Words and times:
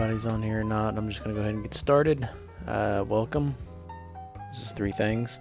anybody's 0.00 0.24
on 0.24 0.42
here 0.42 0.60
or 0.60 0.64
not, 0.64 0.96
I'm 0.96 1.10
just 1.10 1.22
going 1.22 1.34
to 1.34 1.38
go 1.38 1.42
ahead 1.42 1.52
and 1.52 1.62
get 1.62 1.74
started. 1.74 2.26
Uh, 2.66 3.04
welcome. 3.06 3.54
This 4.50 4.62
is 4.62 4.72
three 4.72 4.92
things. 4.92 5.40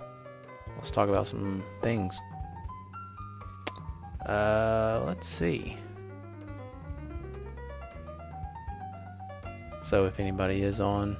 Let's 0.75 0.91
talk 0.91 1.07
about 1.07 1.27
some 1.27 1.63
things. 1.81 2.19
Uh, 4.25 5.01
let's 5.05 5.27
see. 5.27 5.77
So 9.81 10.07
if 10.07 10.19
anybody 10.19 10.61
is 10.61 10.81
on, 10.81 11.15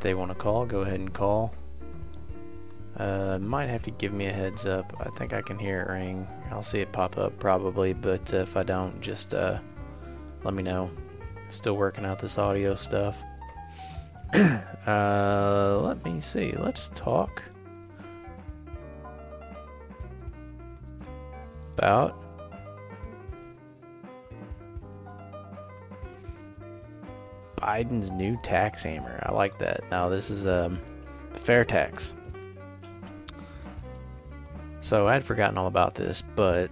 they 0.00 0.14
want 0.14 0.32
to 0.32 0.34
call, 0.34 0.66
go 0.66 0.80
ahead 0.80 0.98
and 0.98 1.12
call. 1.12 1.54
Uh, 2.96 3.38
might 3.38 3.68
have 3.68 3.84
to 3.84 3.92
give 3.92 4.12
me 4.12 4.26
a 4.26 4.32
heads 4.32 4.66
up. 4.66 4.92
I 4.98 5.08
think 5.10 5.32
I 5.32 5.40
can 5.40 5.56
hear 5.56 5.82
it 5.82 5.92
ring. 5.92 6.26
I'll 6.50 6.64
see 6.64 6.80
it 6.80 6.90
pop 6.90 7.16
up 7.16 7.38
probably, 7.38 7.92
but 7.92 8.34
uh, 8.34 8.38
if 8.38 8.56
I 8.56 8.64
don't, 8.64 9.00
just 9.00 9.34
uh, 9.34 9.60
let 10.42 10.52
me 10.52 10.64
know. 10.64 10.90
Still 11.50 11.76
working 11.76 12.04
out 12.04 12.18
this 12.18 12.38
audio 12.38 12.74
stuff. 12.74 13.16
uh, 14.34 15.80
let 15.82 16.04
me 16.04 16.20
see. 16.20 16.52
Let's 16.52 16.90
talk 16.94 17.42
about 21.76 22.16
Biden's 27.56 28.10
new 28.10 28.36
tax 28.42 28.82
hammer. 28.82 29.22
I 29.24 29.32
like 29.32 29.58
that. 29.58 29.84
Now 29.90 30.08
this 30.08 30.30
is 30.30 30.46
um, 30.46 30.80
fair 31.32 31.64
tax. 31.64 32.14
So 34.80 35.08
I 35.08 35.14
had 35.14 35.24
forgotten 35.24 35.58
all 35.58 35.66
about 35.66 35.94
this, 35.94 36.22
but 36.34 36.70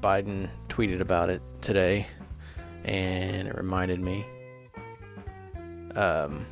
Biden 0.00 0.48
tweeted 0.68 1.00
about 1.00 1.30
it 1.30 1.42
today, 1.60 2.06
and 2.86 3.48
it 3.48 3.56
reminded 3.56 4.00
me. 4.00 4.24
Um, 5.94 6.46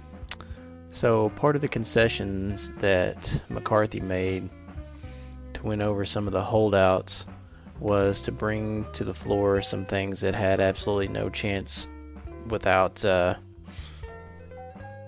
so 0.91 1.29
part 1.31 1.57
of 1.57 1.63
the 1.63 1.69
concessions 1.69 2.71
that 2.79 3.41
McCarthy 3.49 4.01
made 4.01 4.51
to 5.55 5.63
win 5.63 5.81
over 5.81 6.05
some 6.05 6.27
of 6.27 6.33
the 6.33 6.43
holdouts 6.43 7.25
was 7.81 8.23
to 8.23 8.33
bring 8.33 8.85
to 8.93 9.05
the 9.05 9.15
floor 9.15 9.63
some 9.63 9.85
things 9.85 10.21
that 10.21 10.35
had 10.35 10.61
absolutely 10.61 11.09
no 11.09 11.29
chance 11.31 11.89
without 12.49 13.05
uh, 13.05 13.35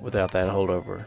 without 0.00 0.32
that 0.32 0.48
holdover. 0.48 1.04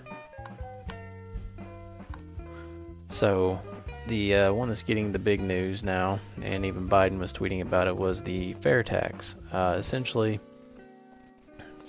So 3.10 3.60
the 4.08 4.36
uh, 4.36 4.54
one 4.54 4.70
that's 4.70 4.84
getting 4.84 5.12
the 5.12 5.20
big 5.20 5.42
news 5.42 5.84
now, 5.84 6.20
and 6.42 6.66
even 6.66 6.90
Biden 6.90 7.20
was 7.20 7.34
tweeting 7.34 7.62
about 7.62 7.88
it, 7.88 7.96
was 7.96 8.24
the 8.24 8.54
fair 8.54 8.84
tax. 8.84 9.36
Uh, 9.52 9.76
essentially, 9.78 10.40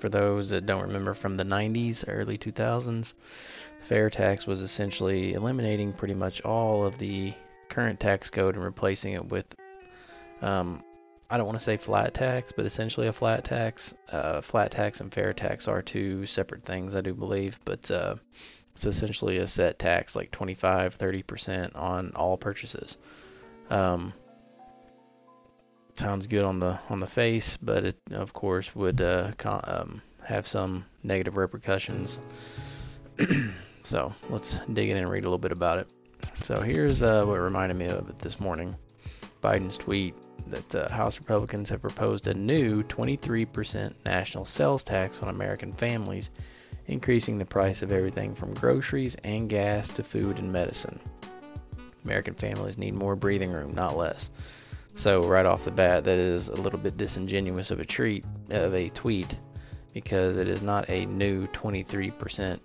for 0.01 0.09
those 0.09 0.51
that 0.51 0.67
don't 0.67 0.83
remember 0.83 1.15
from 1.15 1.37
the 1.37 1.45
90s, 1.45 2.05
early 2.09 2.39
2000s, 2.39 3.15
the 3.79 3.85
fair 3.85 4.11
tax 4.11 4.47
was 4.47 4.61
essentially 4.61 5.35
eliminating 5.35 5.93
pretty 5.93 6.15
much 6.15 6.41
all 6.43 6.85
of 6.85 6.99
the 6.99 7.33
current 7.69 8.01
tax 8.01 8.31
code 8.31 8.55
and 8.57 8.65
replacing 8.65 9.13
it 9.13 9.27
with, 9.27 9.55
um, 10.43 10.83
I 11.29 11.37
don't 11.37 11.47
want 11.47 11.59
to 11.59 11.65
say 11.65 11.77
flat 11.77 12.15
tax, 12.15 12.53
but 12.53 12.67
essentially 12.67 13.07
a 13.07 13.13
flat 13.13 13.45
tax. 13.45 13.95
Uh, 14.11 14.41
flat 14.41 14.73
tax 14.73 15.01
and 15.01 15.13
fair 15.13 15.33
tax 15.33 15.69
are 15.69 15.83
two 15.83 16.27
separate 16.27 16.65
things, 16.65 16.97
I 16.97 17.03
do 17.03 17.15
believe, 17.15 17.61
but 17.65 17.91
uh, 17.91 18.17
it's 18.73 18.87
essentially 18.87 19.39
a 19.39 19.47
set 19.47 19.79
tax, 19.79 20.15
like 20.17 20.31
25, 20.31 20.97
30% 20.97 21.77
on 21.77 22.13
all 22.15 22.37
purchases. 22.37 22.99
Um, 23.69 24.13
sounds 25.95 26.27
good 26.27 26.45
on 26.45 26.59
the 26.61 26.79
on 26.89 26.99
the 27.01 27.07
face, 27.07 27.57
but 27.57 27.85
it 27.85 27.99
of 28.13 28.33
course 28.33 28.75
would 28.75 29.01
uh, 29.01 29.33
con- 29.37 29.65
um, 29.65 30.03
have 30.25 30.47
some 30.47 30.85
negative 31.03 31.37
repercussions. 31.37 32.21
so 33.83 34.13
let's 34.29 34.59
dig 34.73 34.89
in 34.89 34.97
and 34.97 35.11
read 35.11 35.25
a 35.25 35.27
little 35.27 35.39
bit 35.39 35.53
about 35.53 35.79
it. 35.79 35.89
So 36.43 36.61
here's 36.61 37.03
uh, 37.03 37.25
what 37.25 37.41
reminded 37.41 37.77
me 37.77 37.87
of 37.87 38.09
it 38.09 38.19
this 38.19 38.41
morning. 38.41 38.77
Biden's 39.43 39.77
tweet 39.77 40.15
that 40.49 40.75
uh, 40.75 40.89
House 40.89 41.19
Republicans 41.19 41.69
have 41.71 41.81
proposed 41.81 42.27
a 42.27 42.35
new 42.35 42.83
23% 42.85 43.95
national 44.05 44.45
sales 44.45 44.85
tax 44.85 45.23
on 45.23 45.29
American 45.29 45.73
families 45.73 46.31
increasing 46.91 47.39
the 47.39 47.45
price 47.45 47.83
of 47.83 47.93
everything 47.93 48.35
from 48.35 48.53
groceries 48.53 49.17
and 49.23 49.49
gas 49.49 49.89
to 49.91 50.03
food 50.03 50.39
and 50.39 50.53
medicine. 50.53 50.99
American 52.05 52.35
families 52.35 52.79
need 52.79 52.95
more 52.95 53.15
breathing 53.15 53.53
room, 53.53 53.73
not 53.73 53.97
less. 53.97 54.31
So 54.95 55.23
right 55.23 55.47
off 55.47 55.65
the 55.65 55.71
bat, 55.71 56.05
that 56.05 56.19
is 56.19 56.49
a 56.49 56.55
little 56.55 56.79
bit 56.79 56.97
disingenuous 56.97 57.71
of 57.71 57.79
a 57.79 57.85
treat 57.85 58.25
of 58.51 58.75
a 58.75 58.89
tweet 58.89 59.39
because 59.95 60.37
it 60.37 60.49
is 60.49 60.63
not 60.63 60.91
a 60.91 61.07
new 61.07 61.47
23% 61.49 62.59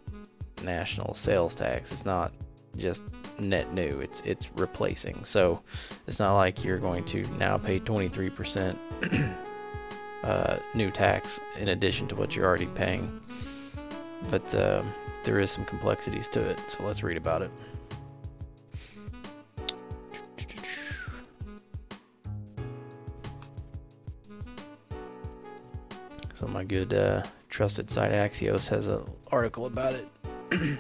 national 0.64 1.14
sales 1.14 1.54
tax. 1.54 1.92
It's 1.92 2.06
not 2.06 2.34
just 2.76 3.04
net 3.38 3.74
new. 3.74 4.00
It's 4.00 4.22
it's 4.22 4.50
replacing. 4.56 5.24
So 5.24 5.62
it's 6.08 6.20
not 6.20 6.36
like 6.36 6.64
you're 6.64 6.80
going 6.80 7.06
to 7.06 7.22
now 7.38 7.60
pay 7.60 7.80
23% 7.80 8.78
uh, 10.24 10.58
new 10.74 10.90
tax 10.90 11.40
in 11.60 11.70
addition 11.70 12.08
to 12.08 12.16
what 12.16 12.36
you're 12.36 12.46
already 12.46 12.68
paying 12.68 13.22
but 14.30 14.54
uh, 14.56 14.84
there 15.24 15.40
is 15.40 15.52
some 15.52 15.66
complexities 15.66 16.28
to 16.30 16.42
it, 16.42 16.60
so 16.68 16.84
let's 16.84 17.04
read 17.04 17.18
about 17.18 17.42
it. 17.42 17.52
So 26.34 26.48
my 26.48 26.64
good 26.64 26.94
uh, 26.94 27.24
trusted 27.50 27.90
site 27.90 28.12
Axios 28.12 28.68
has 28.70 28.88
an 28.88 29.06
article 29.32 29.66
about 29.66 29.94
it. 29.94 30.08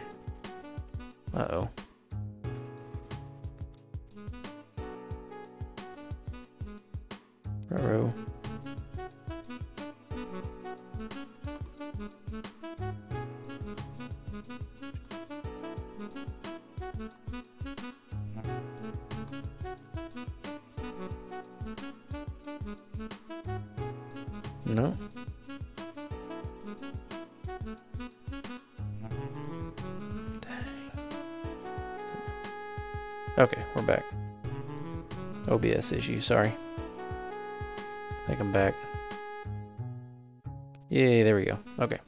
uh 1.34 1.47
oh. 1.50 1.69
OBS 35.85 35.91
issue, 35.91 36.19
sorry. 36.19 36.56
I 37.57 38.28
think 38.28 38.40
I'm 38.40 38.51
back. 38.51 38.73
Yay, 40.90 41.22
there 41.23 41.35
we 41.35 41.46
go. 41.46 41.59
Okay. 41.79 42.00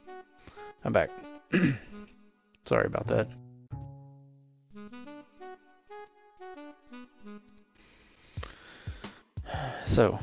I'm 0.84 0.92
back. 0.92 1.10
sorry 2.62 2.86
about 2.86 3.06
that. 3.06 3.28
So, 9.86 10.18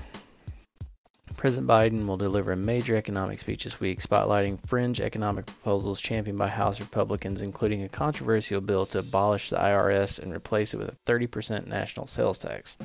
President 1.35 1.67
Biden 1.67 2.05
will 2.05 2.17
deliver 2.17 2.51
a 2.51 2.55
major 2.55 2.95
economic 2.95 3.39
speech 3.39 3.63
this 3.63 3.79
week, 3.79 3.99
spotlighting 3.99 4.59
fringe 4.67 5.01
economic 5.01 5.47
proposals 5.47 5.99
championed 5.99 6.37
by 6.37 6.47
House 6.47 6.79
Republicans, 6.79 7.41
including 7.41 7.83
a 7.83 7.89
controversial 7.89 8.61
bill 8.61 8.85
to 8.87 8.99
abolish 8.99 9.49
the 9.49 9.57
IRS 9.57 10.19
and 10.19 10.33
replace 10.33 10.73
it 10.73 10.77
with 10.77 10.89
a 10.89 11.11
30% 11.11 11.65
national 11.67 12.05
sales 12.05 12.37
tax. 12.37 12.77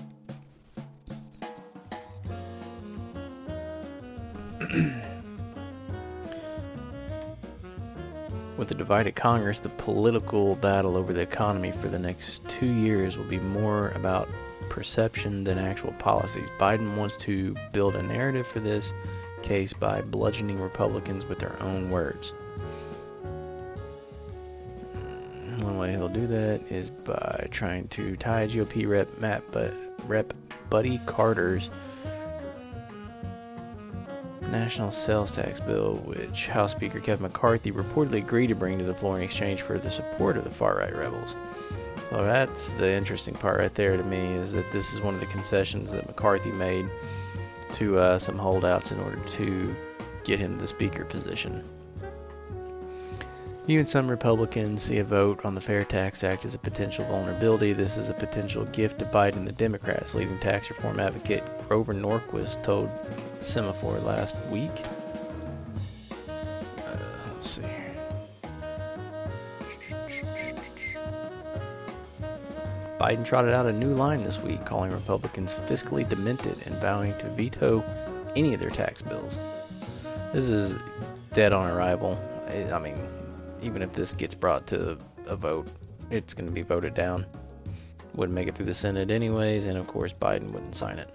With 8.61 8.73
a 8.73 8.75
divided 8.75 9.15
Congress, 9.15 9.59
the 9.59 9.71
political 9.71 10.55
battle 10.55 10.99
over 10.99 11.15
the 11.15 11.23
economy 11.23 11.73
for 11.73 11.89
the 11.89 11.99
next 11.99 12.47
two 12.47 12.67
years 12.67 13.17
will 13.17 13.25
be 13.25 13.39
more 13.39 13.89
about 13.93 14.29
perception 14.69 15.45
than 15.45 15.57
actual 15.57 15.93
policies. 15.93 16.47
Biden 16.59 16.95
wants 16.95 17.17
to 17.17 17.57
build 17.73 17.97
a 17.97 18.03
narrative 18.03 18.47
for 18.47 18.61
this 18.61 18.93
case 19.43 19.73
by 19.73 20.03
bludgeoning 20.03 20.61
Republicans 20.61 21.25
with 21.25 21.39
their 21.39 21.57
own 21.63 21.89
words. 21.89 22.35
One 25.61 25.79
way 25.79 25.93
he'll 25.93 26.11
do 26.11 26.27
that 26.27 26.61
is 26.71 26.91
by 26.91 27.49
trying 27.51 27.89
to 27.89 28.15
tie 28.17 28.47
GOP 28.47 28.87
rep 28.87 29.17
Matt 29.17 29.43
but 29.53 29.73
Rep 30.07 30.35
Buddy 30.69 31.01
Carter's 31.07 31.71
national 34.51 34.91
sales 34.91 35.31
tax 35.31 35.61
bill, 35.61 35.97
which 36.05 36.49
House 36.49 36.73
Speaker 36.73 37.01
Kevin 37.01 37.23
McCarthy 37.23 37.73
reportedly 37.73 38.19
agreed 38.19 38.49
to 38.49 38.55
bring 38.55 38.79
to 38.79 38.85
the 38.85 38.95
floor 38.95 39.17
in 39.17 39.23
exchange 39.23 39.63
for 39.63 39.79
the 39.79 39.91
support 39.91 40.37
of 40.37 40.45
the 40.45 40.51
far 40.51 40.77
right 40.77 40.95
rebels. 40.95 41.37
So 42.11 42.23
that's 42.23 42.73
the 42.73 42.91
interesting 42.93 43.35
part 43.35 43.59
right 43.59 43.75
there 43.75 43.97
to 43.97 44.03
me 44.03 44.35
is 44.35 44.53
that 44.53 44.71
this 44.73 44.93
is 44.93 45.01
one 45.01 45.15
of 45.15 45.21
the 45.21 45.27
concessions 45.27 45.91
that 45.93 46.07
McCarthy 46.07 46.51
made 46.51 46.91
to 47.73 47.99
uh, 47.99 48.19
some 48.19 48.37
holdouts 48.37 48.91
in 48.91 48.99
order 49.01 49.19
to 49.19 49.77
get 50.25 50.39
him 50.39 50.59
the 50.59 50.67
speaker 50.67 51.05
position. 51.05 51.65
You 53.67 53.79
and 53.79 53.89
some 53.89 54.11
Republicans 54.11 54.83
see 54.83 54.99
a 54.99 55.05
vote 55.05 55.45
on 55.45 55.55
the 55.55 55.61
Fair 55.61 55.85
Tax 55.85 56.25
Act 56.25 56.45
as 56.45 56.57
a 56.57 56.59
potential 56.59 57.05
vulnerability. 57.05 57.73
This 57.73 57.97
is 57.97 58.09
a 58.09 58.15
potential 58.15 58.65
gift 58.67 58.99
to 58.99 59.05
Biden 59.05 59.37
and 59.37 59.47
the 59.47 59.53
Democrats. 59.53 60.15
Leading 60.15 60.41
tax 60.41 60.71
reform 60.71 60.99
advocate 60.99 61.45
Grover 61.71 61.95
Norquist 61.95 62.65
told 62.65 62.91
Semafor 63.43 64.03
last 64.03 64.35
week. 64.47 64.73
Uh, 66.29 66.97
let's 67.29 67.49
see. 67.49 67.63
Biden 72.99 73.25
trotted 73.25 73.53
out 73.53 73.67
a 73.67 73.73
new 73.73 73.95
line 73.95 74.25
this 74.25 74.41
week, 74.41 74.67
calling 74.67 74.91
Republicans 74.91 75.55
fiscally 75.55 76.07
demented 76.09 76.57
and 76.67 76.75
vowing 76.81 77.17
to 77.19 77.29
veto 77.29 77.85
any 78.35 78.53
of 78.53 78.59
their 78.59 78.71
tax 78.71 79.01
bills. 79.01 79.39
This 80.33 80.49
is 80.49 80.77
dead 81.33 81.53
on 81.53 81.71
arrival. 81.71 82.21
I 82.49 82.81
mean, 82.81 82.99
even 83.63 83.81
if 83.83 83.93
this 83.93 84.13
gets 84.13 84.35
brought 84.35 84.67
to 84.67 84.99
a 85.29 85.37
vote, 85.37 85.69
it's 86.11 86.35
going 86.35 86.49
to 86.49 86.53
be 86.53 86.63
voted 86.63 86.95
down. 86.95 87.25
Wouldn't 88.17 88.35
make 88.35 88.49
it 88.49 88.57
through 88.57 88.67
the 88.67 88.75
Senate 88.75 89.13
anyways, 89.13 89.67
and 89.67 89.79
of 89.79 89.87
course, 89.87 90.13
Biden 90.13 90.51
wouldn't 90.51 90.75
sign 90.75 90.99
it. 90.99 91.15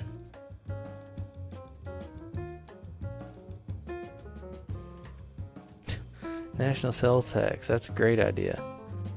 National 6.57 6.93
sales 6.93 7.33
tax, 7.33 7.67
that's 7.67 7.89
a 7.89 7.91
great 7.91 8.19
idea. 8.19 8.63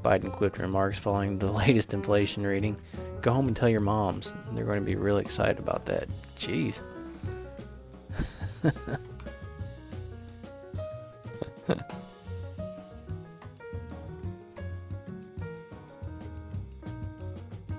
Biden 0.02 0.32
quipped 0.32 0.58
remarks 0.58 0.98
following 0.98 1.38
the 1.38 1.50
latest 1.52 1.94
inflation 1.94 2.44
reading. 2.46 2.76
Go 3.20 3.32
home 3.32 3.48
and 3.48 3.56
tell 3.56 3.68
your 3.68 3.80
moms. 3.80 4.32
They're 4.52 4.64
going 4.64 4.80
to 4.80 4.86
be 4.86 4.96
really 4.96 5.22
excited 5.22 5.58
about 5.58 5.84
that. 5.86 6.08
Jeez. 6.38 6.82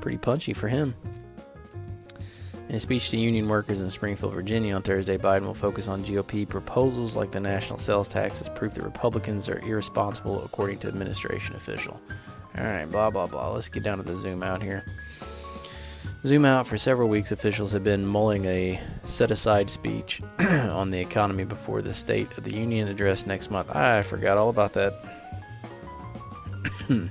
Pretty 0.01 0.17
punchy 0.17 0.53
for 0.53 0.69
him. 0.69 0.95
In 2.69 2.75
a 2.75 2.79
speech 2.79 3.09
to 3.09 3.17
union 3.17 3.49
workers 3.49 3.79
in 3.79 3.89
Springfield, 3.89 4.31
Virginia 4.31 4.75
on 4.75 4.83
Thursday, 4.83 5.17
Biden 5.17 5.41
will 5.41 5.55
focus 5.55 5.87
on 5.87 6.05
GOP 6.05 6.47
proposals 6.47 7.15
like 7.15 7.31
the 7.31 7.39
national 7.39 7.79
sales 7.79 8.07
tax 8.07 8.41
as 8.41 8.49
proof 8.49 8.75
that 8.75 8.83
Republicans 8.83 9.49
are 9.49 9.57
irresponsible, 9.61 10.43
according 10.43 10.77
to 10.79 10.87
administration 10.87 11.55
official. 11.55 11.99
All 12.55 12.63
right, 12.63 12.85
blah 12.85 13.09
blah 13.09 13.25
blah. 13.25 13.53
Let's 13.53 13.69
get 13.69 13.81
down 13.81 13.97
to 13.97 14.03
the 14.03 14.15
zoom 14.15 14.43
out 14.43 14.61
here. 14.61 14.85
Zoom 16.27 16.45
out 16.45 16.67
for 16.67 16.77
several 16.77 17.09
weeks, 17.09 17.31
officials 17.31 17.71
have 17.71 17.83
been 17.83 18.05
mulling 18.05 18.45
a 18.45 18.79
set 19.03 19.31
aside 19.31 19.71
speech 19.71 20.21
on 20.39 20.91
the 20.91 20.99
economy 20.99 21.45
before 21.45 21.81
the 21.81 21.93
State 21.93 22.37
of 22.37 22.43
the 22.43 22.53
Union 22.53 22.87
address 22.87 23.25
next 23.25 23.49
month. 23.49 23.75
I 23.75 24.03
forgot 24.03 24.37
all 24.37 24.49
about 24.49 24.73
that. 24.73 24.93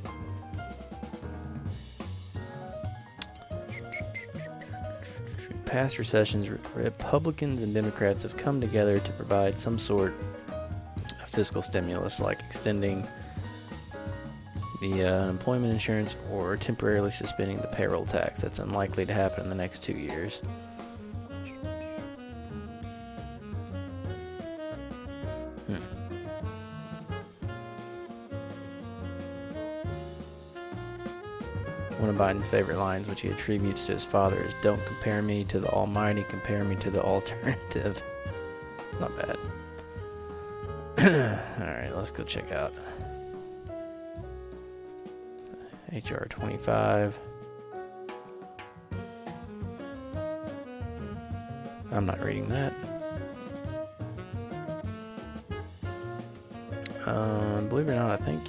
past 5.78 5.96
recessions, 5.96 6.50
Republicans 6.74 7.62
and 7.62 7.72
Democrats 7.72 8.24
have 8.24 8.36
come 8.36 8.60
together 8.60 8.98
to 8.98 9.12
provide 9.12 9.60
some 9.60 9.78
sort 9.78 10.12
of 10.48 11.28
fiscal 11.28 11.62
stimulus, 11.62 12.18
like 12.18 12.40
extending 12.40 13.06
the 14.80 15.04
uh, 15.04 15.22
unemployment 15.22 15.72
insurance 15.72 16.16
or 16.32 16.56
temporarily 16.56 17.12
suspending 17.12 17.58
the 17.58 17.68
payroll 17.68 18.04
tax. 18.04 18.40
That's 18.40 18.58
unlikely 18.58 19.06
to 19.06 19.14
happen 19.14 19.44
in 19.44 19.48
the 19.48 19.54
next 19.54 19.84
two 19.84 19.92
years. 19.92 20.42
Biden's 32.18 32.46
favorite 32.48 32.78
lines, 32.78 33.06
which 33.06 33.20
he 33.20 33.28
attributes 33.28 33.86
to 33.86 33.92
his 33.92 34.04
father, 34.04 34.42
is 34.42 34.52
Don't 34.60 34.84
compare 34.86 35.22
me 35.22 35.44
to 35.44 35.60
the 35.60 35.68
Almighty, 35.68 36.24
compare 36.28 36.64
me 36.64 36.74
to 36.76 36.90
the 36.90 37.00
alternative. 37.00 38.02
Not 39.00 39.16
bad. 39.16 39.38
Alright, 41.60 41.94
let's 41.94 42.10
go 42.10 42.24
check 42.24 42.50
out 42.50 42.72
HR 45.92 46.24
25. 46.24 47.18
I'm 51.92 52.04
not 52.04 52.20
reading 52.22 52.48
that. 52.48 52.74
Um, 57.06 57.68
believe 57.68 57.88
it 57.88 57.92
or 57.92 57.94
not, 57.94 58.20
I 58.20 58.24
think 58.24 58.42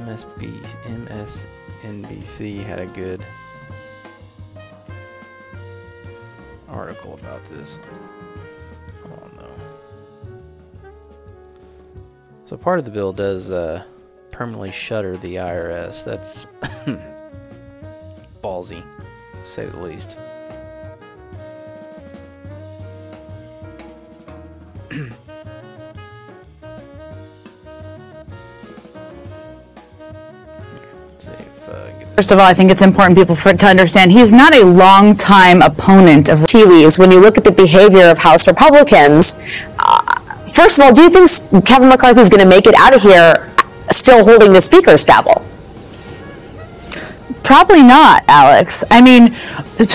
MSB, 0.00 1.08
MS, 1.08 1.46
NBC 1.82 2.64
had 2.64 2.78
a 2.78 2.86
good 2.86 3.26
article 6.68 7.14
about 7.14 7.44
this. 7.44 7.78
On 9.04 9.30
though. 9.36 10.90
So 12.46 12.56
part 12.56 12.78
of 12.78 12.84
the 12.84 12.90
bill 12.90 13.12
does 13.12 13.52
uh, 13.52 13.84
permanently 14.30 14.72
shutter 14.72 15.16
the 15.16 15.36
IRS. 15.36 16.04
That's 16.04 16.46
ballsy, 18.42 18.82
to 19.32 19.44
say 19.44 19.66
the 19.66 19.80
least. 19.80 20.16
First 32.14 32.30
of 32.30 32.38
all, 32.38 32.44
I 32.44 32.52
think 32.52 32.70
it's 32.70 32.82
important 32.82 33.16
people 33.16 33.34
for, 33.34 33.54
to 33.54 33.66
understand 33.66 34.12
he's 34.12 34.34
not 34.34 34.54
a 34.54 34.64
long-time 34.64 35.62
opponent 35.62 36.28
of 36.28 36.46
tea 36.46 36.64
leaves. 36.64 36.98
When 36.98 37.10
you 37.10 37.20
look 37.20 37.38
at 37.38 37.44
the 37.44 37.50
behavior 37.50 38.10
of 38.10 38.18
House 38.18 38.46
Republicans, 38.46 39.64
uh, 39.78 40.20
first 40.44 40.78
of 40.78 40.84
all, 40.84 40.92
do 40.92 41.02
you 41.02 41.10
think 41.10 41.64
Kevin 41.64 41.88
McCarthy 41.88 42.20
is 42.20 42.28
going 42.28 42.42
to 42.42 42.48
make 42.48 42.66
it 42.66 42.74
out 42.74 42.94
of 42.94 43.02
here 43.02 43.50
still 43.90 44.24
holding 44.24 44.52
the 44.52 44.60
speaker's 44.60 45.06
gavel? 45.06 45.46
Probably 47.52 47.82
not, 47.82 48.24
Alex. 48.28 48.82
I 48.90 49.02
mean, 49.02 49.34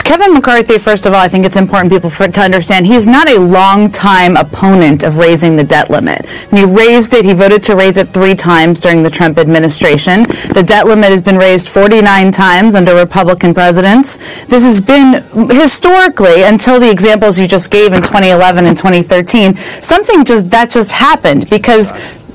Kevin 0.04 0.36
McCarthy, 0.36 0.78
first 0.78 1.08
of 1.08 1.14
all, 1.14 1.20
I 1.20 1.28
think 1.28 1.44
it's 1.44 1.58
important 1.58 1.92
people 1.92 2.12
for, 2.12 2.28
to 2.28 2.40
understand 2.40 2.86
he's 2.86 3.08
not 3.08 3.28
a 3.28 3.40
long-time 3.40 4.38
opponent 4.38 5.02
of 5.02 5.18
raising 5.18 5.56
the 5.56 5.64
debt 5.64 5.90
limit. 5.90 6.30
he 6.52 6.66
raised 6.66 7.16
it, 7.16 7.26
he 7.26 7.34
voted 7.34 7.64
to 7.64 7.76
raise 7.76 7.98
it 7.98 8.10
three 8.10 8.36
times 8.36 8.80
during 8.80 9.02
the 9.02 9.10
Trump 9.10 9.40
administration. 9.40 10.26
The 10.54 10.64
debt 10.64 10.86
limit 10.86 11.10
has 11.10 11.24
been 11.24 11.38
raised 11.38 11.70
49 11.70 12.32
times 12.32 12.76
under 12.76 12.94
Republican 12.94 13.56
presidents. 13.56 14.18
This 14.46 14.64
has 14.64 14.80
been 14.80 15.24
historically, 15.50 16.44
until 16.44 16.80
the 16.80 16.92
examples 16.92 17.40
you 17.40 17.48
just 17.48 17.72
gave 17.72 17.92
in 17.92 18.04
2011 18.04 18.68
and 18.68 18.78
2013, 18.78 19.56
something 19.56 20.24
just 20.24 20.52
that 20.52 20.70
just 20.70 20.92
happened 20.92 21.50
because 21.50 21.94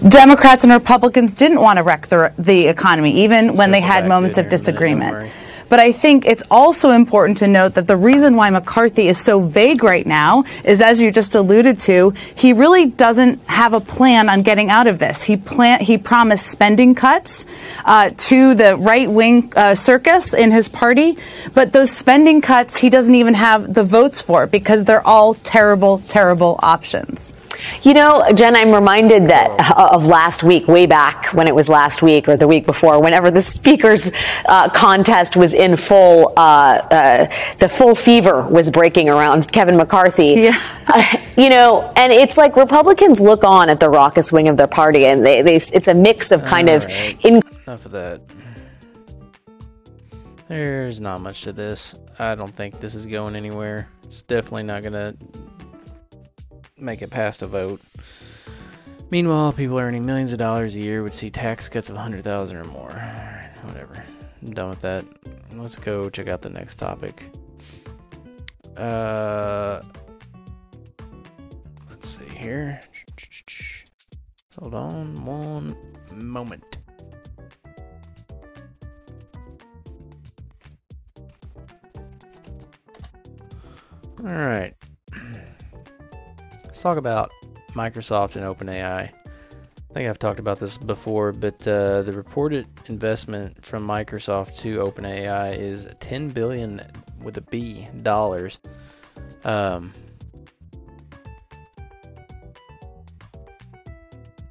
Democrats 0.09 0.65
and 0.65 0.73
Republicans 0.73 1.35
didn't 1.35 1.61
want 1.61 1.77
to 1.77 1.85
wreck 1.85 2.09
the, 2.09 2.33
the 2.39 2.67
economy, 2.67 3.13
even 3.23 3.57
when 3.57 3.71
they 3.71 3.81
had 3.81 4.09
moments 4.09 4.37
of 4.37 4.49
disagreement. 4.49 5.31
But 5.69 5.81
I 5.81 5.93
think 5.93 6.27
it's 6.27 6.43
also 6.51 6.91
important 6.91 7.39
to 7.39 7.47
note 7.47 7.75
that 7.75 7.87
the 7.87 7.97
reason 7.97 8.37
why 8.37 8.51
McCarthy 8.51 9.09
is 9.09 9.17
so 9.17 9.41
vague 9.41 9.83
right 9.83 10.05
now 10.05 10.45
is, 10.65 10.83
as 10.83 11.01
you 11.01 11.11
just 11.11 11.35
alluded 11.35 11.81
to, 11.81 12.13
he 12.35 12.53
really 12.53 12.87
doesn't 12.87 13.41
have 13.47 13.73
a 13.73 13.81
plan 13.81 14.29
on 14.29 14.43
getting 14.43 14.69
out 14.69 14.87
of 14.87 14.99
this. 14.99 15.25
He 15.25 15.39
plan 15.39 15.81
he 15.81 15.97
promised 15.97 16.49
spending 16.49 16.95
cuts 16.95 17.47
uh, 17.87 18.11
to 18.15 18.55
the 18.55 18.77
right 18.77 19.11
wing 19.11 19.51
uh, 19.57 19.75
circus 19.75 20.35
in 20.35 20.51
his 20.51 20.69
party, 20.69 21.17
but 21.55 21.73
those 21.73 21.91
spending 21.91 22.43
cuts 22.43 22.77
he 22.77 22.91
doesn't 22.91 23.15
even 23.15 23.33
have 23.33 23.73
the 23.73 23.85
votes 23.85 24.21
for 24.21 24.47
because 24.47 24.85
they're 24.85 25.07
all 25.07 25.33
terrible, 25.37 26.01
terrible 26.01 26.61
options. 26.63 27.41
You 27.83 27.95
know, 27.95 28.25
Jen, 28.35 28.57
I'm 28.57 28.73
reminded 28.73 29.27
that 29.27 29.51
uh, 29.77 29.91
of 29.93 30.07
last 30.07 30.43
week, 30.43 30.69
way 30.69 30.87
back 30.87 31.27
when 31.35 31.47
it 31.47 31.55
was 31.55 31.69
last 31.69 32.03
week 32.03 32.29
or 32.29 32.37
the 32.37 32.49
week 32.49 32.67
before, 32.67 33.01
whenever 33.01 33.31
the 33.31 33.43
speakers 33.43 34.11
uh, 34.47 34.69
contest 34.71 35.37
was 35.37 35.53
in 35.55 35.77
full, 35.77 36.33
uh, 36.37 36.81
uh, 36.91 37.27
the 37.59 37.69
full 37.69 37.95
fever 37.95 38.47
was 38.49 38.71
breaking 38.71 39.09
around 39.09 39.51
Kevin 39.53 39.77
McCarthy. 39.77 40.35
Yeah. 40.37 40.59
Uh, 40.89 41.03
you 41.37 41.49
know, 41.49 41.93
and 41.97 42.13
it's 42.13 42.37
like 42.37 42.57
Republicans 42.57 43.21
look 43.21 43.45
on 43.45 43.69
at 43.69 43.81
the 43.81 43.89
raucous 43.89 44.33
wing 44.33 44.49
of 44.49 44.57
their 44.57 44.67
party, 44.67 45.07
and 45.07 45.25
they, 45.25 45.43
they 45.43 45.57
it's 45.57 45.89
a 45.89 45.95
mix 45.95 46.33
of 46.33 46.45
kind 46.45 46.69
All 46.69 46.77
of. 46.77 46.85
Right. 46.87 47.25
In- 47.25 47.43
Enough 47.67 47.87
of 47.87 47.93
that. 47.93 48.21
There's 50.49 51.01
not 51.01 51.21
much 51.21 51.43
to 51.43 51.53
this. 51.53 51.95
I 52.19 52.35
don't 52.35 52.55
think 52.55 52.79
this 52.81 52.95
is 52.95 53.07
going 53.07 53.37
anywhere. 53.37 53.89
It's 54.05 54.23
definitely 54.23 54.65
not 54.65 54.83
going 54.83 54.93
to 54.93 55.17
make 56.83 57.03
it 57.03 57.11
past 57.11 57.43
a 57.43 57.47
vote. 57.47 57.81
Meanwhile, 59.11 59.53
people 59.53 59.79
earning 59.79 60.07
millions 60.07 60.33
of 60.33 60.39
dollars 60.39 60.75
a 60.75 60.81
year 60.81 61.03
would 61.03 61.15
see 61.15 61.31
tax 61.31 61.69
cuts 61.69 61.91
of 61.91 61.97
100,000 61.97 62.57
or 62.57 62.65
more. 62.65 62.91
Whatever. 63.63 64.05
I'm 64.43 64.53
done 64.53 64.71
with 64.71 64.81
that. 64.81 65.05
Let's 65.55 65.77
go 65.77 66.11
check 66.11 66.29
out 66.29 66.43
the 66.43 66.51
next 66.51 66.77
topic. 66.77 67.23
Uh, 68.77 69.83
let's 71.91 72.17
see 72.17 72.25
here. 72.25 72.81
Hold 74.59 74.75
on 74.75 75.25
one 75.25 75.77
moment. 76.15 76.79
All 84.25 84.33
right. 84.33 84.75
Talk 86.83 86.99
about 86.99 87.31
Microsoft 87.75 88.35
and 88.35 88.45
OpenAI. 88.45 89.09
I 89.09 89.95
think 89.95 90.09
I've 90.09 90.19
talked 90.19 90.41
about 90.41 90.59
this 90.59 90.79
before, 90.79 91.31
but 91.31 91.65
uh, 91.69 92.03
the 92.03 92.13
reported 92.13 92.67
investment 92.89 93.65
from 93.65 93.87
Microsoft 93.87 94.57
to 94.63 94.79
OpenAI 94.79 95.57
is 95.57 95.87
10 96.01 96.31
billion 96.31 96.83
with 97.23 97.37
a 97.37 97.41
B 97.41 97.87
dollars. 98.03 98.59
Um, 99.45 99.93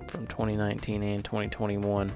from 0.08 0.26
2019 0.28 1.04
and 1.04 1.26
2021. 1.26 2.14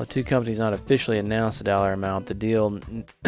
While 0.00 0.06
the 0.06 0.14
two 0.14 0.24
companies 0.24 0.58
not 0.58 0.72
officially 0.72 1.18
announced 1.18 1.58
the 1.58 1.64
dollar 1.64 1.92
amount, 1.92 2.24
the 2.24 2.32
deal 2.32 2.80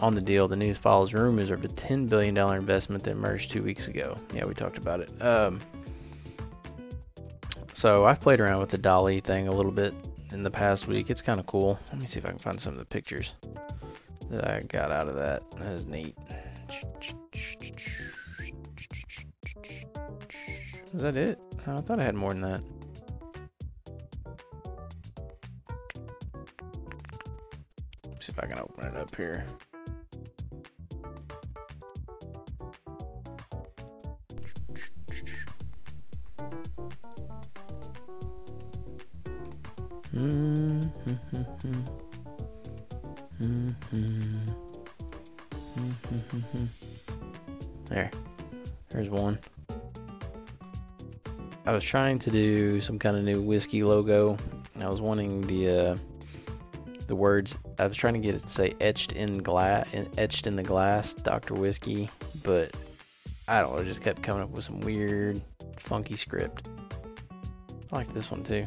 on 0.00 0.16
the 0.16 0.20
deal, 0.20 0.48
the 0.48 0.56
news 0.56 0.76
follows 0.76 1.14
rumors 1.14 1.52
of 1.52 1.64
a 1.64 1.68
$10 1.68 2.08
billion 2.08 2.36
investment 2.36 3.04
that 3.04 3.12
emerged 3.12 3.52
two 3.52 3.62
weeks 3.62 3.86
ago. 3.86 4.18
Yeah, 4.34 4.44
we 4.44 4.52
talked 4.52 4.76
about 4.76 4.98
it. 4.98 5.22
Um, 5.22 5.60
so 7.74 8.06
I've 8.06 8.20
played 8.20 8.40
around 8.40 8.58
with 8.58 8.70
the 8.70 8.78
DALL-E 8.78 9.20
thing 9.20 9.46
a 9.46 9.52
little 9.52 9.70
bit 9.70 9.94
in 10.32 10.42
the 10.42 10.50
past 10.50 10.88
week. 10.88 11.10
It's 11.10 11.22
kind 11.22 11.38
of 11.38 11.46
cool. 11.46 11.78
Let 11.92 12.00
me 12.00 12.06
see 12.06 12.18
if 12.18 12.26
I 12.26 12.30
can 12.30 12.38
find 12.38 12.60
some 12.60 12.72
of 12.72 12.80
the 12.80 12.86
pictures 12.86 13.36
that 14.28 14.50
I 14.50 14.62
got 14.62 14.90
out 14.90 15.06
of 15.06 15.14
that. 15.14 15.48
That 15.52 15.74
is 15.74 15.86
neat. 15.86 16.18
Is 20.92 21.02
that 21.02 21.16
it? 21.16 21.38
I 21.68 21.80
thought 21.82 22.00
I 22.00 22.02
had 22.02 22.16
more 22.16 22.32
than 22.32 22.40
that. 22.40 22.75
Can 28.56 28.64
open 28.64 28.94
it 28.94 28.96
up 29.00 29.14
here. 29.16 29.44
There. 47.86 48.10
There's 48.88 49.10
one. 49.10 49.38
I 51.66 51.72
was 51.72 51.82
trying 51.84 52.18
to 52.20 52.30
do 52.30 52.80
some 52.80 52.98
kind 52.98 53.16
of 53.16 53.24
new 53.24 53.42
whiskey 53.42 53.82
logo. 53.82 54.36
I 54.80 54.88
was 54.88 55.00
wanting 55.00 55.42
the 55.46 55.68
uh, 55.68 55.96
the 57.06 57.16
words 57.16 57.56
I 57.78 57.86
was 57.86 57.96
trying 57.96 58.14
to 58.14 58.20
get 58.20 58.34
it 58.34 58.42
to 58.42 58.48
say 58.48 58.74
etched 58.80 59.12
in 59.12 59.38
glass, 59.38 59.88
etched 60.16 60.46
in 60.46 60.56
the 60.56 60.62
glass, 60.62 61.14
Dr. 61.14 61.54
Whiskey, 61.54 62.10
but 62.44 62.70
I 63.48 63.60
don't 63.60 63.76
know, 63.76 63.84
just 63.84 64.02
kept 64.02 64.22
coming 64.22 64.42
up 64.42 64.50
with 64.50 64.64
some 64.64 64.80
weird, 64.80 65.40
funky 65.78 66.16
script. 66.16 66.68
I 67.92 67.96
like 67.96 68.12
this 68.12 68.30
one 68.30 68.42
too. 68.42 68.66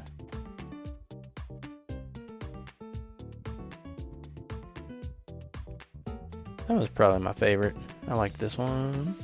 That 6.68 6.78
was 6.78 6.90
probably 6.90 7.20
my 7.20 7.34
favorite. 7.34 7.76
I 8.08 8.14
like 8.14 8.34
this 8.34 8.58
one. 8.58 9.16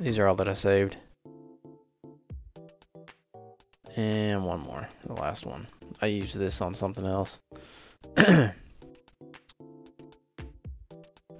These 0.00 0.18
are 0.18 0.26
all 0.26 0.34
that 0.34 0.48
I 0.48 0.54
saved. 0.54 0.96
And 3.96 4.44
one 4.44 4.60
more, 4.60 4.88
the 5.06 5.12
last 5.12 5.46
one. 5.46 5.66
I 6.02 6.06
used 6.06 6.36
this 6.36 6.60
on 6.60 6.74
something 6.74 7.06
else. 7.06 7.38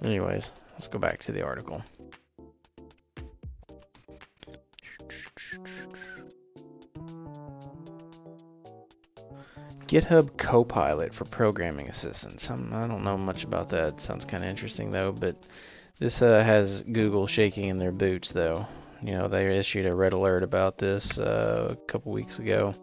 Anyways, 0.01 0.51
let's 0.71 0.87
go 0.87 0.99
back 0.99 1.19
to 1.19 1.33
the 1.33 1.41
article. 1.41 1.83
GitHub 9.87 10.37
Copilot 10.37 11.13
for 11.13 11.25
programming 11.25 11.89
assistance. 11.89 12.49
I'm, 12.49 12.73
I 12.73 12.83
do 12.83 12.87
not 12.87 13.03
know 13.03 13.17
much 13.17 13.43
about 13.43 13.67
that. 13.69 13.99
Sounds 13.99 14.23
kind 14.23 14.45
of 14.45 14.49
interesting 14.49 14.91
though, 14.91 15.11
but 15.11 15.35
this 15.99 16.21
uh, 16.21 16.41
has 16.41 16.83
Google 16.83 17.27
shaking 17.27 17.67
in 17.67 17.79
their 17.79 17.91
boots 17.91 18.31
though. 18.31 18.65
You 19.03 19.11
know, 19.11 19.27
they 19.27 19.57
issued 19.57 19.87
a 19.87 19.95
red 19.95 20.13
alert 20.13 20.41
about 20.41 20.77
this 20.77 21.19
uh, 21.19 21.71
a 21.73 21.75
couple 21.85 22.13
weeks 22.13 22.39
ago. 22.39 22.73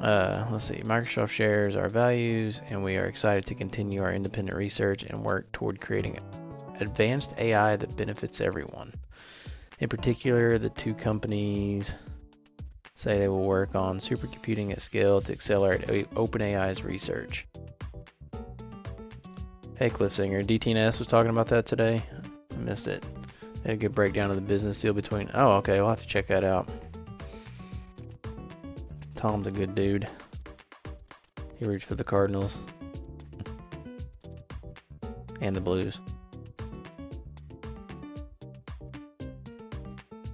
Uh, 0.00 0.46
let's 0.50 0.64
see. 0.64 0.80
Microsoft 0.82 1.28
shares 1.28 1.76
our 1.76 1.88
values, 1.88 2.62
and 2.70 2.82
we 2.82 2.96
are 2.96 3.06
excited 3.06 3.44
to 3.46 3.54
continue 3.54 4.02
our 4.02 4.12
independent 4.12 4.56
research 4.56 5.04
and 5.04 5.22
work 5.22 5.50
toward 5.52 5.80
creating 5.80 6.18
advanced 6.80 7.34
AI 7.38 7.76
that 7.76 7.96
benefits 7.96 8.40
everyone. 8.40 8.92
In 9.78 9.88
particular, 9.88 10.58
the 10.58 10.70
two 10.70 10.94
companies 10.94 11.94
say 12.94 13.18
they 13.18 13.28
will 13.28 13.44
work 13.44 13.74
on 13.74 13.98
supercomputing 13.98 14.72
at 14.72 14.80
scale 14.80 15.20
to 15.20 15.32
accelerate 15.32 15.82
OpenAI's 16.14 16.84
research. 16.84 17.46
Hey, 19.78 19.90
Cliff 19.90 20.12
Singer, 20.12 20.42
DTNS 20.42 20.98
was 20.98 21.08
talking 21.08 21.30
about 21.30 21.48
that 21.48 21.66
today. 21.66 22.02
I 22.52 22.56
missed 22.58 22.86
it. 22.86 23.04
They 23.62 23.70
had 23.70 23.72
a 23.72 23.76
good 23.76 23.94
breakdown 23.94 24.30
of 24.30 24.36
the 24.36 24.42
business 24.42 24.80
deal 24.80 24.92
between. 24.92 25.30
Oh, 25.34 25.52
okay, 25.54 25.80
we'll 25.80 25.88
have 25.88 26.00
to 26.00 26.06
check 26.06 26.28
that 26.28 26.44
out. 26.44 26.68
Tom's 29.22 29.46
a 29.46 29.52
good 29.52 29.76
dude. 29.76 30.08
He 31.56 31.64
roots 31.64 31.84
for 31.84 31.94
the 31.94 32.02
Cardinals 32.02 32.58
and 35.40 35.54
the 35.54 35.60
Blues. 35.60 36.00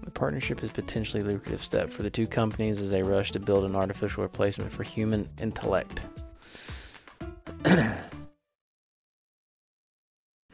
The 0.03 0.11
partnership 0.11 0.63
is 0.65 0.73
potentially 0.73 1.23
lucrative 1.23 1.63
step 1.63 1.91
for 1.91 2.03
the 2.03 2.09
two 2.09 2.27
companies 2.27 2.81
as 2.81 2.91
they 2.91 3.03
rush 3.03 3.31
to 3.33 3.39
build 3.39 3.67
an 3.67 3.77
artificial 3.77 4.23
replacement 4.23 4.73
for 4.73 4.85
human 4.85 5.29
intellect. 5.39 6.07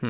hmm. 0.01 0.09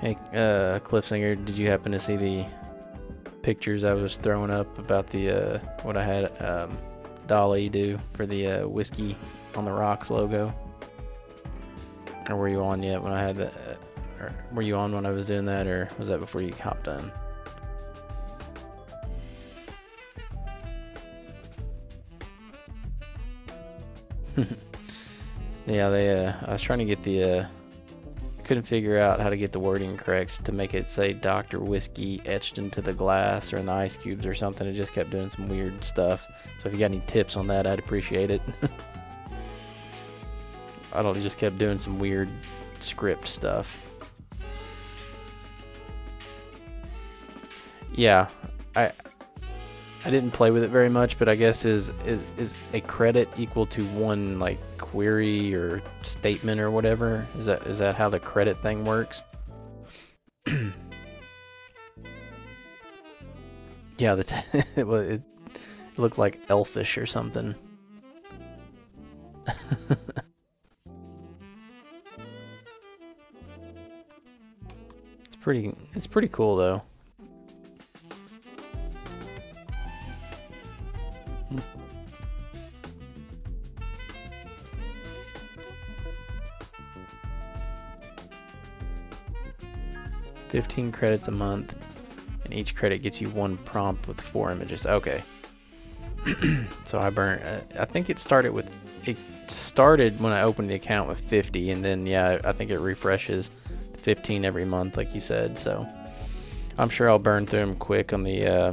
Hey, 0.00 0.16
uh, 0.32 0.80
Cliffsinger, 0.80 1.44
did 1.44 1.58
you 1.58 1.68
happen 1.68 1.92
to 1.92 2.00
see 2.00 2.16
the 2.16 2.46
pictures 3.42 3.84
I 3.84 3.92
was 3.92 4.16
throwing 4.16 4.50
up 4.50 4.78
about 4.78 5.08
the 5.08 5.28
uh, 5.28 5.58
what 5.82 5.98
I 5.98 6.02
had 6.02 6.24
um, 6.40 6.78
DALL-E 7.26 7.68
do 7.68 7.98
for 8.14 8.24
the 8.24 8.46
uh, 8.46 8.66
whiskey 8.66 9.14
on 9.54 9.66
the 9.66 9.72
rocks 9.72 10.10
logo? 10.10 10.54
Or 12.30 12.36
were 12.36 12.48
you 12.48 12.62
on 12.62 12.82
yet 12.82 13.02
when 13.02 13.12
I 13.12 13.20
had 13.20 13.36
that? 13.36 13.52
Uh, 13.54 13.74
or 14.22 14.34
were 14.54 14.62
you 14.62 14.74
on 14.74 14.94
when 14.94 15.04
I 15.04 15.10
was 15.10 15.26
doing 15.26 15.44
that, 15.44 15.66
or 15.66 15.90
was 15.98 16.08
that 16.08 16.18
before 16.18 16.40
you 16.40 16.54
hopped 16.54 16.88
on? 16.88 17.12
yeah, 25.66 25.90
they. 25.90 26.24
Uh, 26.24 26.32
I 26.46 26.52
was 26.54 26.62
trying 26.62 26.78
to 26.78 26.86
get 26.86 27.02
the 27.02 27.22
uh, 27.22 27.44
couldn't 28.50 28.64
figure 28.64 28.98
out 28.98 29.20
how 29.20 29.30
to 29.30 29.36
get 29.36 29.52
the 29.52 29.60
wording 29.60 29.96
correct 29.96 30.44
to 30.44 30.50
make 30.50 30.74
it 30.74 30.90
say 30.90 31.12
Dr. 31.12 31.60
Whiskey 31.60 32.20
etched 32.26 32.58
into 32.58 32.82
the 32.82 32.92
glass 32.92 33.52
or 33.52 33.58
in 33.58 33.66
the 33.66 33.72
ice 33.72 33.96
cubes 33.96 34.26
or 34.26 34.34
something. 34.34 34.66
It 34.66 34.72
just 34.72 34.92
kept 34.92 35.10
doing 35.10 35.30
some 35.30 35.48
weird 35.48 35.84
stuff. 35.84 36.26
So 36.58 36.68
if 36.68 36.72
you 36.72 36.80
got 36.80 36.86
any 36.86 37.00
tips 37.06 37.36
on 37.36 37.46
that, 37.46 37.68
I'd 37.68 37.78
appreciate 37.78 38.28
it. 38.28 38.42
I 40.92 41.00
don't 41.00 41.14
just 41.22 41.38
kept 41.38 41.58
doing 41.58 41.78
some 41.78 42.00
weird 42.00 42.28
script 42.80 43.28
stuff. 43.28 43.80
Yeah, 47.92 48.26
I 48.74 48.90
I 50.02 50.10
didn't 50.10 50.30
play 50.30 50.50
with 50.50 50.62
it 50.62 50.70
very 50.70 50.88
much, 50.88 51.18
but 51.18 51.28
I 51.28 51.34
guess 51.34 51.66
is 51.66 51.92
is 52.06 52.22
is 52.38 52.56
a 52.72 52.80
credit 52.80 53.28
equal 53.36 53.66
to 53.66 53.84
one 53.88 54.38
like 54.38 54.58
query 54.78 55.54
or 55.54 55.82
statement 56.02 56.58
or 56.60 56.70
whatever? 56.70 57.26
Is 57.38 57.44
that 57.46 57.66
is 57.66 57.80
that 57.80 57.96
how 57.96 58.08
the 58.08 58.18
credit 58.18 58.62
thing 58.62 58.86
works? 58.86 59.22
yeah, 63.98 64.14
the 64.14 64.24
t- 64.24 64.34
it, 64.76 64.88
it 64.88 65.22
looked 65.98 66.16
like 66.16 66.40
elfish 66.48 66.96
or 66.96 67.04
something. 67.04 67.54
it's 75.26 75.36
pretty 75.40 75.74
it's 75.92 76.06
pretty 76.06 76.28
cool 76.28 76.56
though. 76.56 76.82
15 90.50 90.90
credits 90.90 91.28
a 91.28 91.30
month, 91.30 91.76
and 92.44 92.52
each 92.52 92.74
credit 92.74 93.02
gets 93.02 93.20
you 93.20 93.28
one 93.30 93.56
prompt 93.58 94.08
with 94.08 94.20
four 94.20 94.50
images. 94.50 94.84
Okay. 94.84 95.22
so 96.84 96.98
I 96.98 97.10
burnt. 97.10 97.42
Uh, 97.42 97.60
I 97.78 97.84
think 97.84 98.10
it 98.10 98.18
started 98.18 98.52
with. 98.52 98.70
It 99.06 99.16
started 99.46 100.20
when 100.20 100.32
I 100.32 100.42
opened 100.42 100.68
the 100.68 100.74
account 100.74 101.08
with 101.08 101.20
50, 101.20 101.70
and 101.70 101.84
then 101.84 102.04
yeah, 102.04 102.40
I 102.44 102.52
think 102.52 102.70
it 102.70 102.78
refreshes 102.78 103.50
15 103.98 104.44
every 104.44 104.64
month, 104.64 104.96
like 104.96 105.14
you 105.14 105.20
said. 105.20 105.56
So 105.56 105.86
I'm 106.76 106.88
sure 106.88 107.08
I'll 107.08 107.18
burn 107.18 107.46
through 107.46 107.60
them 107.60 107.76
quick 107.76 108.12
on 108.12 108.24
the, 108.24 108.46
uh, 108.46 108.72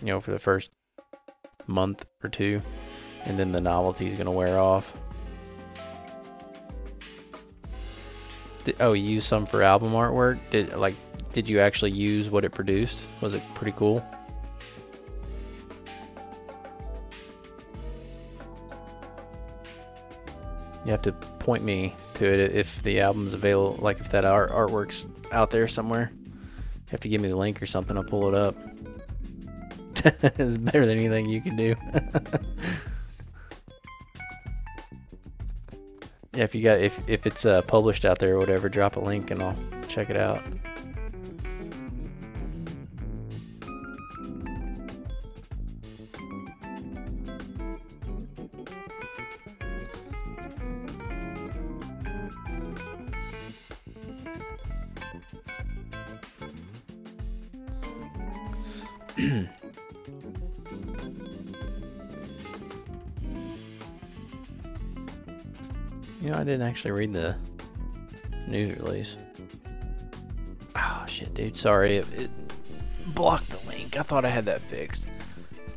you 0.00 0.06
know, 0.06 0.20
for 0.20 0.32
the 0.32 0.38
first 0.38 0.70
month 1.66 2.06
or 2.24 2.30
two, 2.30 2.62
and 3.24 3.38
then 3.38 3.52
the 3.52 3.60
novelty 3.60 4.06
is 4.06 4.14
gonna 4.14 4.32
wear 4.32 4.58
off. 4.58 4.96
Oh, 8.80 8.92
you 8.92 9.04
used 9.04 9.26
some 9.26 9.46
for 9.46 9.62
album 9.62 9.92
artwork? 9.92 10.38
Did 10.50 10.74
like 10.74 10.94
did 11.32 11.48
you 11.48 11.60
actually 11.60 11.90
use 11.90 12.30
what 12.30 12.44
it 12.44 12.50
produced? 12.50 13.08
Was 13.20 13.34
it 13.34 13.42
pretty 13.54 13.72
cool? 13.76 14.04
You 20.84 20.92
have 20.92 21.02
to 21.02 21.12
point 21.12 21.64
me 21.64 21.94
to 22.14 22.26
it 22.26 22.52
if 22.54 22.82
the 22.84 23.00
album's 23.00 23.34
available, 23.34 23.76
like 23.82 23.98
if 23.98 24.10
that 24.12 24.24
art 24.24 24.50
artwork's 24.50 25.06
out 25.32 25.50
there 25.50 25.66
somewhere. 25.66 26.12
You 26.14 26.90
have 26.92 27.00
to 27.00 27.08
give 27.08 27.20
me 27.20 27.28
the 27.28 27.36
link 27.36 27.60
or 27.60 27.66
something. 27.66 27.96
I'll 27.96 28.04
pull 28.04 28.28
it 28.28 28.34
up. 28.34 28.56
it's 30.38 30.56
better 30.58 30.86
than 30.86 30.98
anything 30.98 31.28
you 31.28 31.40
can 31.40 31.56
do. 31.56 31.74
yeah, 36.36 36.44
if 36.44 36.54
you 36.54 36.62
got 36.62 36.78
if 36.80 37.00
if 37.08 37.26
it's 37.26 37.46
uh, 37.46 37.62
published 37.62 38.04
out 38.04 38.18
there 38.18 38.34
or 38.34 38.38
whatever, 38.38 38.68
drop 38.68 38.96
a 38.96 39.00
link 39.00 39.30
and 39.30 39.42
I'll 39.42 39.56
check 39.88 40.10
it 40.10 40.16
out. 40.16 40.42
Actually 66.76 66.90
read 66.90 67.10
the 67.10 67.34
news 68.46 68.76
release. 68.76 69.16
Oh 70.74 71.04
shit, 71.08 71.32
dude. 71.32 71.56
Sorry, 71.56 71.96
it, 71.96 72.06
it 72.12 72.30
blocked 73.14 73.48
the 73.48 73.58
link. 73.66 73.98
I 73.98 74.02
thought 74.02 74.26
I 74.26 74.28
had 74.28 74.44
that 74.44 74.60
fixed. 74.60 75.06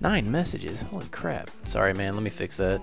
Nine 0.01 0.29
messages. 0.29 0.81
Holy 0.81 1.07
crap. 1.07 1.49
Sorry, 1.63 1.93
man. 1.93 2.15
Let 2.15 2.23
me 2.23 2.29
fix 2.29 2.57
that. 2.57 2.81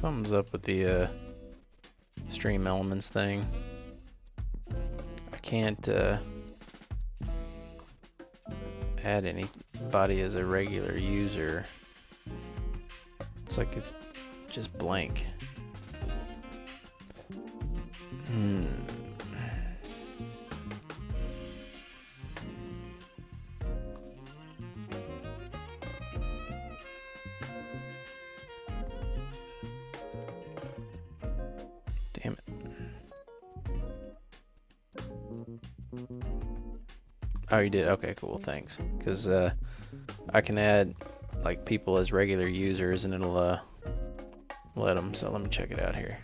Something's 0.00 0.32
up 0.32 0.50
with 0.50 0.62
the 0.62 0.86
uh, 0.86 1.08
stream 2.30 2.66
elements 2.66 3.10
thing. 3.10 3.44
I 5.30 5.36
can't 5.42 5.86
uh, 5.90 6.16
add 9.04 9.26
anybody 9.26 10.22
as 10.22 10.36
a 10.36 10.46
regular 10.46 10.96
user. 10.96 11.66
It's 13.44 13.58
like 13.58 13.76
it's 13.76 13.92
just 14.48 14.72
blank. 14.78 15.26
Did? 37.70 37.86
Okay, 37.88 38.14
cool. 38.16 38.38
Thanks. 38.38 38.78
Because 38.98 39.28
uh, 39.28 39.52
I 40.34 40.40
can 40.40 40.58
add 40.58 40.94
like 41.44 41.64
people 41.64 41.98
as 41.98 42.12
regular 42.12 42.48
users, 42.48 43.04
and 43.04 43.14
it'll 43.14 43.36
uh, 43.36 43.60
let 44.74 44.94
them. 44.94 45.14
So 45.14 45.30
let 45.30 45.40
me 45.42 45.48
check 45.48 45.70
it 45.70 45.80
out 45.80 45.94
here. 45.94 46.18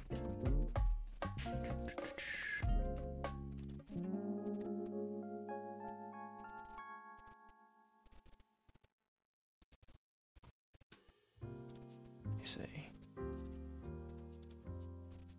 See. 12.42 12.60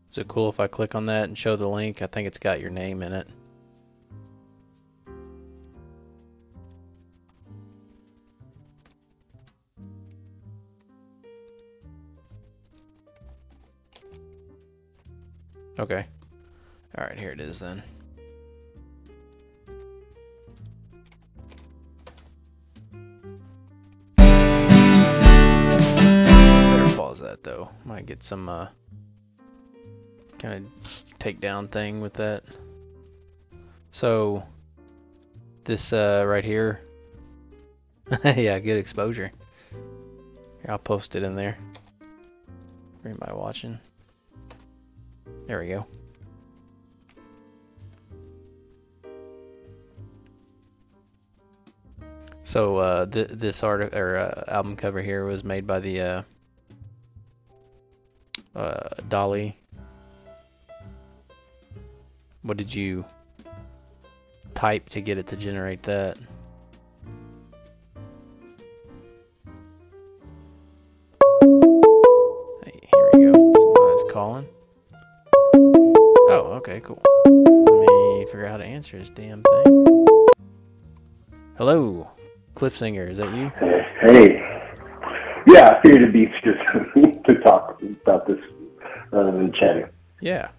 Is 0.10 0.18
it 0.18 0.28
cool 0.28 0.50
if 0.50 0.60
I 0.60 0.68
click 0.68 0.96
on 0.96 1.06
that 1.08 1.26
and 1.26 1.38
show 1.38 1.56
the 1.56 1.68
link? 1.68 2.02
I 2.02 2.08
think 2.08 2.28
it's 2.28 2.40
got 2.40 2.60
your 2.60 2.70
name 2.70 3.04
in 3.04 3.14
it. 3.14 3.28
Is 17.48 17.60
then. 17.60 17.82
Better 24.18 24.28
pause 26.98 27.22
that 27.22 27.44
though. 27.44 27.70
Might 27.86 28.06
get 28.06 28.22
some 28.22 28.50
uh 28.50 28.68
kind 30.40 30.66
of 30.66 30.72
takedown 31.20 31.72
thing 31.72 32.02
with 32.02 32.16
that. 32.16 32.44
So 33.92 34.44
this 35.64 35.94
uh 35.94 36.26
right 36.28 36.44
here. 36.44 36.82
yeah, 38.24 38.60
good 38.60 38.78
exposure. 38.78 39.32
Here, 40.62 40.70
I'll 40.70 40.78
post 40.78 41.16
it 41.16 41.24
in 41.24 41.36
there. 41.36 41.58
For 43.02 43.10
anybody 43.10 43.34
watching. 43.34 43.80
There 45.48 45.62
we 45.62 45.70
go. 45.70 45.88
So 52.48 52.78
uh, 52.78 53.06
th- 53.08 53.28
this 53.28 53.62
art 53.62 53.94
or 53.94 54.16
uh, 54.16 54.44
album 54.48 54.78
cover 54.78 55.02
here 55.02 55.26
was 55.26 55.44
made 55.44 55.68
by 55.68 55.82
the 55.82 56.00
uh, 56.00 56.22
uh, 58.56 58.88
DALL-E. 59.10 59.58
What 62.44 62.56
did 62.56 62.74
you 62.74 63.04
type 64.54 64.88
to 64.92 65.02
get 65.02 65.18
it 65.18 65.28
to 65.28 65.36
generate 65.36 65.84
that? 65.84 66.18
Here 71.42 73.10
we 73.12 73.26
go. 73.26 73.34
Somebody's 73.34 74.12
calling. 74.14 74.48
Oh, 75.54 76.54
okay, 76.62 76.80
cool. 76.80 77.02
Let 77.26 78.22
me 78.22 78.26
figure 78.28 78.46
out 78.46 78.52
how 78.52 78.58
to 78.58 78.66
answer 78.66 78.98
this 78.98 79.10
damn 79.10 79.44
thing. 79.44 80.06
Hello, 81.58 82.08
Cliff 82.58 82.76
Singer, 82.76 83.06
is 83.06 83.18
that 83.18 83.32
you? 83.36 83.52
Hey. 84.02 84.42
Yeah, 85.48 85.70
I 85.70 85.82
figured 85.84 86.02
it'd 86.02 86.14
be 86.14 86.26
just 86.44 87.26
to 87.26 87.36
talk 87.44 87.80
about 88.04 88.28
this 88.28 88.40
rather 89.12 89.32
than 89.32 89.54
chatting. 89.54 89.86
Yeah. 90.22 90.50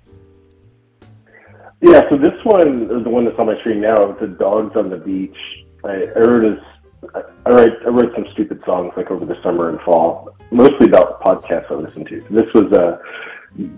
Yeah, 1.80 2.08
so 2.08 2.16
this 2.16 2.38
one, 2.44 2.88
or 2.90 3.02
the 3.02 3.11
one 3.11 3.24
that's 3.24 3.38
on 3.38 3.46
my 3.46 3.58
screen 3.61 3.80
now, 3.80 4.12
the 4.12 4.28
dogs 4.28 4.76
on 4.76 4.90
the 4.90 4.96
beach. 4.96 5.37
I, 5.84 6.06
I 6.14 6.20
wrote 6.20 6.44
a, 6.44 7.24
I 7.46 7.50
write, 7.50 7.72
I 7.84 7.88
wrote 7.88 8.14
some 8.14 8.26
stupid 8.32 8.62
songs 8.64 8.92
like 8.96 9.11
over 9.11 9.24
the 9.24 9.40
summer 9.42 9.68
and 9.68 9.80
fall, 9.80 10.37
mostly 10.52 10.87
about 10.87 11.20
podcasts 11.20 11.70
I 11.70 11.74
listen 11.74 12.04
to. 12.04 12.24
So 12.28 12.34
this 12.34 12.52
was 12.54 12.72
uh, 12.72 12.98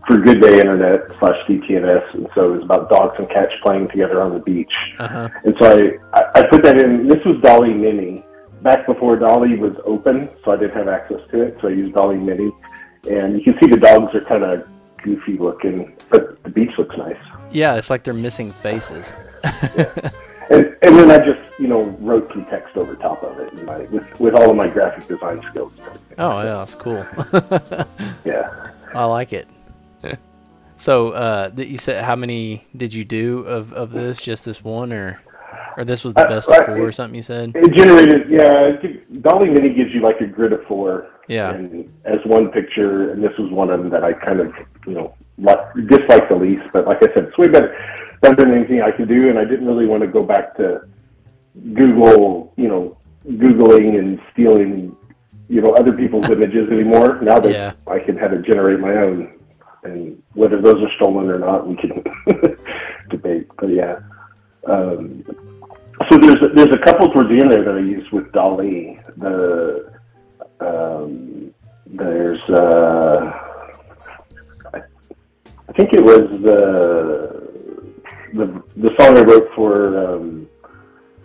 for 0.07 0.19
Good 0.19 0.41
Day 0.41 0.61
Internet 0.61 1.01
slash 1.19 1.37
DTNS, 1.49 2.15
and 2.15 2.29
so 2.35 2.53
it 2.53 2.57
was 2.57 2.65
about 2.65 2.91
dogs 2.91 3.17
and 3.19 3.29
cats 3.29 3.53
playing 3.63 3.89
together 3.89 4.21
on 4.21 4.35
the 4.35 4.41
beach. 4.41 4.73
Uh-huh. 4.99 5.29
And 5.45 5.55
so 5.59 5.99
I, 6.13 6.19
I, 6.19 6.41
I 6.41 6.47
put 6.49 6.63
that 6.65 6.79
in. 6.81 7.09
This 7.09 7.25
was 7.25 7.41
DALL-E 7.43 7.73
Mini 7.73 8.25
back 8.63 8.87
before 8.87 9.17
DALL-E 9.17 9.57
was 9.57 9.75
open, 9.85 10.29
so 10.45 10.53
I 10.53 10.57
didn't 10.57 10.77
have 10.77 10.89
access 10.89 11.21
to 11.31 11.43
it. 11.43 11.57
So 11.61 11.69
I 11.69 11.73
used 11.73 11.95
DALL-E 11.95 12.17
Mini, 12.17 12.51
and 13.09 13.39
you 13.39 13.43
can 13.43 13.59
see 13.61 13.69
the 13.69 13.79
dogs 13.79 14.15
are 14.15 14.23
kind 14.23 14.45
of 14.45 14.69
goofy 15.03 15.39
looking, 15.39 15.97
but 16.11 16.43
the 16.43 16.51
beach 16.51 16.73
looks 16.77 16.97
nice. 16.99 17.17
Yeah, 17.51 17.77
it's 17.77 17.91
like 17.91 18.05
they're 18.05 18.13
missing 18.15 18.53
faces. 18.53 19.13
And, 20.51 20.77
and 20.83 20.97
then 20.97 21.11
I 21.13 21.25
just, 21.25 21.39
you 21.61 21.69
know, 21.69 21.85
wrote 22.01 22.29
some 22.33 22.45
text 22.47 22.77
over 22.77 22.97
top 22.97 23.23
of 23.23 23.39
it, 23.39 23.65
my, 23.65 23.79
with 23.83 24.19
with 24.19 24.35
all 24.35 24.51
of 24.51 24.57
my 24.57 24.67
graphic 24.67 25.07
design 25.07 25.41
skills. 25.49 25.73
Oh 26.19 26.43
yeah, 26.43 26.57
that's 26.57 26.75
cool. 26.75 27.07
Yeah. 28.25 28.73
I 28.93 29.05
like 29.05 29.33
it. 29.33 29.47
So, 30.81 31.11
uh, 31.11 31.51
you 31.57 31.77
said 31.77 32.03
how 32.03 32.17
many 32.17 32.65
did 32.75 32.95
you 32.95 33.05
do 33.05 33.41
of, 33.41 33.73
of 33.75 33.93
this? 33.93 34.23
Just 34.23 34.47
this 34.47 34.65
one, 34.65 34.93
or 34.95 35.21
or 35.77 35.85
this 35.85 36.05
was 36.05 36.15
the 36.15 36.25
Uh, 36.25 36.29
best 36.29 36.51
I- 36.51 36.57
of 36.61 36.67
four, 36.67 36.79
or 36.79 36.91
something 36.93 37.15
you 37.15 37.23
said? 37.23 37.53
It 37.55 37.73
generated, 37.75 38.31
yeah. 38.31 38.73
it 38.83 39.23
DALL-E 39.23 39.51
Mini 39.51 39.75
gives 39.75 39.93
you 39.95 40.01
like 40.01 40.21
a 40.23 40.27
grid 40.27 40.53
of 40.55 40.63
four. 40.65 41.07
Yeah. 41.29 41.51
And 41.53 41.89
as 42.07 42.19
one 42.25 42.49
picture, 42.49 43.13
and 43.13 43.23
this 43.23 43.37
was 43.39 43.51
one 43.53 43.71
of 43.71 43.79
them 43.81 43.91
that 43.91 44.03
I 44.03 44.13
kind 44.15 44.41
of, 44.41 44.53
you 44.87 44.95
know, 44.95 45.15
like, 45.39 45.61
disliked 45.87 46.29
the 46.31 46.35
least. 46.37 46.65
But 46.73 46.87
like 46.87 46.97
I 47.03 47.13
said, 47.15 47.25
it's 47.29 47.39
way 47.39 47.47
better, 47.49 47.77
better 48.23 48.37
than 48.45 48.53
anything 48.55 48.81
I 48.83 48.91
could 48.91 49.09
do, 49.09 49.29
and 49.29 49.39
I 49.39 49.45
didn't 49.45 49.67
really 49.67 49.87
want 49.87 50.01
to 50.01 50.09
go 50.09 50.23
back 50.25 50.57
to 50.57 50.81
Google, 51.75 52.53
you 52.57 52.69
know, 52.69 52.97
googling 53.29 53.99
and 53.99 54.19
stealing, 54.33 54.97
you 55.49 55.61
know, 55.61 55.73
other 55.75 55.93
people's 55.93 56.29
images 56.37 56.69
anymore. 56.71 57.21
Now 57.23 57.39
that 57.39 57.53
Yeah. 57.53 57.73
I 57.87 57.99
can 58.01 58.17
have 58.17 58.33
it 58.33 58.43
generate 58.43 58.81
my 58.81 58.95
own, 58.97 59.39
and 59.83 60.23
whether 60.35 60.61
those 60.61 60.83
are 60.83 60.93
stolen 60.97 61.31
or 61.31 61.39
not, 61.39 61.67
we 61.67 61.77
can 61.77 62.05
debate. 63.11 63.49
But 63.59 63.69
yeah. 63.69 64.01
Um, 64.67 65.25
so 66.11 66.19
there's 66.19 66.39
there's 66.55 66.75
a 66.75 66.79
couple 66.79 67.11
towards 67.11 67.29
the 67.29 67.41
end 67.41 67.51
there 67.51 67.65
that 67.65 67.75
I 67.75 67.81
used 67.81 68.11
with 68.11 68.33
DALL-E. 68.33 68.99
The 69.17 69.93
um, 70.61 71.55
there's 71.87 72.41
uh, 72.51 73.33
I, 74.75 74.79
I 75.69 75.73
think 75.73 75.93
it 75.93 76.03
was 76.03 76.21
the 76.43 77.51
the 78.35 78.63
the 78.77 78.95
song 78.99 79.17
I 79.17 79.23
wrote 79.23 79.51
for 79.55 80.15
um, 80.15 80.49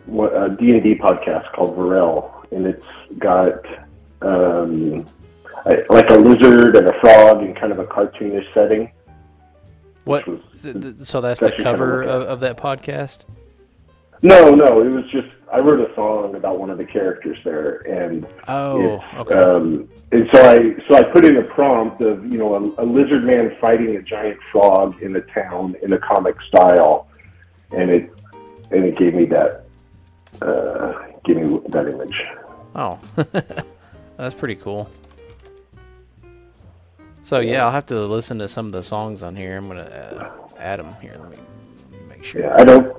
a 0.07 0.49
D 0.49 0.71
and 0.71 0.83
D 0.83 0.95
podcast 0.95 1.51
called 1.53 1.75
Varel, 1.75 2.45
and 2.51 2.65
it's 2.65 3.19
got 3.19 3.59
um, 4.21 5.05
like 5.89 6.09
a 6.09 6.15
lizard 6.15 6.75
and 6.77 6.87
a 6.87 6.99
frog 6.99 7.41
in 7.43 7.55
kind 7.55 7.71
of 7.71 7.79
a 7.79 7.85
cartoonish 7.85 8.45
setting. 8.53 8.91
What? 10.03 10.27
was- 10.27 10.39
is 10.53 10.65
it- 10.67 10.81
th- 10.81 10.95
So 10.99 11.21
that's 11.21 11.39
the 11.39 11.47
actually 11.47 11.63
kinda 11.63 11.77
cover 11.79 12.01
of, 12.03 12.21
of 12.23 12.39
that 12.41 12.57
podcast. 12.57 13.25
No, 14.21 14.49
no, 14.51 14.81
it 14.81 14.89
was 14.89 15.05
just 15.11 15.27
I 15.51 15.59
wrote 15.59 15.79
a 15.79 15.93
song 15.93 16.35
about 16.35 16.59
one 16.59 16.69
of 16.69 16.77
the 16.77 16.85
characters 16.85 17.37
there, 17.45 17.77
and 17.87 18.25
Oh, 18.47 18.99
okay. 19.17 19.35
um, 19.35 19.87
and 20.11 20.27
so 20.33 20.41
I 20.41 20.75
so 20.87 20.95
I 20.97 21.03
put 21.03 21.25
in 21.25 21.37
a 21.37 21.43
prompt 21.43 22.01
of 22.01 22.25
you 22.31 22.37
know 22.39 22.55
a, 22.77 22.83
a 22.83 22.85
lizard 22.85 23.23
man 23.23 23.55
fighting 23.61 23.95
a 23.95 24.01
giant 24.01 24.39
frog 24.51 25.01
in 25.01 25.15
a 25.15 25.21
town 25.21 25.75
in 25.83 25.93
a 25.93 25.99
comic 25.99 26.35
style, 26.47 27.07
and 27.71 27.89
it 27.91 28.09
and 28.71 28.85
it 28.85 28.97
gave 28.97 29.13
me 29.13 29.25
that 29.25 29.65
uh, 30.41 30.93
gave 31.25 31.37
me 31.37 31.59
that 31.69 31.87
image. 31.87 32.23
Oh, 32.75 32.99
that's 34.17 34.33
pretty 34.33 34.55
cool. 34.55 34.89
So 37.25 37.39
yeah, 37.39 37.65
I'll 37.65 37.71
have 37.71 37.87
to 37.87 38.05
listen 38.05 38.37
to 38.37 38.47
some 38.47 38.67
of 38.67 38.71
the 38.71 38.83
songs 38.83 39.23
on 39.23 39.35
here. 39.35 39.57
I'm 39.57 39.67
gonna 39.67 39.81
uh, 39.81 40.31
add 40.59 40.79
them 40.79 40.95
here. 41.01 41.15
Let 41.19 41.31
me 41.31 41.37
make 42.07 42.23
sure. 42.23 42.41
Yeah, 42.41 42.55
I 42.55 42.63
don't 42.63 42.95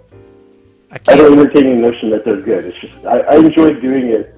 I 0.90 0.98
I 1.06 1.16
don't 1.16 1.38
entertain 1.38 1.80
the 1.80 1.88
notion 1.88 2.10
that 2.10 2.24
they're 2.24 2.40
good. 2.40 2.64
It's 2.64 2.78
just 2.78 2.92
I, 3.06 3.20
I 3.20 3.36
enjoyed 3.36 3.80
doing 3.80 4.08
it. 4.08 4.34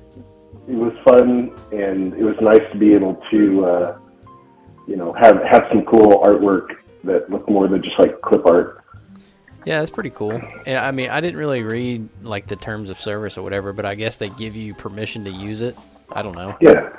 It 0.69 0.75
was 0.75 0.93
fun, 1.03 1.57
and 1.73 2.13
it 2.13 2.23
was 2.23 2.37
nice 2.43 2.61
to 2.71 2.77
be 2.77 2.93
able 2.93 3.15
to, 3.31 3.65
uh, 3.65 3.99
you 4.87 4.97
know, 4.97 5.15
have 5.15 5.43
have 5.45 5.65
some 5.71 5.87
cool 5.87 6.23
artwork 6.23 6.77
that 7.05 7.31
looked 7.31 7.49
more 7.49 7.67
than 7.67 7.83
just 7.83 7.99
like 7.99 8.21
clip 8.21 8.45
art. 8.45 8.85
Yeah, 9.65 9.81
it's 9.81 9.91
pretty 9.91 10.11
cool. 10.11 10.33
And 10.67 10.77
I 10.77 10.91
mean, 10.91 11.09
I 11.09 11.23
didn't 11.23 11.39
really 11.39 11.63
read 11.63 12.07
like 12.23 12.47
the 12.47 12.57
terms 12.57 12.91
of 12.91 13.01
service 13.01 13.39
or 13.39 13.43
whatever, 13.43 13.73
but 13.73 13.87
I 13.87 13.95
guess 13.95 14.19
they 14.19 14.29
give 14.29 14.55
you 14.55 14.75
permission 14.75 15.25
to 15.25 15.31
use 15.31 15.63
it. 15.63 15.79
I 16.13 16.21
don't 16.21 16.35
know. 16.35 16.55
Yeah, 16.61 16.91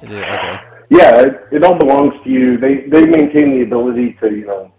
It 0.00 0.10
okay. 0.10 0.75
Yeah, 0.88 1.22
it, 1.22 1.48
it 1.52 1.64
all 1.64 1.78
belongs 1.78 2.14
to 2.24 2.30
you. 2.30 2.58
They 2.58 2.86
they 2.88 3.06
maintain 3.06 3.58
the 3.58 3.62
ability 3.62 4.16
to 4.20 4.30
you 4.30 4.46
know 4.46 4.72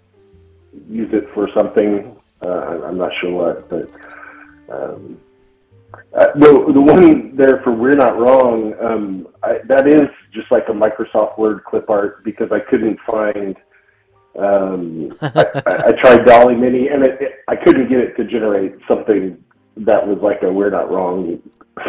use 0.89 1.09
it 1.13 1.27
for 1.33 1.49
something. 1.55 2.15
Uh, 2.41 2.83
I'm 2.85 2.97
not 2.97 3.11
sure 3.19 3.31
what, 3.31 3.69
but 3.69 3.89
um, 4.69 5.19
uh, 6.13 6.27
the 6.35 6.71
the 6.73 6.81
one 6.81 7.35
there 7.35 7.61
for 7.63 7.71
we're 7.71 7.95
not 7.95 8.17
wrong. 8.17 8.73
Um, 8.81 9.27
I, 9.43 9.59
that 9.67 9.87
is 9.87 10.07
just 10.33 10.51
like 10.51 10.63
a 10.69 10.71
Microsoft 10.71 11.37
Word 11.37 11.63
clip 11.65 11.89
art 11.89 12.23
because 12.23 12.51
I 12.51 12.59
couldn't 12.59 12.99
find. 13.09 13.55
Um, 14.37 15.17
I, 15.21 15.45
I, 15.65 15.87
I 15.87 15.91
tried 15.93 16.23
DALL-E 16.25 16.53
Mini 16.53 16.89
and 16.89 17.03
it, 17.03 17.19
it, 17.19 17.31
I 17.47 17.55
couldn't 17.55 17.89
get 17.89 17.97
it 17.97 18.15
to 18.17 18.23
generate 18.23 18.75
something 18.87 19.43
that 19.77 20.05
was 20.05 20.19
like 20.21 20.43
a 20.43 20.51
we're 20.51 20.69
not 20.69 20.91
wrong 20.91 21.41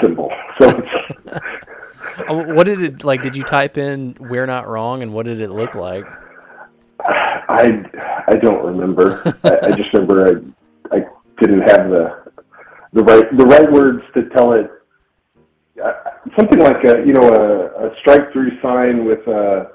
symbol. 0.02 0.32
So 0.60 0.70
it's, 0.70 1.40
what 2.28 2.66
did 2.66 2.82
it 2.82 3.04
like? 3.04 3.22
Did 3.22 3.36
you 3.36 3.44
type 3.44 3.78
in 3.78 4.16
"We're 4.18 4.46
not 4.46 4.68
wrong" 4.68 5.02
and 5.02 5.12
what 5.12 5.26
did 5.26 5.40
it 5.40 5.50
look 5.50 5.74
like? 5.74 6.06
I 7.00 7.84
I 8.28 8.34
don't 8.34 8.64
remember. 8.64 9.22
I, 9.44 9.68
I 9.68 9.72
just 9.72 9.92
remember 9.92 10.26
I 10.92 10.96
I 10.96 11.06
didn't 11.40 11.62
have 11.62 11.90
the 11.90 12.30
the 12.92 13.02
right 13.04 13.36
the 13.36 13.44
right 13.46 13.70
words 13.70 14.02
to 14.14 14.28
tell 14.30 14.52
it. 14.52 14.70
Uh, 15.82 15.92
something 16.38 16.58
like 16.58 16.82
a 16.84 17.06
you 17.06 17.12
know 17.12 17.28
a, 17.28 17.88
a 17.88 17.96
strike 18.00 18.32
through 18.32 18.50
sign 18.60 19.04
with 19.04 19.26
a 19.28 19.70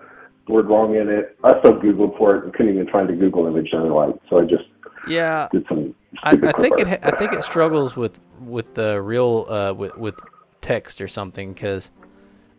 word 0.48 0.68
wrong 0.68 0.96
in 0.96 1.10
it. 1.10 1.38
I 1.44 1.58
still 1.60 1.80
googled 1.80 2.18
for 2.18 2.36
it 2.36 2.44
and 2.44 2.54
couldn't 2.54 2.74
even 2.74 2.88
find 2.92 3.10
a 3.10 3.14
Google 3.16 3.48
image 3.48 3.72
that 3.72 3.78
I 3.78 3.82
liked, 3.84 4.20
so 4.30 4.40
I 4.40 4.46
just 4.46 4.66
Yeah, 5.08 5.48
did 5.52 5.66
some. 5.70 5.96
I, 6.22 6.32
I 6.32 6.52
think 6.52 6.76
clip 6.76 6.80
it. 6.80 6.88
ha- 6.88 7.00
I 7.02 7.12
think 7.12 7.34
it 7.34 7.44
struggles 7.44 7.96
with 7.96 8.20
with 8.40 8.74
the 8.74 9.02
real 9.02 9.46
uh, 9.50 9.74
with 9.74 9.96
with 9.98 10.16
text 10.62 11.02
or 11.02 11.08
something 11.08 11.54
because, 11.54 11.90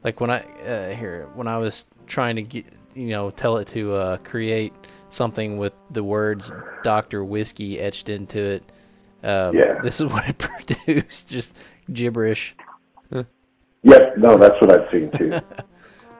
like 0.05 0.21
when 0.21 0.31
I 0.31 0.40
uh, 0.62 0.95
here 0.95 1.29
when 1.35 1.49
I 1.49 1.59
was 1.59 1.87
trying 2.07 2.37
to 2.37 2.43
get 2.43 2.67
you 2.95 3.09
know 3.09 3.31
tell 3.31 3.57
it 3.57 3.69
to 3.69 3.95
uh, 3.95 4.17
create 4.19 4.73
something 5.09 5.57
with 5.59 5.73
the 5.90 6.05
words 6.05 6.53
Doctor 6.83 7.25
Whiskey 7.25 7.81
etched 7.81 8.09
into 8.09 8.38
it. 8.38 8.62
Um, 9.23 9.57
Yeah. 9.57 9.81
This 9.83 10.01
is 10.01 10.07
what 10.12 10.29
it 10.29 10.38
produced, 10.38 11.29
just 11.29 11.59
gibberish. 11.93 12.55
Yep, 13.83 14.17
no, 14.17 14.38
that's 14.38 14.59
what 14.62 14.71
I've 14.71 14.90
seen 14.90 15.11
too. 15.11 15.40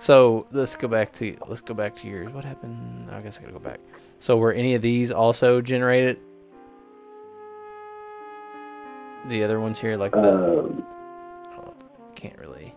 So 0.05 0.47
let's 0.53 0.77
go 0.77 0.87
back 0.87 1.15
to 1.15 1.35
let's 1.49 1.63
go 1.63 1.73
back 1.73 1.95
to 1.97 2.07
yours. 2.07 2.31
What 2.31 2.45
happened? 2.45 3.11
I 3.11 3.23
guess 3.23 3.39
I 3.39 3.41
gotta 3.41 3.55
go 3.55 3.59
back. 3.59 3.81
So 4.19 4.37
were 4.37 4.53
any 4.53 4.75
of 4.75 4.83
these 4.83 5.11
also 5.11 5.63
generated? 5.63 6.19
The 9.29 9.43
other 9.43 9.61
ones 9.61 9.79
here, 9.79 9.97
like 9.97 10.13
the 10.13 10.59
um, 10.59 10.87
can't 12.15 12.39
really 12.39 12.74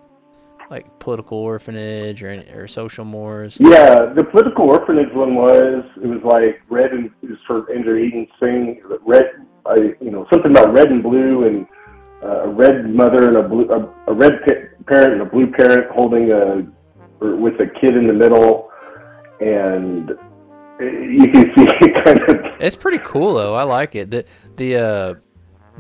like 0.70 1.00
political 1.00 1.38
orphanage 1.38 2.24
or 2.24 2.44
or 2.54 2.68
social 2.68 3.06
mores. 3.06 3.58
yeah, 3.60 4.14
the 4.14 4.24
political 4.24 4.66
orphanage 4.66 5.14
one 5.14 5.36
was 5.36 5.84
it 6.04 6.08
was 6.08 6.22
like 6.24 6.62
red 6.70 6.92
and 6.92 7.10
it 7.22 7.30
was 7.30 7.40
for 7.48 7.72
Andrew 7.74 8.02
Heaton's 8.04 8.30
thing. 8.40 8.82
Red, 9.06 9.46
I 9.66 9.76
you 10.02 10.12
know 10.12 10.28
something 10.32 10.52
about 10.52 10.74
red 10.74 10.88
and 10.88 11.02
blue 11.02 11.46
and 11.48 11.66
uh, 12.24 12.44
a 12.44 12.50
red 12.50 12.94
mother 12.94 13.28
and 13.28 13.38
a 13.38 13.48
blue 13.48 13.70
a, 13.70 14.12
a 14.12 14.14
red 14.14 14.34
pa- 14.46 14.84
parent 14.88 15.14
and 15.14 15.22
a 15.22 15.26
blue 15.26 15.52
parent 15.52 15.90
holding 15.92 16.32
a 16.32 16.68
or 17.20 17.36
with 17.36 17.56
a 17.56 17.68
kid 17.80 17.96
in 17.96 18.08
the 18.08 18.14
middle, 18.14 18.70
and 19.40 20.12
uh, 20.12 20.84
you 20.84 21.28
can 21.32 21.46
see 21.56 21.66
it 21.82 22.06
kind 22.06 22.20
of 22.30 22.62
It's 22.62 22.76
pretty 22.76 23.00
cool 23.00 23.34
though. 23.34 23.56
I 23.56 23.64
like 23.64 23.96
it. 23.96 24.12
The 24.12 24.26
the 24.58 24.76
uh 24.76 25.14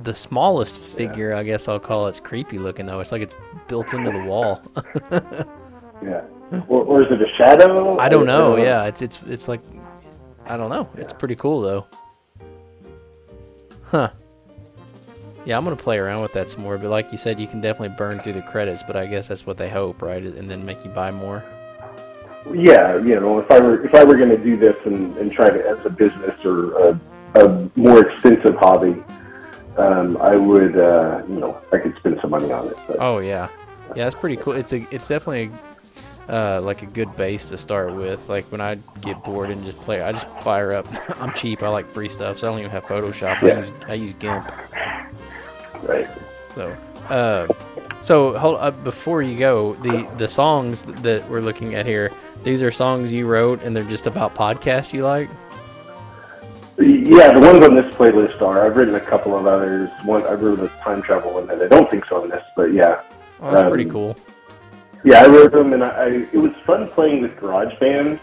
the 0.03 0.13
smallest 0.13 0.77
figure, 0.77 1.33
I 1.33 1.43
guess 1.43 1.67
I'll 1.67 1.79
call 1.79 2.07
it's 2.07 2.19
creepy 2.19 2.59
looking 2.59 2.85
though. 2.85 2.99
It's 2.99 3.11
like 3.11 3.21
it's 3.21 3.35
built 3.67 3.93
into 3.93 4.11
the 4.11 4.23
wall. 4.23 4.61
yeah. 6.03 6.23
Or, 6.69 6.81
or 6.85 7.01
is 7.01 7.11
it 7.11 7.21
a 7.21 7.27
shadow? 7.37 7.97
I 7.99 8.07
don't 8.07 8.25
know. 8.25 8.53
Uh, 8.53 8.63
yeah, 8.63 8.85
it's 8.85 9.01
it's 9.01 9.21
it's 9.23 9.49
like 9.49 9.59
I 10.45 10.55
don't 10.55 10.69
know. 10.69 10.89
It's 10.95 11.11
pretty 11.11 11.35
cool 11.35 11.59
though. 11.59 11.85
Huh. 13.83 14.11
Yeah, 15.43 15.57
I'm 15.57 15.65
gonna 15.65 15.75
play 15.75 15.97
around 15.97 16.21
with 16.21 16.31
that 16.31 16.47
some 16.47 16.63
more. 16.63 16.77
But 16.77 16.89
like 16.89 17.11
you 17.11 17.17
said, 17.17 17.37
you 17.37 17.47
can 17.47 17.59
definitely 17.59 17.97
burn 17.97 18.21
through 18.21 18.31
the 18.31 18.41
credits. 18.41 18.81
But 18.81 18.95
I 18.95 19.07
guess 19.07 19.27
that's 19.27 19.45
what 19.45 19.57
they 19.57 19.69
hope, 19.69 20.01
right? 20.01 20.23
And 20.23 20.49
then 20.49 20.65
make 20.65 20.85
you 20.85 20.91
buy 20.91 21.11
more. 21.11 21.43
Yeah, 22.53 22.95
you 22.95 23.19
know, 23.19 23.39
if 23.39 23.51
I 23.51 23.59
were 23.59 23.83
if 23.83 23.93
I 23.93 24.05
were 24.05 24.15
going 24.15 24.29
to 24.29 24.37
do 24.37 24.55
this 24.55 24.75
and, 24.85 25.17
and 25.17 25.31
try 25.31 25.49
to 25.49 25.67
as 25.67 25.85
a 25.85 25.89
business 25.89 26.33
or 26.45 26.91
a, 26.91 27.01
a 27.35 27.69
more 27.75 28.07
extensive 28.07 28.55
hobby, 28.55 29.03
um, 29.77 30.17
I 30.17 30.35
would, 30.35 30.77
uh, 30.77 31.21
you 31.27 31.35
know, 31.35 31.57
I 31.71 31.77
could 31.77 31.95
spend 31.97 32.19
some 32.21 32.31
money 32.31 32.51
on 32.51 32.67
it. 32.69 32.77
But, 32.87 32.97
Oh 32.99 33.19
yeah, 33.19 33.49
yeah, 33.95 34.03
that's 34.05 34.15
pretty 34.15 34.37
cool. 34.37 34.53
It's 34.53 34.73
a, 34.73 34.85
it's 34.91 35.07
definitely 35.07 35.51
uh, 36.29 36.61
like 36.61 36.81
a 36.81 36.87
good 36.87 37.15
base 37.15 37.49
to 37.49 37.57
start 37.57 37.93
with. 37.93 38.27
Like 38.29 38.45
when 38.45 38.61
I 38.61 38.75
get 39.01 39.23
bored 39.23 39.49
and 39.49 39.63
just 39.63 39.79
play, 39.81 40.01
I 40.01 40.11
just 40.11 40.27
fire 40.41 40.73
up. 40.73 40.87
I'm 41.21 41.31
cheap. 41.33 41.63
I 41.63 41.69
like 41.69 41.89
free 41.91 42.09
stuff, 42.09 42.39
so 42.39 42.47
I 42.47 42.51
don't 42.51 42.59
even 42.59 42.71
have 42.71 42.85
Photoshop. 42.85 43.41
I 43.43 43.47
Yeah. 43.47 43.59
use 43.59 43.71
I 43.87 43.93
use 43.93 44.13
GIMP. 44.19 44.43
right. 45.83 46.07
So, 46.55 46.75
uh, 47.09 47.47
so 48.01 48.37
hold 48.37 48.57
uh, 48.59 48.71
before 48.71 49.21
you 49.21 49.37
go, 49.37 49.75
the 49.75 50.03
the 50.17 50.27
songs 50.27 50.83
that 50.83 51.27
we're 51.29 51.39
looking 51.41 51.75
at 51.75 51.85
here, 51.85 52.11
these 52.43 52.63
are 52.63 52.71
songs 52.71 53.13
you 53.13 53.27
wrote, 53.27 53.61
and 53.63 53.75
they're 53.75 53.83
just 53.83 54.07
about 54.07 54.35
podcasts 54.35 54.93
you 54.93 55.03
like. 55.03 55.29
Yeah, 56.79 57.31
the 57.33 57.39
ones 57.39 57.65
on 57.65 57.75
this 57.75 57.91
playlist 57.95 58.39
are. 58.41 58.63
I've 58.65 58.77
written 58.77 58.95
a 58.95 58.99
couple 58.99 59.35
of 59.37 59.47
others. 59.47 59.89
One, 60.03 60.23
I 60.27 60.33
wrote 60.33 60.59
a 60.59 60.67
time 60.83 61.01
travel 61.01 61.33
one 61.33 61.47
that 61.47 61.61
I 61.61 61.67
don't 61.67 61.89
think's 61.89 62.11
on 62.11 62.29
this, 62.29 62.43
but 62.55 62.71
yeah, 62.73 63.01
Oh, 63.39 63.51
that's 63.51 63.67
pretty 63.67 63.85
Um, 63.85 63.91
cool. 63.91 64.17
yeah, 65.03 65.23
I 65.23 65.27
wrote 65.27 65.51
them, 65.51 65.73
and 65.73 65.83
I, 65.83 65.89
I 65.89 66.07
it 66.31 66.37
was 66.37 66.51
fun 66.65 66.87
playing 66.89 67.21
with 67.23 67.35
GarageBand 67.37 68.19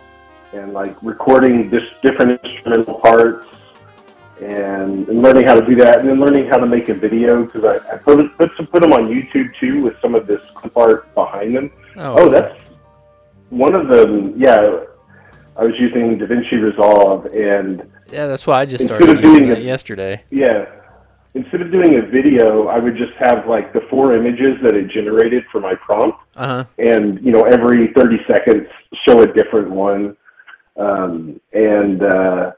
and 0.52 0.72
like 0.72 0.94
recording 1.02 1.68
just 1.70 1.86
different 2.02 2.40
instrumental 2.44 3.00
parts 3.00 3.48
and, 4.40 5.08
and 5.08 5.20
learning 5.22 5.46
how 5.46 5.54
to 5.58 5.66
do 5.66 5.74
that, 5.76 5.98
and 6.00 6.08
then 6.08 6.20
learning 6.20 6.46
how 6.46 6.56
to 6.58 6.66
make 6.66 6.88
a 6.88 6.94
video 6.94 7.44
because 7.44 7.64
I, 7.64 7.94
I 7.94 7.96
put 7.98 8.36
put 8.38 8.50
some, 8.56 8.66
put 8.68 8.82
them 8.82 8.92
on 8.92 9.08
YouTube 9.08 9.48
too 9.58 9.82
with 9.82 9.94
some 10.00 10.14
of 10.14 10.28
this 10.28 10.40
clip 10.54 10.76
art 10.76 11.12
behind 11.16 11.56
them. 11.56 11.72
Oh, 11.96 12.18
Oh, 12.20 12.28
that's 12.30 12.56
one 13.50 13.74
of 13.74 13.88
them. 13.88 14.34
Yeah, 14.36 14.84
I 15.56 15.64
was 15.64 15.74
using 15.78 16.18
DaVinci 16.20 16.62
Resolve, 16.62 17.26
and 17.26 17.88
yeah. 18.12 18.26
That's 18.26 18.46
why 18.46 18.60
I 18.60 18.66
just 18.66 18.82
instead 18.82 19.02
started 19.02 19.16
of 19.16 19.22
doing 19.22 19.48
it- 19.48 19.62
yesterday. 19.62 20.22
yeah, 20.30 20.66
instead 21.34 21.60
of 21.62 21.70
doing 21.72 21.96
a 21.98 22.02
video, 22.02 22.68
I 22.68 22.78
would 22.78 22.96
just 22.96 23.12
have 23.18 23.46
like 23.48 23.72
the 23.72 23.80
four 23.90 24.14
images 24.14 24.56
that 24.62 24.74
it 24.74 24.88
generated 24.88 25.44
for 25.50 25.60
my 25.60 25.74
prompt, 25.74 26.18
Uh 26.36 26.46
huh. 26.46 26.64
and 26.78 27.20
you 27.24 27.32
know 27.32 27.42
every 27.42 27.92
30 27.96 28.18
seconds 28.30 28.66
show 29.06 29.20
a 29.22 29.26
different 29.32 29.70
one, 29.70 30.16
um, 30.76 31.40
and 31.52 32.02
uh, 32.02 32.52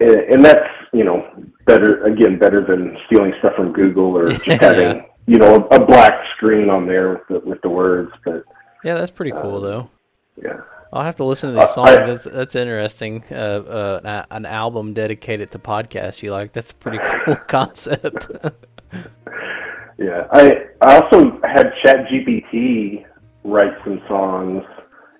and 0.00 0.44
that's 0.44 0.68
you 0.92 1.04
know 1.04 1.26
better 1.66 2.04
again 2.04 2.38
better 2.38 2.64
than 2.64 2.96
stealing 3.06 3.32
stuff 3.38 3.54
from 3.54 3.72
Google 3.72 4.16
or 4.16 4.28
just 4.30 4.46
Yeah. 4.46 4.58
having 4.60 5.04
you 5.26 5.38
know 5.38 5.54
a, 5.70 5.76
a 5.76 5.86
black 5.86 6.12
screen 6.36 6.68
on 6.70 6.86
there 6.86 7.10
with 7.10 7.28
the, 7.28 7.48
with 7.48 7.62
the 7.62 7.68
words, 7.70 8.10
but 8.24 8.44
Yeah, 8.84 8.94
that's 8.94 9.10
pretty 9.10 9.30
cool 9.32 9.60
though. 9.60 9.88
yeah. 10.42 10.60
I'll 10.92 11.02
have 11.02 11.16
to 11.16 11.24
listen 11.24 11.52
to 11.54 11.58
Uh, 11.58 11.60
these 11.62 11.70
songs. 11.74 11.88
I- 11.90 12.06
that's 12.06 12.24
that's 12.24 12.54
interesting. 12.56 13.22
Uh, 13.30 13.34
uh, 13.34 14.24
an, 14.30 14.44
album 14.46 14.92
dedicated 14.92 15.50
to 15.52 15.58
podcasts 15.58 16.22
you 16.22 16.30
like. 16.32 16.52
That's 16.52 16.70
a 16.70 16.74
pretty 16.74 16.98
cool 17.04 17.36
concept. 17.36 18.28
Yeah, 19.98 20.26
I 20.32 20.64
I 20.80 20.96
also 20.98 21.38
had 21.44 21.72
ChatGPT 21.84 23.04
write 23.44 23.72
some 23.84 24.00
songs. 24.08 24.64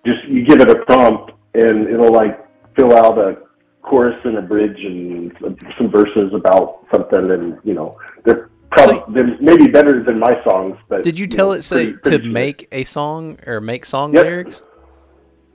Just 0.05 0.25
you 0.27 0.45
give 0.45 0.61
it 0.61 0.69
a 0.71 0.85
prompt 0.87 1.33
and 1.55 1.89
it'll 1.89 2.13
like 2.13 2.45
fill 2.75 2.93
out 2.97 3.17
a 3.19 3.37
chorus 3.83 4.17
and 4.25 4.39
a 4.39 4.43
bridge 4.43 4.79
and 4.85 5.31
some, 5.79 5.91
verses 5.91 6.33
about 6.35 6.85
something, 6.93 7.31
and 7.31 7.59
you 7.63 7.75
know 7.75 7.97
they're 8.25 8.51
probably 8.73 9.03
they're 9.15 9.39
maybe 9.41 9.69
better 9.69 10.03
than 10.03 10.19
my 10.19 10.43
songs. 10.43 10.77
But 10.89 11.05
Did 11.05 11.19
you 11.19 11.27
know, 11.29 11.37
tell 11.37 11.53
it 11.53 11.63
say 11.63 11.93
pretty- 11.93 11.93
pretty 11.99 12.17
to 12.19 12.23
sure. 12.25 12.33
make 12.33 12.69
a 12.73 12.83
song 12.85 13.39
or 13.47 13.61
make 13.61 13.85
song 13.85 14.15
Yep. 14.15 14.25
lyrics? 14.25 14.63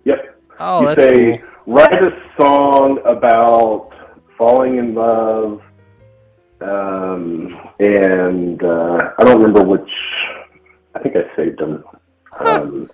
Yep. 0.07 0.39
Oh, 0.59 0.79
you 0.81 0.87
that's 0.87 1.01
say 1.01 1.37
cool. 1.37 1.75
write 1.75 2.01
a 2.01 2.11
song 2.39 2.99
about 3.05 3.91
falling 4.37 4.77
in 4.77 4.95
love, 4.95 5.61
um, 6.61 7.59
and 7.79 8.63
uh, 8.63 9.11
I 9.19 9.23
don't 9.25 9.41
remember 9.41 9.63
which. 9.63 9.89
I 10.95 10.99
think 10.99 11.15
I 11.17 11.35
saved 11.35 11.59
them. 11.59 11.83
Um, 12.39 12.89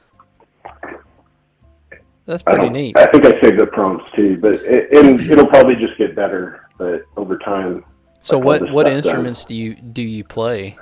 That's 2.26 2.42
pretty 2.44 2.64
don't. 2.64 2.74
neat. 2.74 2.98
I 2.98 3.06
think 3.08 3.26
I 3.26 3.40
saved 3.42 3.60
the 3.60 3.68
prompts 3.68 4.10
too, 4.16 4.38
but 4.42 4.54
it, 4.54 4.92
and 4.92 5.20
it'll 5.22 5.48
probably 5.48 5.76
just 5.76 5.98
get 5.98 6.16
better. 6.16 6.68
But 6.78 7.04
over 7.16 7.38
time, 7.38 7.86
So 8.22 8.40
like 8.40 8.62
what 8.62 8.72
what 8.72 8.84
done. 8.86 8.94
instruments 8.94 9.46
do 9.46 9.54
you 9.56 9.76
do 9.76 10.02
you 10.02 10.24
play? 10.24 10.78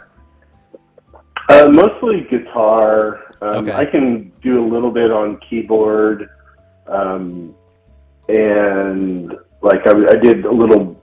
uh, 1.49 1.67
mostly 1.69 2.21
guitar. 2.29 3.30
Um, 3.41 3.67
Okay. 3.67 3.73
I 3.73 3.85
can 3.85 4.31
do 4.41 4.63
a 4.63 4.67
little 4.67 4.91
bit 4.91 5.11
on 5.11 5.39
keyboard, 5.49 6.29
um, 6.87 7.55
and 8.29 9.33
like 9.61 9.85
I, 9.87 9.91
I 10.11 10.15
did 10.15 10.45
a 10.45 10.51
little. 10.51 10.97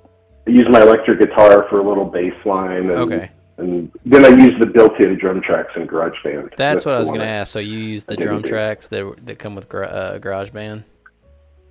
I 0.47 0.51
used 0.51 0.71
my 0.71 0.81
electric 0.83 1.21
guitar 1.21 1.67
for 1.69 1.81
a 1.81 1.87
little 1.89 2.05
bass 2.07 2.33
line. 2.45 2.91
And, 2.91 2.91
Okay. 2.93 3.31
And 3.59 3.91
then 4.07 4.25
I 4.25 4.29
used 4.29 4.61
the 4.61 4.67
built-in 4.67 5.19
drum 5.19 5.41
tracks 5.43 5.73
in 5.75 5.89
GarageBand. 5.89 6.55
That's 6.57 6.85
what 6.87 6.95
I 6.95 7.01
was 7.01 7.09
gonna 7.11 7.25
ask. 7.25 7.53
So 7.53 7.59
you 7.59 7.77
use 7.77 8.05
the 8.05 8.17
drum 8.17 8.41
tracks 8.45 8.87
that 8.89 9.15
that 9.27 9.41
come 9.41 9.57
with 9.57 9.67
uh, 9.75 10.21
GarageBand? 10.21 10.85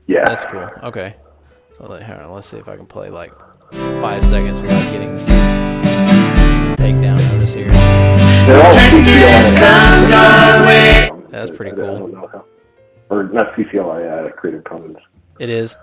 Yeah. 0.07 0.25
That's 0.25 0.43
cool. 0.45 0.69
Okay. 0.83 1.15
So 1.77 1.85
let, 1.85 2.03
hold 2.03 2.19
on, 2.19 2.31
let's 2.33 2.47
see 2.47 2.57
if 2.57 2.67
I 2.67 2.75
can 2.75 2.87
play 2.87 3.09
like 3.09 3.31
five 4.01 4.25
seconds 4.25 4.61
without 4.61 4.81
getting 4.91 5.15
takedown 6.75 7.19
notice 7.31 7.53
here. 7.53 7.71
They're 7.71 8.61
all 8.65 8.73
CCLI. 8.73 9.86
That's 11.39 11.55
pretty 11.55 11.71
I 11.71 11.75
cool. 11.75 11.97
don't 11.97 12.13
know 12.13 12.27
how. 12.31 12.45
Or 13.09 13.23
not 13.23 13.53
CCLI, 13.53 14.27
uh, 14.27 14.31
Creative 14.33 14.63
Commons. 14.63 14.97
It 15.39 15.49
is. 15.49 15.77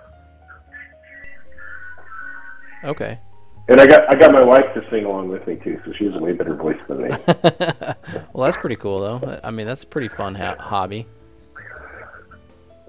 Okay. 2.83 3.19
And 3.67 3.81
I 3.81 3.87
got 3.87 4.07
I 4.13 4.19
got 4.19 4.31
my 4.31 4.43
wife 4.43 4.65
to 4.75 4.87
sing 4.91 5.05
along 5.05 5.29
with 5.29 5.47
me 5.47 5.55
too, 5.55 5.81
so 5.83 5.91
she 5.93 6.05
has 6.05 6.15
a 6.15 6.19
way 6.19 6.33
better 6.33 6.55
voice 6.55 6.77
than 6.87 7.01
me. 7.01 7.09
well, 8.33 8.45
that's 8.45 8.57
pretty 8.57 8.75
cool 8.75 8.99
though. 8.99 9.39
I 9.43 9.49
mean, 9.49 9.65
that's 9.65 9.83
a 9.83 9.87
pretty 9.87 10.07
fun 10.07 10.35
ha- 10.35 10.57
hobby. 10.59 11.07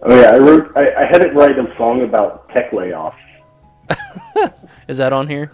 Oh 0.02 0.14
yeah, 0.14 0.32
I 0.32 0.36
wrote 0.36 0.76
I, 0.76 1.04
I 1.04 1.06
had 1.06 1.24
it 1.24 1.34
write 1.34 1.58
a 1.58 1.74
song 1.78 2.02
about 2.02 2.50
tech 2.50 2.72
layoffs. 2.72 3.14
Is 4.88 4.98
that 4.98 5.14
on 5.14 5.28
here? 5.28 5.50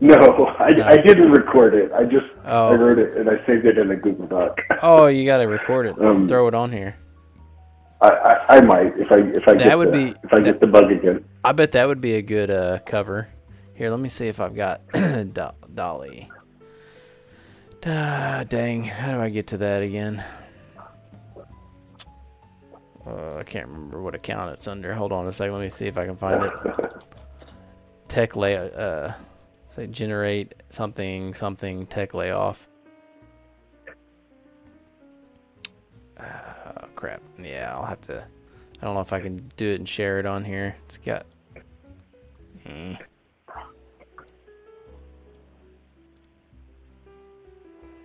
No, 0.02 0.14
I, 0.58 0.92
I 0.92 0.96
didn't 0.96 1.30
record 1.30 1.74
it. 1.74 1.92
I 1.92 2.04
just 2.04 2.24
Oh. 2.46 2.68
I 2.68 2.74
wrote 2.74 2.98
it 2.98 3.18
and 3.18 3.28
I 3.28 3.34
saved 3.46 3.66
it 3.66 3.76
in 3.76 3.90
a 3.90 3.96
Google 3.96 4.26
Doc. 4.26 4.58
Oh, 4.82 5.08
you 5.08 5.26
gotta 5.26 5.46
record 5.46 5.86
it. 5.86 5.98
Um, 6.00 6.26
Throw 6.26 6.48
it 6.48 6.54
on 6.54 6.72
here. 6.72 6.96
I, 8.00 8.08
I, 8.08 8.56
I 8.56 8.60
might 8.62 8.96
if 8.96 9.12
I 9.12 9.16
if 9.18 9.46
I 9.46 9.52
That 9.52 9.58
get 9.64 9.76
would 9.78 9.92
the, 9.92 10.12
be- 10.12 10.14
if 10.24 10.32
I 10.32 10.40
get 10.40 10.58
the 10.60 10.66
bug 10.68 10.90
again. 10.90 11.22
I 11.44 11.52
bet 11.52 11.72
that 11.72 11.86
would 11.86 12.00
be 12.00 12.14
a 12.14 12.22
good 12.22 12.50
uh, 12.50 12.78
cover. 12.86 13.28
Here, 13.74 13.90
let 13.90 14.00
me 14.00 14.08
see 14.08 14.26
if 14.28 14.40
I've 14.40 14.54
got 14.54 14.80
Do- 14.92 15.50
DALL-E. 15.74 16.28
Ah, 17.84 18.44
dang, 18.48 18.84
how 18.84 19.12
do 19.16 19.20
I 19.20 19.28
get 19.28 19.48
to 19.48 19.58
that 19.58 19.82
again? 19.82 20.24
Uh, 23.06 23.36
I 23.36 23.42
can't 23.42 23.66
remember 23.66 24.00
what 24.02 24.14
account 24.14 24.52
it's 24.54 24.66
under. 24.68 24.94
Hold 24.94 25.12
on 25.12 25.26
a 25.26 25.32
second. 25.32 25.54
Let 25.54 25.62
me 25.62 25.70
see 25.70 25.86
if 25.86 25.98
I 25.98 26.06
can 26.06 26.16
find 26.16 26.42
it. 26.42 26.52
Tech 28.08 28.34
lay. 28.36 28.56
Uh, 28.56 29.12
say 29.80 29.86
generate 29.86 30.54
something 30.68 31.32
something 31.34 31.86
tech 31.86 32.14
layoff. 32.14 32.68
Oh 36.18 36.86
crap. 36.94 37.22
Yeah, 37.38 37.72
I'll 37.74 37.86
have 37.86 38.00
to. 38.02 38.26
I 38.80 38.84
don't 38.84 38.94
know 38.94 39.00
if 39.00 39.12
I 39.12 39.20
can 39.20 39.50
do 39.56 39.70
it 39.70 39.76
and 39.76 39.88
share 39.88 40.18
it 40.18 40.26
on 40.26 40.44
here. 40.44 40.76
It's 40.84 40.98
got. 40.98 41.26
Eh. 42.66 42.94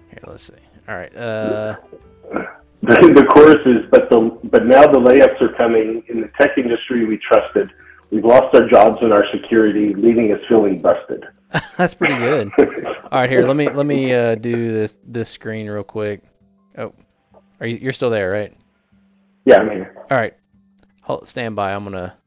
Here, 0.10 0.24
let's 0.28 0.44
see. 0.44 0.54
All 0.88 0.96
right. 0.96 1.16
Uh, 1.16 1.76
The, 2.82 3.14
the 3.16 3.26
chorus 3.34 3.66
is, 3.66 3.90
but 3.90 4.12
the 4.12 4.38
but 4.44 4.68
now 4.68 4.84
the 4.84 5.00
layups 5.00 5.42
are 5.42 5.54
coming 5.56 6.04
in 6.08 6.22
the 6.22 6.30
tech 6.40 6.58
industry 6.58 7.06
we 7.06 7.18
trusted. 7.18 7.72
We've 8.12 8.24
lost 8.24 8.54
our 8.54 8.70
jobs 8.70 9.00
and 9.02 9.12
our 9.12 9.26
security, 9.32 9.96
leaving 9.96 10.32
us 10.32 10.40
feeling 10.48 10.82
busted. 10.82 11.26
that's 11.78 11.94
pretty 11.94 12.15
good. 12.15 12.52
All 12.58 13.20
right, 13.20 13.30
here. 13.30 13.41
Let 13.41 13.56
me 13.56 13.70
let 13.70 13.86
me 13.86 14.13
uh, 14.13 14.36
do 14.36 14.72
this 14.72 14.98
this 15.06 15.30
screen 15.30 15.70
real 15.70 15.84
quick. 15.84 16.24
Oh, 16.78 16.94
are 17.60 17.68
you 17.68 17.78
you're 17.78 17.94
still 17.94 18.10
there, 18.10 18.32
right? 18.32 18.54
yeah, 19.46 19.60
I'm 19.60 19.70
here. 19.70 20.06
All 20.10 20.18
right. 20.18 20.34
Hold, 21.04 21.28
stand 21.28 21.56
by. 21.56 21.74
I'm 21.74 21.84
gonna 21.84 22.18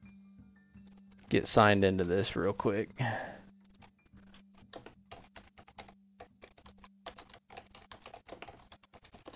get 1.29 1.47
signed 1.47 1.85
into 1.85 2.05
this 2.05 2.37
real 2.37 2.53
quick. 2.53 2.91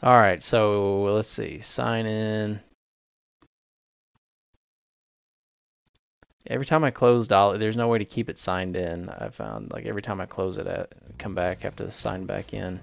All 0.02 0.18
right. 0.18 0.42
So 0.42 1.02
let's 1.02 1.28
see. 1.28 1.61
Sign 1.61 2.07
in. 2.07 2.61
Every 6.48 6.66
time 6.66 6.83
I 6.83 6.90
close 6.90 7.28
DALL-E, 7.28 7.59
there's 7.59 7.76
no 7.76 7.88
way 7.88 7.98
to 7.98 8.05
keep 8.05 8.28
it 8.28 8.38
signed 8.38 8.76
in. 8.76 9.09
I 9.09 9.28
found 9.28 9.72
like 9.72 9.87
every 9.87 10.02
time 10.02 10.20
I 10.20 10.26
close 10.26 10.59
it, 10.59 10.66
I 10.66 10.87
come 11.18 11.35
back, 11.35 11.59
I 11.61 11.66
have 11.68 11.76
to 11.76 11.90
sign 11.90 12.26
back 12.26 12.52
in. 12.52 12.81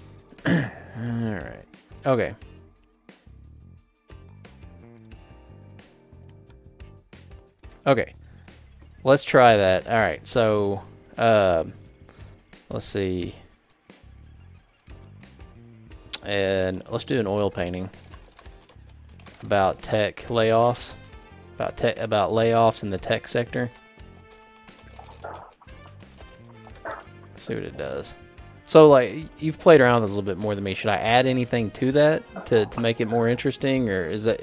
All 0.46 0.54
right. 0.96 1.64
Okay. 2.04 2.34
Okay. 7.86 8.12
let's 9.04 9.22
try 9.22 9.56
that. 9.56 9.86
All 9.86 9.98
right, 9.98 10.26
so 10.26 10.82
uh, 11.16 11.62
let's 12.68 12.84
see, 12.84 13.32
and 16.24 16.82
let's 16.90 17.04
do 17.04 17.20
an 17.20 17.28
oil 17.28 17.48
painting 17.48 17.88
about 19.44 19.82
tech 19.82 20.16
layoffs, 20.26 20.96
about 21.56 21.76
tech 21.76 21.98
about 21.98 22.30
layoffs 22.30 22.82
in 22.82 22.90
the 22.90 22.98
tech 22.98 23.26
sector. 23.26 23.70
see 27.38 27.54
what 27.54 27.64
it 27.64 27.76
does. 27.76 28.14
So 28.64 28.88
like 28.88 29.14
you've 29.38 29.58
played 29.58 29.80
around 29.80 30.00
with 30.00 30.10
this 30.10 30.16
a 30.16 30.18
little 30.18 30.34
bit 30.34 30.38
more 30.38 30.54
than 30.54 30.64
me. 30.64 30.74
Should 30.74 30.90
I 30.90 30.96
add 30.96 31.26
anything 31.26 31.70
to 31.72 31.92
that 31.92 32.46
to, 32.46 32.66
to 32.66 32.80
make 32.80 33.00
it 33.00 33.06
more 33.06 33.28
interesting, 33.28 33.88
or 33.88 34.06
is 34.06 34.24
that, 34.24 34.40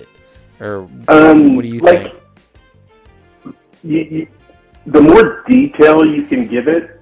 or 0.60 0.88
Um, 1.08 1.56
what 1.56 1.64
do 1.64 1.68
you 1.68 1.80
like, 1.80 2.12
think? 2.12 3.56
You, 3.84 4.00
you, 4.00 4.28
the 4.86 5.02
more 5.02 5.44
detail 5.48 6.06
you 6.06 6.24
can 6.24 6.48
give 6.48 6.68
it 6.68 7.02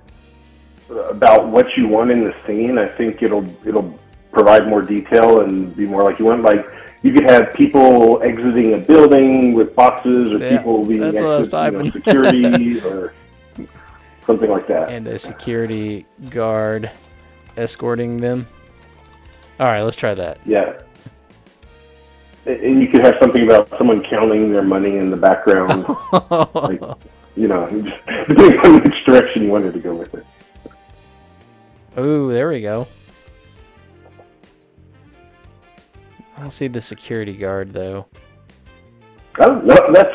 about 0.90 1.48
what 1.48 1.66
you 1.78 1.88
want 1.88 2.12
in 2.12 2.24
the 2.24 2.34
scene, 2.48 2.78
I 2.78 2.88
think 2.98 3.22
it'll 3.22 3.46
it'll 3.66 3.98
provide 4.32 4.68
more 4.68 4.82
detail 4.82 5.42
and 5.42 5.76
be 5.76 5.86
more 5.86 6.04
like 6.04 6.18
you 6.18 6.26
want. 6.26 6.42
Like 6.42 6.66
you 7.04 7.14
could 7.14 7.30
have 7.30 7.54
people 7.54 8.22
exiting 8.22 8.76
a 8.76 8.78
building 8.78 9.54
with 9.54 9.76
boxes, 9.76 10.32
or 10.32 10.38
Yeah, 10.38 10.58
people 10.58 10.86
being 10.86 11.00
that's 11.00 11.22
what 11.22 11.26
I 11.26 11.40
was 11.40 11.54
exit, 11.54 11.74
you 11.74 11.84
know, 11.84 11.92
security, 11.92 12.80
or 12.86 13.14
something 14.26 14.50
like 14.50 14.68
that. 14.68 14.90
And 14.90 15.08
a 15.08 15.18
security 15.18 16.06
guard 16.30 16.92
escorting 17.58 18.20
them. 18.20 18.48
All 19.60 19.68
right, 19.68 19.82
let's 19.82 19.98
try 19.98 20.14
that. 20.14 20.40
Yeah. 20.46 20.80
And 22.46 22.82
you 22.82 22.88
could 22.88 23.06
have 23.06 23.16
something 23.22 23.44
about 23.44 23.70
someone 23.78 24.04
counting 24.04 24.52
their 24.52 24.64
money 24.64 24.98
in 24.98 25.12
the 25.12 25.18
background. 25.18 25.86
like, 26.56 26.82
you 27.36 27.48
know, 27.48 27.70
just 27.70 28.28
depending 28.28 28.60
on 28.60 28.84
which 28.84 29.06
direction 29.06 29.44
you 29.44 29.50
wanted 29.50 29.74
to 29.74 29.80
go 29.80 29.94
with 29.94 30.14
it. 30.16 30.26
Ooh, 32.00 32.32
there 32.32 32.50
we 32.50 32.62
go. 32.62 32.88
I 36.42 36.44
don't 36.46 36.50
see 36.50 36.68
the 36.68 36.82
security 36.82 37.38
guard 37.38 37.70
though. 37.70 38.08
Oh, 39.38 39.60
well, 39.60 39.92
that's 39.94 40.10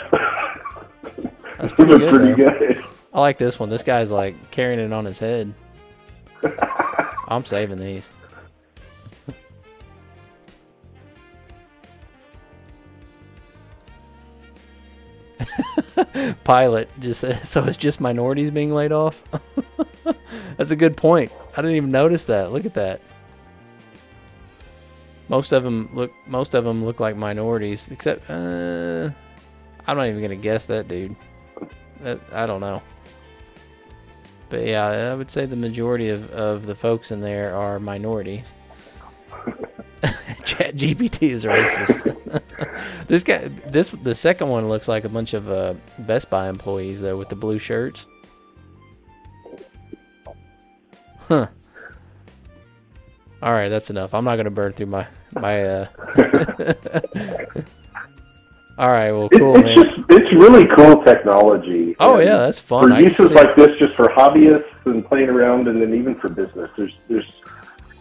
That's 1.56 1.72
pretty 1.74 1.98
good, 1.98 2.10
pretty 2.10 2.34
good. 2.34 2.84
I 3.14 3.20
like 3.20 3.38
this 3.38 3.60
one. 3.60 3.70
This 3.70 3.84
guy's 3.84 4.10
like 4.10 4.50
carrying 4.50 4.80
it 4.80 4.92
on 4.92 5.04
his 5.04 5.20
head. 5.20 5.54
I'm 7.28 7.44
saving 7.44 7.78
these. 7.78 8.10
Pilot 16.42 16.88
just 16.98 17.20
so 17.46 17.62
it's 17.62 17.76
just 17.76 18.00
minorities 18.00 18.50
being 18.50 18.72
laid 18.72 18.90
off. 18.90 19.22
That's 20.56 20.72
a 20.72 20.76
good 20.76 20.96
point. 20.96 21.30
I 21.52 21.62
didn't 21.62 21.76
even 21.76 21.92
notice 21.92 22.24
that. 22.24 22.50
Look 22.50 22.66
at 22.66 22.74
that. 22.74 23.00
Most 25.28 25.52
of 25.52 25.64
them 25.64 25.90
look. 25.92 26.12
Most 26.26 26.54
of 26.54 26.64
them 26.64 26.84
look 26.84 27.00
like 27.00 27.16
minorities, 27.16 27.88
except. 27.90 28.28
Uh, 28.30 29.10
I'm 29.86 29.96
not 29.96 30.08
even 30.08 30.20
gonna 30.22 30.36
guess 30.36 30.66
that 30.66 30.88
dude. 30.88 31.16
That, 32.00 32.20
I 32.32 32.46
don't 32.46 32.60
know. 32.60 32.82
But 34.48 34.64
yeah, 34.64 34.86
I 34.86 35.14
would 35.14 35.30
say 35.30 35.46
the 35.46 35.56
majority 35.56 36.10
of, 36.10 36.30
of 36.30 36.66
the 36.66 36.74
folks 36.74 37.10
in 37.10 37.20
there 37.20 37.54
are 37.54 37.80
minorities. 37.80 38.52
Chat 40.44 40.76
GPT 40.76 41.30
is 41.30 41.44
racist. 41.44 42.14
this 43.08 43.24
guy, 43.24 43.48
this 43.48 43.88
the 43.88 44.14
second 44.14 44.48
one 44.48 44.68
looks 44.68 44.86
like 44.86 45.04
a 45.04 45.08
bunch 45.08 45.34
of 45.34 45.50
uh, 45.50 45.74
Best 46.00 46.30
Buy 46.30 46.48
employees 46.48 47.00
though 47.00 47.16
with 47.16 47.28
the 47.28 47.36
blue 47.36 47.58
shirts. 47.58 48.06
Huh. 51.18 51.48
All 53.42 53.52
right, 53.52 53.68
that's 53.68 53.90
enough. 53.90 54.14
I'm 54.14 54.24
not 54.24 54.36
gonna 54.36 54.50
burn 54.50 54.72
through 54.72 54.86
my 54.86 55.06
my. 55.34 55.62
Uh... 55.62 55.86
All 58.78 58.90
right, 58.90 59.10
well, 59.10 59.30
cool, 59.30 59.56
it's 59.56 59.64
man. 59.64 59.84
just 59.84 59.96
it's 60.10 60.32
really 60.36 60.66
cool 60.66 61.02
technology. 61.02 61.96
Oh 61.98 62.16
And 62.16 62.26
yeah, 62.26 62.36
that's 62.38 62.60
fun. 62.60 62.90
For 62.90 63.00
uses 63.00 63.30
like 63.32 63.56
this, 63.56 63.78
just 63.78 63.94
for 63.94 64.08
hobbyists 64.08 64.64
and 64.84 65.04
playing 65.04 65.30
around, 65.30 65.68
and 65.68 65.78
then 65.78 65.94
even 65.94 66.14
for 66.16 66.28
business, 66.28 66.70
there's 66.76 66.94
there's 67.08 67.30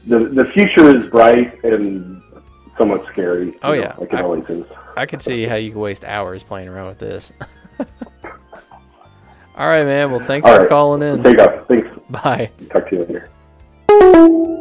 the 0.07 0.19
the 0.19 0.45
future 0.51 0.89
is 0.95 1.09
bright 1.09 1.63
and 1.63 2.21
somewhat 2.77 3.05
scary. 3.11 3.47
you 3.47 3.59
Oh, 3.63 3.69
know, 3.69 3.79
yeah. 3.79 3.95
like 3.97 4.11
it 4.13 4.19
I- 4.19 4.23
always 4.23 4.43
is. 4.49 4.65
I 4.97 5.05
could 5.05 5.21
see 5.21 5.43
how 5.45 5.55
you 5.55 5.71
could 5.71 5.79
waste 5.79 6.03
hours 6.05 6.43
playing 6.43 6.67
around 6.69 6.87
with 6.87 6.99
this. 6.99 7.31
All 9.57 9.67
right, 9.67 9.85
man. 9.85 10.11
Well, 10.11 10.19
thanks 10.21 10.45
All 10.47 10.55
for 10.55 10.61
right. 10.61 10.69
calling 10.69 11.01
in. 11.01 11.23
Take 11.23 11.39
off. 11.39 11.67
Thanks. 11.67 11.87
Bye. 12.09 12.49
Talk 12.69 12.89
to 12.89 12.95
you 12.97 13.29
later. 13.89 14.51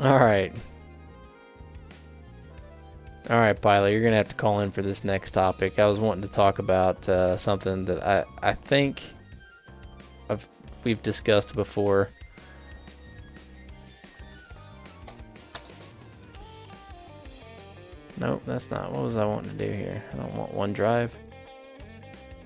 All 0.00 0.18
right. 0.18 0.52
All 3.28 3.38
right, 3.38 3.60
Pilot, 3.60 3.90
you're 3.92 4.02
gonna 4.02 4.16
have 4.16 4.28
to 4.28 4.36
call 4.36 4.60
in 4.60 4.70
for 4.70 4.80
this 4.80 5.04
next 5.04 5.32
topic. 5.32 5.78
I 5.78 5.86
was 5.86 5.98
wanting 5.98 6.22
to 6.22 6.28
talk 6.28 6.60
about 6.60 7.06
uh, 7.08 7.36
something 7.36 7.84
that 7.86 8.02
I 8.06 8.24
I 8.40 8.54
think 8.54 9.02
I've 10.30 10.48
we've 10.84 11.02
discussed 11.02 11.54
before. 11.54 12.10
Nope, 18.16 18.42
that's 18.46 18.70
not. 18.70 18.92
What 18.92 19.02
was 19.02 19.16
I 19.16 19.26
wanting 19.26 19.58
to 19.58 19.66
do 19.66 19.70
here? 19.70 20.02
I 20.12 20.16
don't 20.16 20.34
want 20.34 20.54
OneDrive. 20.54 21.10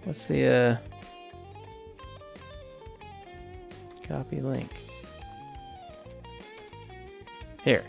What's 0.05 0.25
the 0.25 0.47
uh? 0.47 0.77
Copy 4.09 4.41
link. 4.41 4.71
Here. 7.63 7.85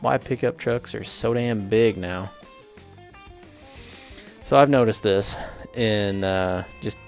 Why 0.00 0.18
pickup 0.18 0.58
trucks 0.58 0.94
are 0.94 1.04
so 1.04 1.34
damn 1.34 1.68
big 1.68 1.96
now. 1.96 2.30
So 4.42 4.56
I've 4.56 4.70
noticed 4.70 5.02
this 5.02 5.36
in 5.74 6.24
uh, 6.24 6.64
just 6.80 6.98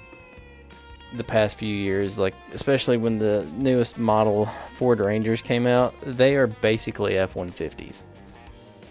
the 1.14 1.24
past 1.24 1.58
few 1.58 1.74
years, 1.74 2.18
like 2.18 2.34
especially 2.52 2.96
when 2.96 3.18
the 3.18 3.46
newest 3.52 3.98
model 3.98 4.48
Ford 4.74 5.00
Rangers 5.00 5.42
came 5.42 5.66
out, 5.66 5.94
they 6.02 6.36
are 6.36 6.46
basically 6.46 7.16
F-150s. 7.18 8.02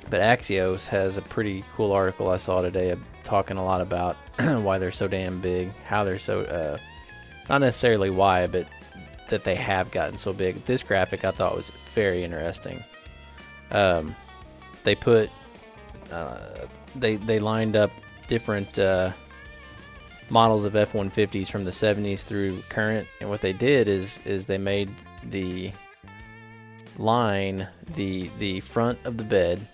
But 0.10 0.22
Axios 0.22 0.88
has 0.90 1.18
a 1.18 1.22
pretty 1.22 1.64
cool 1.76 1.92
article 1.92 2.30
I 2.30 2.38
saw 2.38 2.62
today 2.62 2.96
talking 3.24 3.58
a 3.58 3.64
lot 3.64 3.82
about 3.82 4.16
why 4.40 4.78
they're 4.78 4.92
so 4.92 5.08
damn 5.08 5.42
big, 5.42 5.74
how 5.86 6.04
they're 6.04 6.20
so 6.20 6.42
uh, 6.42 6.78
not 7.50 7.60
necessarily 7.60 8.10
why, 8.10 8.48
but 8.48 8.68
that 9.30 9.44
they 9.44 9.56
have 9.56 9.92
gotten 9.92 10.18
so 10.18 10.34
big. 10.34 10.64
This 10.66 10.84
graphic 10.84 11.26
I 11.26 11.32
thought 11.32 11.56
was 11.56 11.72
very 11.94 12.24
interesting. 12.24 12.84
Um, 13.72 14.16
they 14.84 14.96
put 14.96 15.30
uh, 16.12 16.68
they 16.96 17.16
they 17.16 17.40
lined 17.40 17.76
up 17.76 17.92
different 18.28 18.78
uh, 18.78 19.12
models 20.30 20.66
of 20.66 20.76
F-150s 20.76 21.50
from 21.50 21.64
the 21.64 21.72
70s 21.72 22.24
through 22.24 22.62
current, 22.70 23.08
and 23.20 23.30
what 23.30 23.42
they 23.42 23.54
did 23.54 23.88
is 23.88 24.20
is 24.26 24.46
they 24.46 24.58
made 24.58 24.90
the 25.24 25.72
line 26.98 27.68
the 27.96 28.30
the 28.40 28.60
front 28.60 29.00
of 29.06 29.18
the 29.18 29.24
bed, 29.24 29.68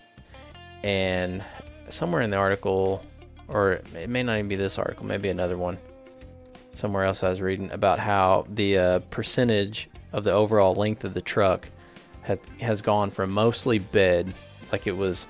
and 0.84 1.44
somewhere 1.90 2.22
in 2.22 2.30
the 2.30 2.38
article, 2.38 3.04
or 3.48 3.82
it 3.96 4.10
may 4.10 4.24
not 4.24 4.38
even 4.38 4.48
be 4.48 4.56
this 4.56 4.78
article, 4.78 5.06
maybe 5.06 5.30
another 5.30 5.58
one 5.58 5.78
somewhere 6.80 7.03
else 7.03 7.23
I 7.23 7.30
was 7.30 7.41
reading 7.41 7.71
about 7.71 7.99
how 7.99 8.47
the 8.49 8.77
uh, 8.77 8.99
percentage 9.11 9.89
of 10.13 10.23
the 10.23 10.32
overall 10.32 10.73
length 10.73 11.03
of 11.03 11.13
the 11.13 11.21
truck 11.21 11.69
had, 12.21 12.39
has 12.61 12.82
gone 12.82 13.11
from 13.11 13.32
mostly 13.32 13.80
bed, 13.80 14.34
like 14.71 14.88
it 14.88 14.95
was 14.95 15.27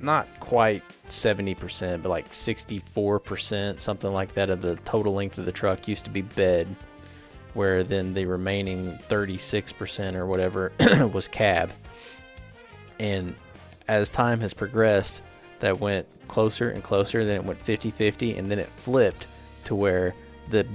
not 0.00 0.28
quite 0.40 0.82
70%, 1.08 2.02
but 2.02 2.08
like 2.08 2.30
64%, 2.30 3.78
something 3.78 4.12
like 4.12 4.34
that, 4.34 4.50
of 4.50 4.60
the 4.60 4.76
total 4.76 5.14
length 5.14 5.38
of 5.38 5.46
the 5.46 5.52
truck 5.52 5.86
used 5.86 6.04
to 6.04 6.10
be 6.10 6.22
bed, 6.22 6.66
where 7.54 7.84
then 7.84 8.12
the 8.12 8.26
remaining 8.26 8.98
36% 9.08 10.16
or 10.16 10.26
whatever 10.26 10.72
was 11.12 11.28
cab. 11.28 11.70
And 12.98 13.36
as 13.86 14.08
time 14.08 14.40
has 14.40 14.52
progressed, 14.52 15.22
that 15.60 15.78
went 15.78 16.06
closer 16.26 16.70
and 16.70 16.82
closer, 16.82 17.24
then 17.24 17.36
it 17.36 17.44
went 17.44 17.64
50 17.64 17.90
50, 17.90 18.36
and 18.36 18.50
then 18.50 18.58
it 18.58 18.68
flipped 18.68 19.28
to 19.64 19.74
where 19.74 20.14
the 20.50 20.66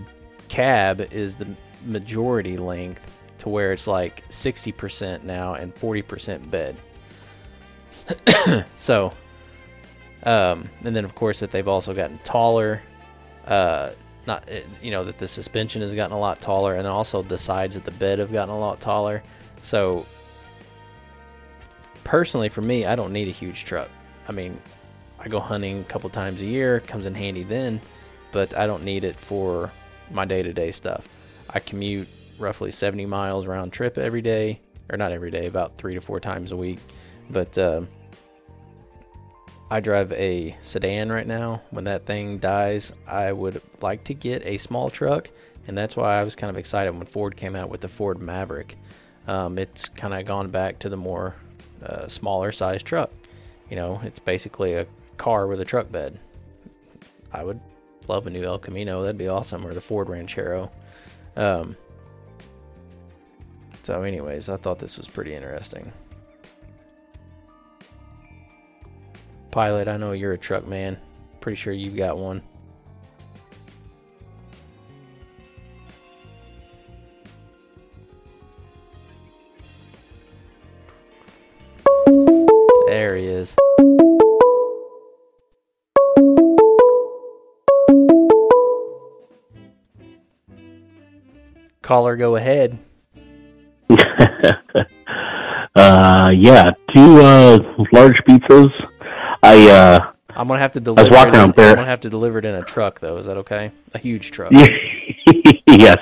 cab 0.48 1.02
is 1.12 1.36
the 1.36 1.56
majority 1.86 2.58
length 2.58 3.08
to 3.40 3.50
where 3.50 3.72
it's 3.72 3.88
like 3.88 4.28
60% 4.30 5.24
now 5.24 5.54
and 5.54 5.74
40% 5.74 6.52
bed. 6.52 6.76
so, 8.76 9.14
um, 10.24 10.70
and 10.84 10.96
then 10.96 11.06
of 11.06 11.16
course 11.16 11.40
that 11.40 11.52
they've 11.52 11.68
also 11.68 11.94
gotten 11.94 12.18
taller. 12.20 12.82
Uh, 13.46 13.92
not 14.28 14.48
uh, 14.50 14.60
you 14.82 14.92
know 14.92 15.04
that 15.04 15.18
the 15.18 15.28
suspension 15.28 15.82
has 15.82 15.94
gotten 15.94 16.16
a 16.16 16.20
lot 16.20 16.42
taller, 16.42 16.76
and 16.76 16.86
also 16.88 17.22
the 17.22 17.38
sides 17.38 17.78
of 17.78 17.84
the 17.84 17.92
bed 17.92 18.20
have 18.20 18.32
gotten 18.32 18.54
a 18.54 18.60
lot 18.60 18.80
taller. 18.80 19.24
So, 19.62 20.06
personally, 22.04 22.50
for 22.50 22.62
me, 22.62 22.86
I 22.86 22.96
don't 22.96 23.14
need 23.14 23.28
a 23.28 23.32
huge 23.32 23.66
truck. 23.66 23.90
I 24.28 24.32
mean, 24.32 24.62
I 25.20 25.28
go 25.28 25.40
hunting 25.40 25.82
a 25.82 25.84
couple 25.84 26.10
times 26.10 26.42
a 26.42 26.46
year, 26.46 26.80
comes 26.82 27.06
in 27.06 27.16
handy 27.16 27.44
then, 27.44 27.82
but 28.32 28.56
I 28.58 28.68
don't 28.68 28.84
need 28.84 29.04
it 29.04 29.16
for 29.16 29.72
my 30.12 30.26
day-to-day 30.26 30.72
stuff. 30.72 31.08
I 31.50 31.60
commute 31.60 32.08
roughly 32.38 32.72
70 32.72 33.06
miles 33.06 33.48
round 33.48 33.74
trip 33.74 33.98
every 33.98 34.22
day, 34.22 34.62
or 34.90 34.98
not 34.98 35.12
every 35.12 35.32
day, 35.32 35.46
about 35.46 35.78
three 35.78 35.96
to 35.96 36.02
four 36.02 36.20
times 36.20 36.52
a 36.52 36.58
week. 36.58 36.80
But 37.30 37.58
uh, 37.58 37.82
I 39.70 39.80
drive 39.82 40.12
a 40.14 40.56
sedan 40.62 41.12
right 41.12 41.28
now. 41.28 41.62
When 41.70 41.84
that 41.84 42.06
thing 42.06 42.40
dies, 42.40 42.92
I 43.08 43.32
would 43.32 43.62
like 43.82 44.04
to 44.06 44.14
get 44.14 44.46
a 44.46 44.58
small 44.58 44.90
truck, 44.90 45.30
and 45.68 45.78
that's 45.78 45.96
why 45.96 46.20
I 46.20 46.24
was 46.24 46.36
kind 46.36 46.50
of 46.50 46.58
excited 46.58 46.92
when 46.92 47.06
Ford 47.06 47.36
came 47.36 47.56
out 47.56 47.70
with 47.70 47.82
the 47.82 47.88
Ford 47.88 48.22
Maverick. 48.22 48.76
Um, 49.28 49.60
it's 49.60 49.88
kind 49.88 50.14
of 50.14 50.26
gone 50.26 50.50
back 50.50 50.80
to 50.80 50.90
the 50.90 50.98
more 50.98 51.36
uh, 51.84 52.08
smaller 52.08 52.52
size 52.52 52.82
truck. 52.82 53.12
You 53.70 53.76
know, 53.76 54.02
it's 54.04 54.18
basically 54.18 54.74
a 54.74 54.88
car 55.18 55.46
with 55.46 55.62
a 55.62 55.66
truck 55.66 55.92
bed. 55.92 56.20
I 57.32 57.44
would 57.44 57.60
love 58.10 58.28
a 58.28 58.30
new 58.30 58.44
El 58.44 58.60
Camino. 58.60 59.04
That'd 59.04 59.18
be 59.18 59.28
awesome, 59.28 59.66
or 59.66 59.74
the 59.74 59.80
Ford 59.80 60.10
Ranchero. 60.10 60.72
Um, 61.38 61.78
so, 63.84 64.02
anyways, 64.02 64.50
I 64.50 64.58
thought 64.58 64.80
this 64.80 64.98
was 64.98 65.08
pretty 65.08 65.34
interesting. 65.34 65.94
Pilot, 69.52 69.88
I 69.88 69.98
know 69.98 70.12
you're 70.12 70.34
a 70.34 70.38
truck 70.38 70.68
man. 70.68 71.00
Pretty 71.40 71.56
sure 71.56 71.72
you've 71.72 71.96
got 71.96 72.18
one. 72.18 72.44
There 82.88 83.16
he 83.16 83.26
is. 83.26 83.56
Caller, 91.90 92.16
go 92.16 92.36
ahead. 92.36 92.78
uh, 95.76 96.30
yeah, 96.32 96.70
two 96.94 97.18
uh, 97.18 97.58
large 97.92 98.14
pizzas. 98.28 98.70
I 99.42 99.68
uh, 99.68 100.12
I'm 100.36 100.48
gonna 100.48 100.60
have 100.60 100.74
to 100.74 100.80
deliver. 100.80 101.10
walking 101.10 101.34
it 101.34 101.38
in, 101.38 101.50
out 101.50 101.56
there. 101.56 101.70
I'm 101.72 101.78
gonna 101.78 101.88
have 101.88 102.02
to 102.02 102.10
deliver 102.12 102.38
it 102.38 102.46
in 102.46 102.54
a 102.54 102.62
truck, 102.62 103.00
though. 103.00 103.18
Is 103.18 103.26
that 103.26 103.38
okay? 103.38 103.72
A 103.96 103.98
huge 103.98 104.30
truck. 104.30 104.52
yes, 104.54 105.98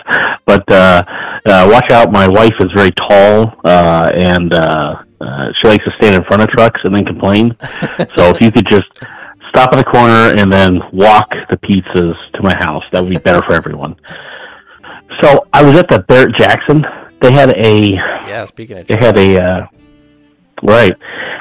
but 0.46 0.70
uh, 0.70 1.04
uh, 1.46 1.70
watch 1.72 1.90
out. 1.94 2.12
My 2.12 2.28
wife 2.28 2.56
is 2.60 2.68
very 2.76 2.92
tall, 2.92 3.54
uh, 3.64 4.12
and 4.14 4.54
uh, 4.54 5.04
uh, 5.22 5.48
she 5.62 5.70
likes 5.70 5.86
to 5.86 5.92
stand 6.00 6.16
in 6.16 6.24
front 6.26 6.42
of 6.42 6.50
trucks 6.50 6.82
and 6.84 6.94
then 6.94 7.06
complain. 7.06 7.56
so 8.18 8.30
if 8.30 8.42
you 8.42 8.52
could 8.52 8.68
just 8.70 8.92
stop 9.48 9.72
at 9.72 9.78
the 9.78 9.86
corner 9.86 10.38
and 10.38 10.52
then 10.52 10.82
walk 10.92 11.34
the 11.50 11.56
pizzas 11.56 12.16
to 12.34 12.44
my 12.44 12.54
house, 12.58 12.84
that 12.92 13.02
would 13.02 13.10
be 13.10 13.20
better 13.20 13.42
for 13.44 13.54
everyone. 13.54 13.96
So 15.22 15.48
I 15.54 15.64
was 15.64 15.78
at 15.78 15.90
the 15.90 16.00
Barrett 16.08 16.36
Jackson. 16.38 16.86
They 17.22 17.32
had 17.32 17.56
a 17.58 17.90
Yeah. 18.28 18.46
Speaking 18.46 18.80
of 18.80 18.88
they 18.88 18.98
had 18.98 19.18
a 19.18 19.42
uh, 19.42 19.68
right. 20.64 20.94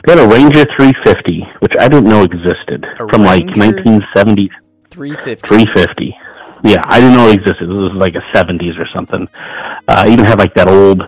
They 0.06 0.12
had 0.16 0.24
a 0.24 0.28
Ranger 0.28 0.64
350, 0.76 1.42
which 1.60 1.72
I 1.78 1.88
didn't 1.88 2.08
know 2.08 2.22
existed 2.22 2.84
A 2.84 2.96
from 3.08 3.22
like 3.24 3.44
1970. 3.56 4.50
350. 4.90 5.46
350. 5.46 6.16
Yeah, 6.64 6.82
I 6.84 7.00
didn't 7.00 7.16
know 7.16 7.28
it 7.28 7.34
existed. 7.34 7.68
This 7.68 7.74
was 7.74 7.92
like 7.94 8.14
a 8.14 8.22
70s 8.34 8.78
or 8.78 8.86
something. 8.94 9.28
Uh, 9.88 10.04
even 10.08 10.24
had 10.24 10.38
like 10.38 10.54
that 10.54 10.68
old 10.68 11.02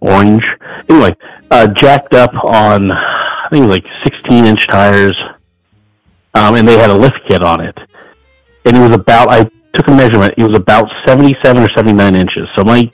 orange. 0.00 0.42
Anyway, 0.88 1.16
uh, 1.50 1.68
jacked 1.68 2.14
up 2.14 2.32
on, 2.44 2.90
I 2.92 3.48
think 3.50 3.64
it 3.64 3.66
was 3.68 3.76
like 3.76 3.84
16 4.04 4.44
inch 4.44 4.66
tires. 4.68 5.16
Um, 6.34 6.54
and 6.54 6.68
they 6.68 6.78
had 6.78 6.90
a 6.90 6.94
lift 6.94 7.18
kit 7.28 7.42
on 7.42 7.60
it. 7.60 7.76
And 8.66 8.76
it 8.76 8.80
was 8.80 8.92
about, 8.92 9.30
I 9.30 9.50
took 9.74 9.88
a 9.88 9.92
measurement, 9.94 10.34
it 10.36 10.42
was 10.42 10.56
about 10.56 10.86
77 11.06 11.62
or 11.62 11.68
79 11.76 12.14
inches. 12.16 12.48
So 12.56 12.64
my 12.64 12.90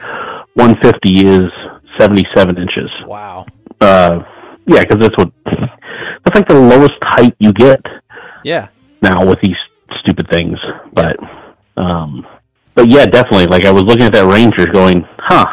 150 0.55 1.27
is 1.27 1.45
77 1.99 2.59
inches. 2.59 2.91
Wow. 3.07 3.47
Uh, 3.81 4.21
yeah, 4.67 4.81
because 4.81 4.99
that's 4.99 5.17
what, 5.17 5.31
that's 5.47 6.35
like 6.35 6.49
the 6.49 6.59
lowest 6.59 6.95
height 7.05 7.35
you 7.39 7.53
get 7.53 7.81
Yeah. 8.45 8.69
now 9.03 9.25
with 9.27 9.39
these 9.43 9.57
stupid 10.01 10.29
things. 10.31 10.59
But 10.93 11.17
um 11.77 12.27
but 12.75 12.89
yeah, 12.89 13.07
definitely. 13.07 13.47
Like 13.47 13.65
I 13.65 13.71
was 13.71 13.85
looking 13.85 14.05
at 14.05 14.13
that 14.13 14.27
Ranger 14.27 14.67
going, 14.71 15.05
huh, 15.19 15.47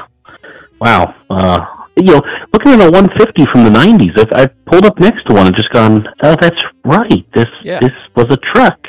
wow. 0.81 1.15
Uh 1.29 1.59
you 1.95 2.05
know, 2.13 2.21
looking 2.53 2.73
at 2.73 2.81
a 2.81 2.89
150 2.91 3.45
from 3.51 3.63
the 3.65 3.69
90s, 3.69 4.17
if 4.17 4.27
I 4.33 4.47
pulled 4.69 4.85
up 4.85 4.99
next 4.99 5.23
to 5.27 5.35
one 5.35 5.45
and 5.47 5.55
just 5.55 5.69
gone, 5.73 6.03
oh, 6.23 6.35
that's 6.41 6.57
right. 6.85 7.23
This 7.35 7.45
Yeah. 7.61 7.79
this 7.79 7.91
was 8.15 8.25
a 8.31 8.37
truck. 8.53 8.79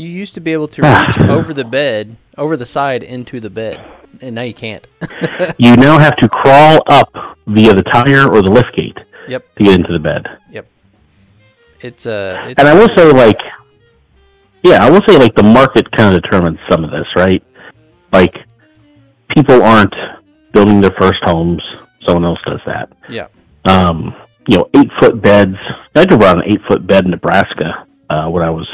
You 0.00 0.08
used 0.08 0.32
to 0.32 0.40
be 0.40 0.54
able 0.54 0.68
to 0.68 0.80
reach 0.80 1.18
over 1.28 1.52
the 1.52 1.64
bed, 1.64 2.16
over 2.38 2.56
the 2.56 2.64
side 2.64 3.02
into 3.02 3.38
the 3.38 3.50
bed, 3.50 3.86
and 4.22 4.34
now 4.34 4.42
you 4.42 4.54
can't. 4.54 4.86
You 5.58 5.76
now 5.76 5.98
have 5.98 6.16
to 6.16 6.28
crawl 6.28 6.82
up 6.86 7.12
via 7.46 7.74
the 7.74 7.82
tire 7.82 8.26
or 8.30 8.40
the 8.40 8.48
lift 8.50 8.74
gate 8.76 8.96
yep. 9.28 9.44
to 9.56 9.64
get 9.64 9.74
into 9.74 9.92
the 9.92 9.98
bed. 9.98 10.26
Yep. 10.50 10.66
It's 11.80 12.06
uh. 12.06 12.54
And 12.56 12.66
I 12.66 12.72
will 12.72 12.88
say, 12.88 13.12
like, 13.12 13.38
yeah, 14.62 14.78
I 14.82 14.90
will 14.90 15.02
say, 15.06 15.18
like, 15.18 15.34
the 15.34 15.42
market 15.42 15.90
kind 15.92 16.14
of 16.14 16.22
determines 16.22 16.58
some 16.70 16.82
of 16.82 16.90
this, 16.90 17.06
right? 17.16 17.42
Like, 18.10 18.34
people 19.36 19.62
aren't 19.62 19.94
building 20.54 20.80
their 20.80 20.94
first 20.98 21.20
homes; 21.24 21.62
someone 22.06 22.24
else 22.24 22.40
does 22.46 22.60
that. 22.64 22.90
Yeah. 23.10 23.28
Um, 23.66 24.14
you 24.48 24.56
know, 24.56 24.70
eight 24.74 24.90
foot 24.98 25.20
beds. 25.20 25.56
I 25.94 26.06
drove 26.06 26.22
around 26.22 26.38
an 26.38 26.52
eight 26.52 26.60
foot 26.68 26.86
bed 26.86 27.04
in 27.04 27.10
Nebraska 27.10 27.86
uh, 28.08 28.28
when 28.28 28.42
I 28.42 28.50
was 28.50 28.68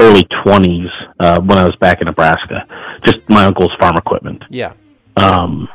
early 0.00 0.26
twenties. 0.44 0.90
Uh, 1.20 1.40
when 1.40 1.58
I 1.58 1.64
was 1.64 1.76
back 1.76 2.00
in 2.00 2.06
Nebraska, 2.06 2.66
just 3.04 3.18
my 3.28 3.44
uncle's 3.44 3.72
farm 3.80 3.96
equipment. 3.96 4.42
Yeah. 4.50 4.74
Um, 5.16 5.68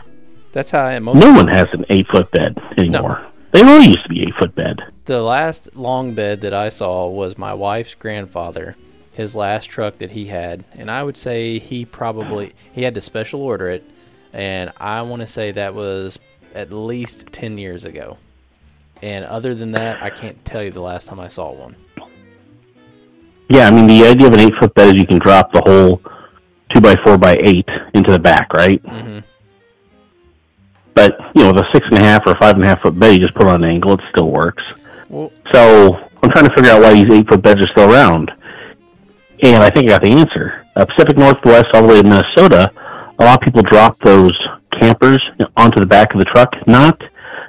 That's 0.51 0.71
how 0.71 0.81
I 0.81 0.93
am. 0.93 1.05
No 1.05 1.33
one 1.33 1.47
has 1.47 1.67
an 1.73 1.85
eight 1.89 2.07
foot 2.07 2.29
bed 2.31 2.57
anymore. 2.77 3.25
They 3.51 3.63
all 3.63 3.81
used 3.81 4.03
to 4.03 4.09
be 4.09 4.21
eight 4.21 4.35
foot 4.39 4.53
bed. 4.53 4.81
The 5.05 5.21
last 5.21 5.75
long 5.75 6.13
bed 6.13 6.41
that 6.41 6.53
I 6.53 6.69
saw 6.69 7.07
was 7.07 7.37
my 7.37 7.53
wife's 7.53 7.95
grandfather, 7.95 8.75
his 9.13 9.35
last 9.35 9.65
truck 9.65 9.97
that 9.99 10.11
he 10.11 10.25
had, 10.25 10.63
and 10.73 10.91
I 10.91 11.01
would 11.01 11.17
say 11.17 11.57
he 11.57 11.85
probably 11.85 12.53
he 12.73 12.83
had 12.83 12.93
to 12.95 13.01
special 13.01 13.41
order 13.41 13.69
it, 13.69 13.83
and 14.33 14.71
I 14.77 15.01
want 15.01 15.21
to 15.21 15.27
say 15.27 15.51
that 15.51 15.73
was 15.73 16.19
at 16.53 16.71
least 16.71 17.27
ten 17.31 17.57
years 17.57 17.85
ago. 17.85 18.17
And 19.01 19.23
other 19.25 19.55
than 19.55 19.71
that, 19.71 20.03
I 20.03 20.09
can't 20.09 20.43
tell 20.43 20.61
you 20.61 20.71
the 20.71 20.81
last 20.81 21.07
time 21.07 21.19
I 21.19 21.29
saw 21.29 21.53
one. 21.53 21.75
Yeah, 23.49 23.67
I 23.67 23.71
mean 23.71 23.87
the 23.87 24.05
idea 24.05 24.27
of 24.27 24.33
an 24.33 24.39
eight 24.39 24.53
foot 24.59 24.73
bed 24.75 24.89
is 24.89 24.93
you 24.95 25.07
can 25.07 25.19
drop 25.19 25.51
the 25.51 25.61
whole 25.65 26.01
two 26.73 26.81
by 26.81 26.95
four 27.03 27.17
by 27.17 27.35
eight 27.43 27.67
into 27.93 28.11
the 28.11 28.19
back, 28.19 28.53
right? 28.53 28.79
hmm 28.85 29.19
But 30.93 31.17
you 31.35 31.43
know, 31.43 31.51
with 31.53 31.61
a 31.61 31.67
six 31.73 31.85
and 31.89 31.97
a 31.97 32.01
half 32.01 32.21
or 32.25 32.33
a 32.33 32.39
five 32.39 32.55
and 32.55 32.63
a 32.63 32.67
half 32.67 32.81
foot 32.81 32.97
bed, 32.99 33.13
you 33.13 33.19
just 33.19 33.33
put 33.35 33.47
on 33.47 33.63
an 33.63 33.69
angle, 33.69 33.93
it 33.93 34.01
still 34.11 34.29
works. 34.29 34.63
Well, 35.09 35.31
So 35.53 35.95
I'm 36.21 36.29
trying 36.29 36.47
to 36.47 36.53
figure 36.55 36.71
out 36.71 36.81
why 36.81 36.93
these 36.93 37.11
eight 37.11 37.27
foot 37.27 37.41
beds 37.41 37.61
are 37.61 37.67
still 37.71 37.91
around. 37.91 38.31
And 39.41 39.63
I 39.63 39.69
think 39.69 39.85
I 39.89 39.93
got 39.93 40.01
the 40.03 40.11
answer. 40.11 40.65
Uh, 40.75 40.85
Pacific 40.85 41.17
Northwest, 41.17 41.65
all 41.73 41.81
the 41.83 41.87
way 41.87 42.01
to 42.01 42.07
Minnesota, 42.07 42.71
a 43.19 43.23
lot 43.25 43.35
of 43.35 43.41
people 43.41 43.61
drop 43.63 43.97
those 44.01 44.33
campers 44.79 45.19
onto 45.57 45.79
the 45.79 45.85
back 45.85 46.13
of 46.13 46.19
the 46.19 46.25
truck. 46.25 46.49
Not 46.67 47.01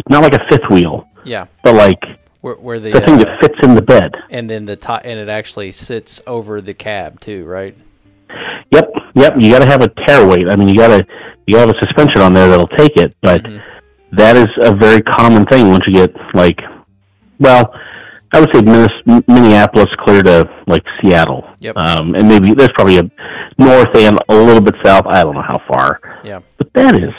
not 0.08 0.22
like 0.22 0.34
a 0.34 0.40
fifth 0.50 0.68
wheel, 0.70 1.06
yeah, 1.24 1.46
but 1.62 1.74
like 1.74 1.98
where, 2.40 2.54
where 2.54 2.78
the 2.80 2.90
the 2.92 3.00
thing 3.00 3.14
uh, 3.20 3.24
that 3.24 3.40
fits 3.40 3.54
in 3.62 3.74
the 3.74 3.82
bed. 3.82 4.12
and 4.30 4.48
then 4.48 4.64
the 4.64 4.76
top 4.76 5.02
and 5.04 5.18
it 5.18 5.28
actually 5.28 5.72
sits 5.72 6.20
over 6.26 6.60
the 6.60 6.74
cab 6.74 7.20
too, 7.20 7.44
right? 7.44 7.76
Yep, 8.72 8.90
yep. 9.14 9.34
You 9.38 9.50
got 9.50 9.58
to 9.60 9.66
have 9.66 9.82
a 9.82 9.88
tare 10.06 10.26
weight. 10.26 10.48
I 10.48 10.56
mean, 10.56 10.68
you 10.68 10.76
got 10.76 10.88
to 10.88 11.06
you 11.46 11.56
have 11.56 11.68
a 11.68 11.74
suspension 11.82 12.20
on 12.20 12.32
there 12.32 12.48
that'll 12.48 12.68
take 12.68 12.96
it, 12.96 13.16
but 13.22 13.42
Mhm. 13.42 13.60
that 14.12 14.36
is 14.36 14.46
a 14.60 14.74
very 14.74 15.02
common 15.02 15.44
thing 15.46 15.68
once 15.68 15.84
you 15.86 15.94
get 15.94 16.14
like, 16.34 16.58
well, 17.40 17.74
I 18.32 18.38
would 18.40 18.48
say 18.54 18.62
Minneapolis 19.26 19.88
clear 20.04 20.22
to 20.22 20.48
like 20.68 20.82
Seattle. 21.02 21.44
Yep. 21.58 21.76
Um, 21.76 22.14
and 22.14 22.28
maybe 22.28 22.54
there's 22.54 22.70
probably 22.76 22.98
a 22.98 23.10
north 23.58 23.96
and 23.96 24.18
a 24.28 24.34
little 24.34 24.62
bit 24.62 24.76
south. 24.84 25.06
I 25.06 25.24
don't 25.24 25.34
know 25.34 25.42
how 25.46 25.60
far. 25.68 26.20
Yeah. 26.22 26.38
But 26.56 26.72
that 26.74 26.94
is 26.94 27.10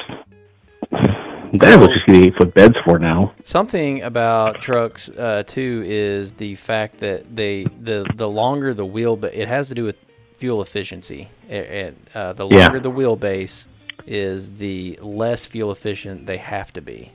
that 1.54 1.70
is 1.70 1.78
what 1.78 1.90
you 2.08 2.24
eight 2.24 2.36
foot 2.36 2.54
beds 2.54 2.76
for 2.86 3.00
now. 3.00 3.34
Something 3.44 4.02
about 4.04 4.62
trucks 4.62 5.10
uh, 5.10 5.44
too 5.46 5.84
is 5.86 6.34
the 6.34 6.56
fact 6.56 7.00
that 7.00 7.36
they 7.36 7.64
the 7.64 8.06
the 8.16 8.28
longer 8.28 8.74
the 8.74 8.86
wheel, 8.86 9.18
but 9.18 9.34
it 9.34 9.48
has 9.48 9.70
to 9.70 9.76
do 9.76 9.84
with 9.84 9.98
fuel 10.38 10.62
efficiency. 10.62 11.30
And 11.50 11.96
uh, 12.16 12.34
the 12.34 12.48
Yeah. 12.48 12.66
longer 12.66 12.80
the 12.80 12.92
wheelbase 12.92 13.68
is, 14.08 14.54
the 14.54 14.98
less 15.02 15.46
fuel 15.46 15.72
efficient 15.72 16.26
they 16.26 16.38
have 16.38 16.74
to 16.74 16.82
be. 16.82 17.12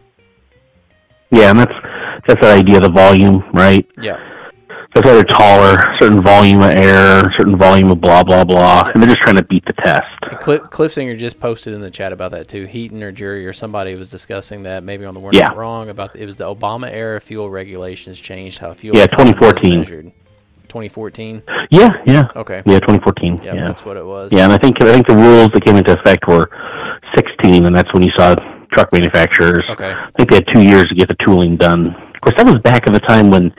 Yeah, 1.31 1.51
and 1.51 1.59
that's 1.59 1.73
that's 2.27 2.41
that 2.41 2.59
idea 2.59 2.77
of 2.77 2.83
the 2.83 2.91
volume, 2.91 3.45
right? 3.53 3.87
Yeah, 4.01 4.19
Why 5.05 5.13
they're 5.13 5.25
taller, 5.25 5.77
certain 6.01 6.23
volume 6.23 6.63
of 6.63 6.71
air, 6.71 7.23
certain 7.37 7.57
volume 7.59 7.91
of 7.91 8.01
blah 8.01 8.23
blah 8.25 8.45
blah, 8.45 8.91
and 8.95 9.03
they're 9.03 9.11
just 9.11 9.21
trying 9.21 9.37
to 9.37 9.45
beat 9.45 9.65
the 9.67 9.75
test. 9.75 10.05
Cliff, 10.41 10.93
Singer 10.93 11.15
just 11.17 11.39
posted 11.39 11.75
in 11.75 11.81
the 11.81 11.91
chat 11.91 12.13
about 12.13 12.31
that 12.33 12.49
too. 12.49 12.65
Heaton 12.65 13.03
or 13.03 13.13
Jury 13.13 13.47
or 13.47 13.53
somebody 13.53 13.95
was 13.95 14.11
discussing 14.11 14.63
that 14.65 14.83
maybe 14.85 15.05
on 15.05 15.15
the 15.15 15.21
We're 15.21 15.31
Yeah. 15.33 15.49
Not 15.49 15.57
wrong 15.59 15.91
about 15.91 16.17
it 16.17 16.25
was 16.27 16.37
the 16.37 16.53
Obama 16.53 16.91
era 16.91 17.21
fuel 17.21 17.51
regulations 17.51 18.19
changed 18.19 18.59
how 18.59 18.73
fuel 18.73 18.97
Yeah, 18.97 19.07
2014. 19.07 19.85
2014. 20.69 21.43
Yeah, 21.71 21.91
yeah, 22.07 22.25
Okay. 22.35 22.63
yeah. 22.67 22.81
2014. 22.81 23.41
Yep, 23.43 23.55
yeah, 23.55 23.67
that's 23.67 23.85
what 23.85 23.97
it 23.97 24.05
was. 24.05 24.33
yeah. 24.33 24.45
And 24.45 24.53
I 24.53 24.59
think 24.59 24.83
I 24.83 24.93
think 24.93 25.07
the 25.07 25.15
rules 25.15 25.51
that 25.55 25.65
came 25.65 25.77
into 25.77 25.93
effect 25.93 26.27
were 26.27 26.51
16, 27.17 27.67
and 27.67 27.75
that's 27.75 27.93
when 27.95 28.03
you 28.03 28.11
saw 28.19 28.35
truck 28.73 28.93
manufacturers. 28.93 29.65
Okay. 29.71 29.93
I 29.93 30.11
think 30.17 30.31
they 30.31 30.37
had 30.37 30.47
two 30.53 30.63
years 30.63 30.89
to 30.89 30.95
get 30.95 31.09
the 31.09 31.17
tooling 31.25 31.57
done. 31.57 31.89
Of 32.15 32.21
course, 32.21 32.35
that 32.39 32.47
was 32.47 32.59
back 32.63 32.87
in 32.87 32.93
the 32.93 33.01
time 33.01 33.31
when 33.31 33.55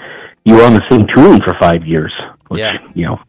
you 0.47 0.55
were 0.55 0.63
on 0.63 0.73
the 0.73 0.81
same 0.89 1.05
tooling 1.13 1.41
for 1.41 1.53
five 1.59 1.85
years. 1.85 2.13
Which, 2.47 2.61
Yeah. 2.61 2.77
You 2.95 3.05
know, 3.07 3.19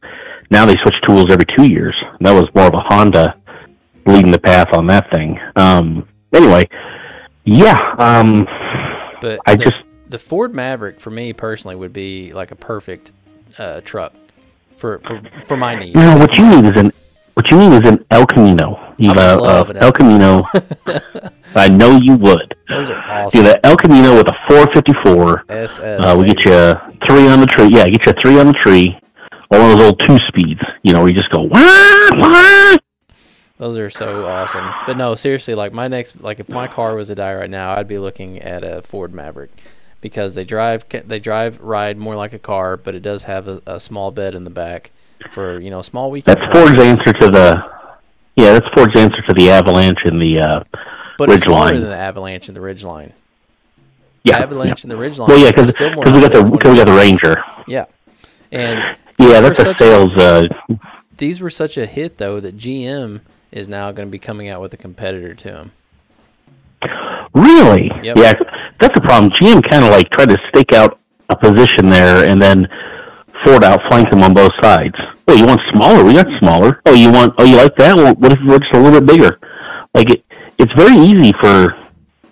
now 0.51 0.65
they 0.67 0.77
switch 0.83 0.95
tools 1.05 1.27
every 1.31 1.47
two 1.57 1.67
years. 1.67 1.97
That 2.21 2.31
was 2.31 2.45
more 2.55 2.67
of 2.69 2.75
a 2.75 2.81
Honda 2.81 3.35
leading 4.07 4.31
the 4.31 4.39
path 4.39 4.69
on 4.73 4.87
that 4.87 5.11
thing. 5.11 5.37
Um, 5.57 6.07
anyway, 6.33 6.69
yeah. 7.45 7.77
Um, 7.99 8.47
But 9.21 9.41
I 9.47 9.57
the, 9.57 9.65
just 9.65 9.77
the 10.09 10.19
Ford 10.19 10.55
Maverick 10.55 11.01
for 11.01 11.11
me 11.11 11.33
personally 11.33 11.75
would 11.75 11.93
be 11.93 12.33
like 12.33 12.53
a 12.53 12.57
perfect 12.57 13.11
uh, 13.59 13.81
truck 13.81 14.13
for, 14.77 15.01
for 15.01 15.21
for 15.45 15.57
my 15.57 15.75
needs. 15.75 15.97
no. 15.97 16.17
What 16.17 16.33
you 16.39 16.47
need 16.49 16.67
is 16.67 16.81
an 16.81 16.93
what 17.39 17.49
you 17.53 17.57
need 17.57 17.73
is 17.73 17.89
an 17.89 18.05
El 18.11 18.27
Camino. 18.27 18.93
You 18.99 19.11
I 19.11 19.13
would 19.13 19.15
got 19.15 19.43
love 19.43 19.71
uh, 19.71 19.79
El 19.79 19.93
Camino. 19.93 20.43
I 21.55 21.69
know 21.69 21.97
you 22.03 22.17
would. 22.17 22.57
Those 22.69 22.91
are 22.91 22.99
awesome. 22.99 23.41
You 23.41 23.53
got 23.53 23.61
El 23.63 23.77
Camino 23.77 24.17
with 24.17 24.27
a 24.27 24.35
454. 24.49 25.45
SS. 25.49 25.81
Uh, 25.81 26.17
we 26.19 26.27
get 26.27 26.45
you 26.45 26.75
three 27.07 27.29
on 27.29 27.39
the 27.39 27.47
tree. 27.47 27.69
Yeah, 27.71 27.89
get 27.89 28.05
you 28.07 28.13
a 28.13 28.21
three 28.21 28.41
on 28.41 28.49
the 28.49 28.59
tree. 28.65 28.99
One 29.51 29.61
of 29.61 29.79
those 29.79 29.87
old 29.87 30.01
two 30.01 30.17
speeds. 30.27 30.61
You 30.83 30.93
know, 30.93 31.03
where 31.03 31.11
you 31.11 31.17
just 31.17 31.31
go 31.31 31.43
wah 31.43 32.09
wah. 32.15 32.77
Those 33.59 33.79
are 33.79 33.89
so 33.89 34.27
awesome. 34.27 34.69
But 34.85 34.97
no, 34.97 35.15
seriously, 35.15 35.55
like 35.55 35.73
my 35.73 35.87
next, 35.87 36.21
like 36.21 36.41
if 36.41 36.49
my 36.49 36.67
car 36.67 36.97
was 36.97 37.07
to 37.07 37.15
die 37.15 37.37
right 37.37 37.49
now, 37.49 37.77
I'd 37.77 37.87
be 37.87 37.99
looking 37.99 38.41
at 38.41 38.65
a 38.65 38.83
Ford 38.83 39.15
Maverick 39.15 39.51
because 40.01 40.35
they 40.35 40.45
drive, 40.45 40.89
they 40.89 41.21
drive, 41.21 41.61
ride 41.61 41.99
more 41.99 42.17
like 42.17 42.33
a 42.33 42.39
car, 42.41 42.77
but 42.77 42.97
it 42.97 43.01
does 43.01 43.23
have 43.25 43.47
a, 43.47 43.63
a 43.65 43.79
small 43.79 44.11
bed 44.11 44.35
in 44.35 44.43
the 44.43 44.51
back 44.51 44.91
for 45.31 45.61
you 45.61 45.71
know 45.71 45.83
small 45.83 46.11
weekend. 46.11 46.39
That's 46.39 46.53
Ford's 46.53 46.79
answer 46.79 47.13
to 47.13 47.31
the. 47.31 47.71
Yeah, 48.37 48.53
that's 48.53 48.67
Ford's 48.75 48.97
answer 48.97 49.21
to 49.29 49.35
the 49.35 49.51
Avalanche 49.51 49.99
and 50.05 50.21
the. 50.21 50.41
Uh, 50.41 50.79
but 51.19 51.29
it's 51.31 51.43
smaller 51.43 51.73
Ridgeline. 51.73 51.81
than 51.81 51.91
the 51.91 51.97
Avalanche 51.97 52.49
and 52.49 52.57
the 52.57 52.61
Ridgeline. 52.61 53.13
yeah. 54.25 54.39
Avalanche 54.39 54.85
and 54.85 54.91
the 54.91 54.97
Ridgeline. 54.97 55.29
Well, 55.29 55.39
yeah, 55.39 55.51
because 55.51 55.75
we 55.81 56.21
got 56.21 56.33
the 56.33 56.49
because 56.51 56.71
we 56.71 56.77
got 56.77 56.87
the 56.87 56.93
Ranger. 56.97 57.37
Yeah, 57.67 57.87
and 58.53 58.97
Yeah, 59.19 59.41
that's 59.41 59.59
a 59.59 59.63
such 59.65 59.77
a- 59.81 59.85
sales. 59.85 60.11
Uh, 60.17 60.45
these 61.17 61.41
were 61.41 61.51
such 61.51 61.77
a 61.77 61.85
hit 61.87 62.19
though 62.19 62.39
that 62.39 62.57
GM 62.57 63.21
is 63.51 63.69
now 63.69 63.91
going 63.91 64.07
to 64.07 64.13
be 64.13 64.19
coming 64.21 64.49
out 64.49 64.61
with 64.61 64.73
a 64.75 64.77
competitor 64.77 65.35
to 65.35 65.45
them. 65.51 65.73
really? 67.35 67.91
Yep. 68.03 68.17
Yeah, 68.17 68.33
that's 68.81 68.97
a 68.97 69.01
problem. 69.01 69.33
GM 69.33 69.69
kind 69.69 69.85
of 69.85 69.91
like 69.91 70.09
tried 70.11 70.29
to 70.29 70.37
stake 70.51 70.73
out 70.73 70.99
a 71.29 71.37
position 71.37 71.89
there, 71.91 72.25
and 72.25 72.41
then 72.41 72.69
Ford 73.45 73.65
outflanked 73.65 74.11
them 74.11 74.23
on 74.23 74.35
both 74.35 74.53
sides. 74.63 74.95
Oh, 75.27 75.35
you 75.35 75.47
want 75.47 75.61
smaller? 75.73 76.05
We 76.05 76.15
got 76.15 76.27
smaller. 76.39 76.81
Oh, 76.87 76.95
you 76.95 77.11
want? 77.11 77.35
Oh, 77.39 77.45
you 77.45 77.57
like 77.57 77.77
that? 77.77 77.95
Well, 77.97 78.15
what 78.15 78.33
if 78.33 78.39
we're 78.47 78.59
just 78.59 78.75
a 78.75 78.81
little 78.81 79.01
bit 79.01 79.07
bigger? 79.07 79.39
Like 79.95 80.11
it, 80.11 80.25
it's 80.59 80.73
very 80.75 80.97
easy 80.97 81.33
for 81.41 81.75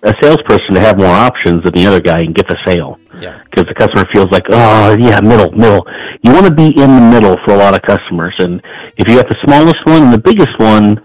a 0.03 0.15
salesperson 0.23 0.75
to 0.75 0.81
have 0.81 0.99
more 0.99 1.15
options 1.15 1.63
than 1.65 1.75
the 1.75 1.87
other 1.87 2.01
guy 2.01 2.21
and 2.21 2.35
get 2.35 2.47
the 2.49 2.57
sale. 2.67 2.99
Yeah, 3.21 3.43
because 3.45 3.67
the 3.67 3.75
customer 3.75 4.07
feels 4.13 4.31
like, 4.31 4.45
oh 4.49 4.97
yeah, 4.99 5.21
middle, 5.21 5.51
middle. 5.53 5.87
You 6.23 6.33
want 6.33 6.47
to 6.47 6.53
be 6.53 6.67
in 6.67 6.91
the 6.95 7.09
middle 7.11 7.37
for 7.45 7.55
a 7.55 7.57
lot 7.57 7.75
of 7.75 7.83
customers, 7.83 8.35
and 8.39 8.63
if 8.97 9.09
you 9.09 9.17
got 9.17 9.29
the 9.29 9.37
smallest 9.45 9.85
one 9.85 10.03
and 10.05 10.13
the 10.13 10.19
biggest 10.19 10.59
one, 10.59 11.01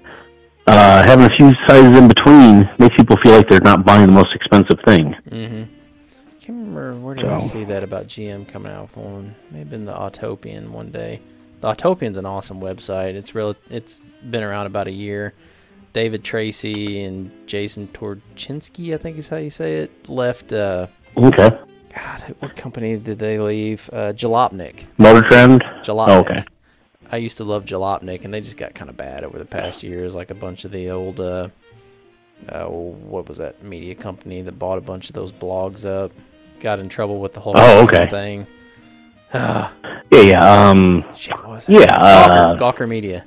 uh, 0.68 1.04
having 1.04 1.26
a 1.26 1.36
few 1.38 1.52
sizes 1.68 1.98
in 1.98 2.08
between 2.08 2.70
makes 2.80 2.96
people 2.96 3.18
feel 3.24 3.36
like 3.36 3.50
they're 3.50 3.62
not 3.62 3.86
buying 3.86 4.08
the 4.08 4.14
most 4.14 4.34
expensive 4.36 4.80
thing. 4.86 5.16
Mm-hmm. 5.30 5.64
Can't 6.52 6.68
remember 6.76 7.00
where 7.00 7.16
did 7.16 7.28
I 7.28 7.40
see 7.40 7.64
that 7.64 7.82
about 7.82 8.08
GM 8.08 8.46
coming 8.46 8.74
out 8.74 8.82
with 8.94 8.98
one. 8.98 9.36
Maybe 9.52 9.74
in 9.74 9.86
the 9.86 9.94
Autopian 9.94 10.72
one 10.72 10.92
day. 10.92 11.22
The 11.62 11.74
Autopian's 11.74 12.18
an 12.18 12.26
awesome 12.26 12.60
website. 12.60 13.14
It's 13.14 13.34
real. 13.34 13.56
It's 13.70 14.02
been 14.30 14.44
around 14.44 14.66
about 14.66 14.88
a 14.88 14.92
year. 14.92 15.34
David 15.94 16.26
Tracy 16.26 17.04
and 17.04 17.32
Jason 17.48 17.88
Torchinsky, 17.88 18.94
I 18.94 18.98
think 18.98 19.18
is 19.18 19.30
how 19.30 19.38
you 19.38 19.50
say 19.50 19.78
it, 19.78 20.10
left. 20.10 20.52
Uh, 20.52 20.88
Okay, 21.16 21.50
God, 21.94 22.36
what 22.40 22.56
company 22.58 22.98
did 22.98 23.18
they 23.18 23.40
leave? 23.40 23.90
Uh, 23.92 24.12
Jalopnik. 24.14 24.88
Motor 24.98 25.28
Trend. 25.28 25.62
Jalopnik. 25.84 26.08
Oh, 26.10 26.20
okay. 26.20 26.44
I 27.12 27.18
used 27.18 27.38
to 27.38 27.46
love 27.46 27.64
Jalopnik, 27.64 28.26
and 28.26 28.34
they 28.34 28.42
just 28.42 28.58
got 28.58 28.76
kind 28.76 28.90
of 28.90 28.98
bad 28.98 29.24
over 29.24 29.40
the 29.40 29.46
past 29.46 29.84
years. 29.84 30.16
Like 30.16 30.32
a 30.32 30.36
bunch 30.36 30.66
of 30.66 30.72
the 30.72 30.90
old, 30.90 31.20
uh, 31.22 31.48
uh, 32.50 32.66
what 32.66 33.30
was 33.30 33.38
that 33.38 33.64
media 33.64 33.96
company 33.96 34.42
that 34.42 34.60
bought 34.60 34.78
a 34.78 34.82
bunch 34.82 35.10
of 35.10 35.16
those 35.16 35.32
blogs 35.32 35.86
up? 35.86 36.12
Got 36.62 36.80
in 36.80 36.90
trouble 36.90 37.20
with 37.20 37.34
the 37.34 37.40
whole 37.40 37.54
Oh, 37.58 37.84
okay. 37.84 38.08
thing. 38.08 38.48
Ah, 39.34 39.74
Yeah, 40.12 40.22
yeah. 40.22 40.70
Um, 40.70 41.04
shit, 41.16 41.36
what 41.38 41.50
was 41.50 41.70
it? 41.70 41.74
Yeah, 41.74 41.96
uh, 41.98 42.58
Gawker, 42.58 42.60
Gawker 42.80 42.88
Media. 42.90 43.26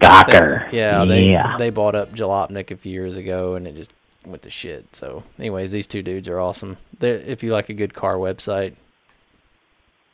Gawker. 0.00 0.70
Yeah, 0.72 1.04
they 1.04 1.30
yeah. 1.30 1.56
they 1.58 1.70
bought 1.70 1.94
up 1.94 2.12
Jalopnik 2.12 2.70
a 2.70 2.76
few 2.76 2.92
years 2.92 3.16
ago, 3.16 3.56
and 3.56 3.66
it 3.66 3.74
just 3.74 3.92
went 4.24 4.42
to 4.42 4.50
shit. 4.50 4.94
So, 4.96 5.22
anyways, 5.38 5.72
these 5.72 5.86
two 5.86 6.02
dudes 6.02 6.28
are 6.28 6.38
awesome. 6.40 6.76
They're, 6.98 7.16
if 7.16 7.42
you 7.42 7.52
like 7.52 7.68
a 7.68 7.74
good 7.74 7.92
car 7.92 8.14
website, 8.16 8.74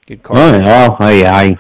good 0.07 0.23
car. 0.23 0.37
Oh, 0.39 0.59
well, 0.61 0.97
I, 0.99 1.25
I, 1.25 1.57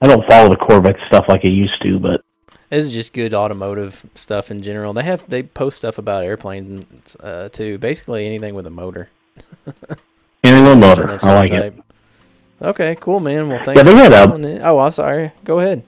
I 0.00 0.06
don't 0.06 0.26
follow 0.30 0.48
the 0.48 0.56
Corvette 0.56 0.96
stuff 1.08 1.26
like 1.28 1.44
I 1.44 1.48
used 1.48 1.82
to, 1.82 1.98
but 1.98 2.22
This 2.70 2.86
is 2.86 2.92
just 2.92 3.12
good 3.12 3.34
automotive 3.34 4.02
stuff 4.14 4.50
in 4.50 4.62
general. 4.62 4.92
They 4.94 5.02
have 5.02 5.28
they 5.28 5.42
post 5.42 5.76
stuff 5.78 5.98
about 5.98 6.24
airplanes 6.24 7.16
uh, 7.16 7.48
too. 7.50 7.76
Basically 7.78 8.24
anything 8.24 8.54
with 8.54 8.66
a 8.66 8.70
motor. 8.70 9.10
With 10.44 10.52
a 10.72 10.76
motor, 10.76 11.18
I 11.22 11.34
like 11.34 11.50
it. 11.50 11.74
Okay, 12.60 12.96
cool, 13.00 13.20
man. 13.20 13.48
Well, 13.48 13.62
thanks. 13.62 13.78
Yeah, 13.78 13.82
they 13.84 13.94
had 13.96 14.12
a- 14.12 14.64
Oh, 14.66 14.78
I'm 14.80 14.90
sorry. 14.90 15.30
Go 15.44 15.60
ahead. 15.60 15.82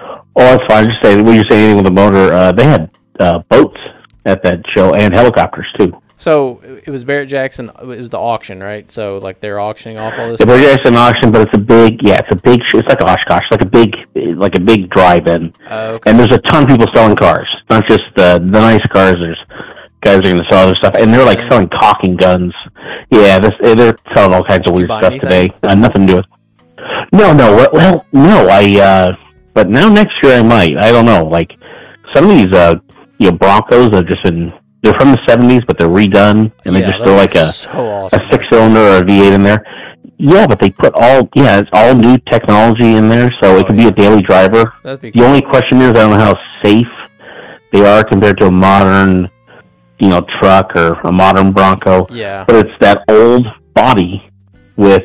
Oh, 0.00 0.16
that's 0.34 0.64
fine. 0.68 0.86
Just 0.86 1.02
say 1.02 1.20
when 1.22 1.34
you're 1.36 1.44
saying 1.48 1.62
anything 1.64 1.76
with 1.76 1.86
a 1.86 1.94
motor, 1.94 2.32
uh, 2.32 2.50
they 2.52 2.64
had 2.64 2.90
uh, 3.20 3.38
boats 3.48 3.78
at 4.24 4.42
that 4.42 4.62
show 4.74 4.94
and 4.94 5.14
helicopters 5.14 5.66
too. 5.78 5.96
So 6.16 6.60
it 6.64 6.88
was 6.90 7.04
Barrett 7.04 7.28
Jackson. 7.28 7.70
It 7.80 7.86
was 7.86 8.10
the 8.10 8.18
auction, 8.18 8.60
right? 8.62 8.90
So 8.90 9.18
like 9.18 9.40
they're 9.40 9.58
auctioning 9.60 9.98
off 9.98 10.16
all 10.18 10.28
this. 10.28 10.38
The? 10.38 10.46
Burger 10.46 10.76
an 10.84 10.96
auction, 10.96 11.32
but 11.32 11.42
it's 11.48 11.56
a 11.56 11.60
big, 11.60 12.00
yeah, 12.02 12.18
it's 12.18 12.32
a 12.32 12.36
big, 12.36 12.60
it's 12.62 12.88
like 12.88 13.02
Oshkosh, 13.02 13.42
like 13.50 13.62
a 13.62 13.66
big, 13.66 13.94
like 14.36 14.54
a 14.56 14.60
big 14.60 14.88
drive-in, 14.90 15.52
Oh, 15.68 15.94
okay. 15.94 16.10
and 16.10 16.18
there's 16.18 16.32
a 16.32 16.38
ton 16.38 16.62
of 16.64 16.68
people 16.68 16.86
selling 16.94 17.16
cars, 17.16 17.48
not 17.70 17.84
just 17.88 18.02
uh, 18.16 18.38
the 18.38 18.44
nice 18.44 18.86
cars. 18.92 19.14
There's 19.18 19.38
guys 20.02 20.18
are 20.18 20.22
going 20.22 20.38
to 20.38 20.44
sell 20.50 20.66
other 20.68 20.76
stuff, 20.76 20.94
and 20.96 21.12
they're 21.12 21.24
like 21.24 21.38
selling 21.50 21.68
caulking 21.68 22.16
guns. 22.16 22.52
Yeah, 23.10 23.38
this, 23.38 23.52
eh, 23.64 23.74
they're 23.74 23.96
selling 24.14 24.34
all 24.34 24.44
kinds 24.44 24.66
of 24.68 24.74
weird 24.74 24.88
stuff 24.90 25.04
anything? 25.04 25.20
today. 25.28 25.50
Uh, 25.62 25.74
nothing 25.74 26.06
to 26.06 26.12
do 26.12 26.16
with. 26.16 26.26
No, 27.12 27.32
no, 27.32 27.54
well- 27.72 28.06
no, 28.12 28.48
I. 28.48 28.80
uh 28.80 29.12
But 29.54 29.68
now 29.68 29.88
next 29.88 30.14
year 30.22 30.34
I 30.38 30.42
might. 30.42 30.74
I 30.82 30.90
don't 30.92 31.04
know. 31.06 31.24
Like 31.24 31.50
some 32.14 32.28
of 32.30 32.36
these, 32.36 32.52
uh 32.52 32.74
you 33.18 33.30
know, 33.30 33.36
Broncos 33.36 33.94
have 33.94 34.06
just 34.06 34.22
been. 34.24 34.52
They're 34.82 34.94
from 34.94 35.12
the 35.12 35.18
'70s, 35.28 35.64
but 35.66 35.78
they're 35.78 35.88
redone, 35.88 36.50
and 36.64 36.74
they 36.74 36.80
just 36.80 36.98
throw 37.04 37.14
like 37.14 37.36
a 37.36 37.46
so 37.46 38.06
a 38.06 38.10
six 38.32 38.48
cylinder 38.48 38.80
or 38.80 38.96
a 38.98 39.02
V8 39.02 39.32
in 39.32 39.42
there. 39.44 39.64
Yeah, 40.18 40.46
but 40.48 40.58
they 40.58 40.70
put 40.70 40.92
all 40.94 41.28
yeah, 41.36 41.60
it's 41.60 41.70
all 41.72 41.94
new 41.94 42.18
technology 42.30 42.96
in 42.96 43.08
there, 43.08 43.30
so 43.40 43.54
Oh, 43.54 43.58
it 43.60 43.66
could 43.68 43.76
yeah. 43.76 43.84
be 43.84 43.88
a 43.90 43.92
daily 44.04 44.22
driver. 44.22 44.72
Be 44.82 44.96
The 44.96 45.12
cool. 45.12 45.22
only 45.24 45.42
question 45.42 45.80
is 45.82 45.90
I 45.90 45.92
don't 45.92 46.18
know 46.18 46.24
how 46.24 46.36
safe 46.64 46.90
they 47.72 47.84
are 47.86 48.02
compared 48.02 48.38
to 48.40 48.46
a 48.46 48.50
modern, 48.50 49.30
you 50.02 50.08
know, 50.08 50.20
truck 50.40 50.74
or 50.74 50.94
a 51.04 51.12
modern 51.12 51.52
Bronco. 51.52 52.08
Yeah. 52.10 52.44
But 52.46 52.66
it's 52.66 52.78
that 52.80 53.04
old 53.08 53.46
body 53.72 54.20
with 54.76 55.04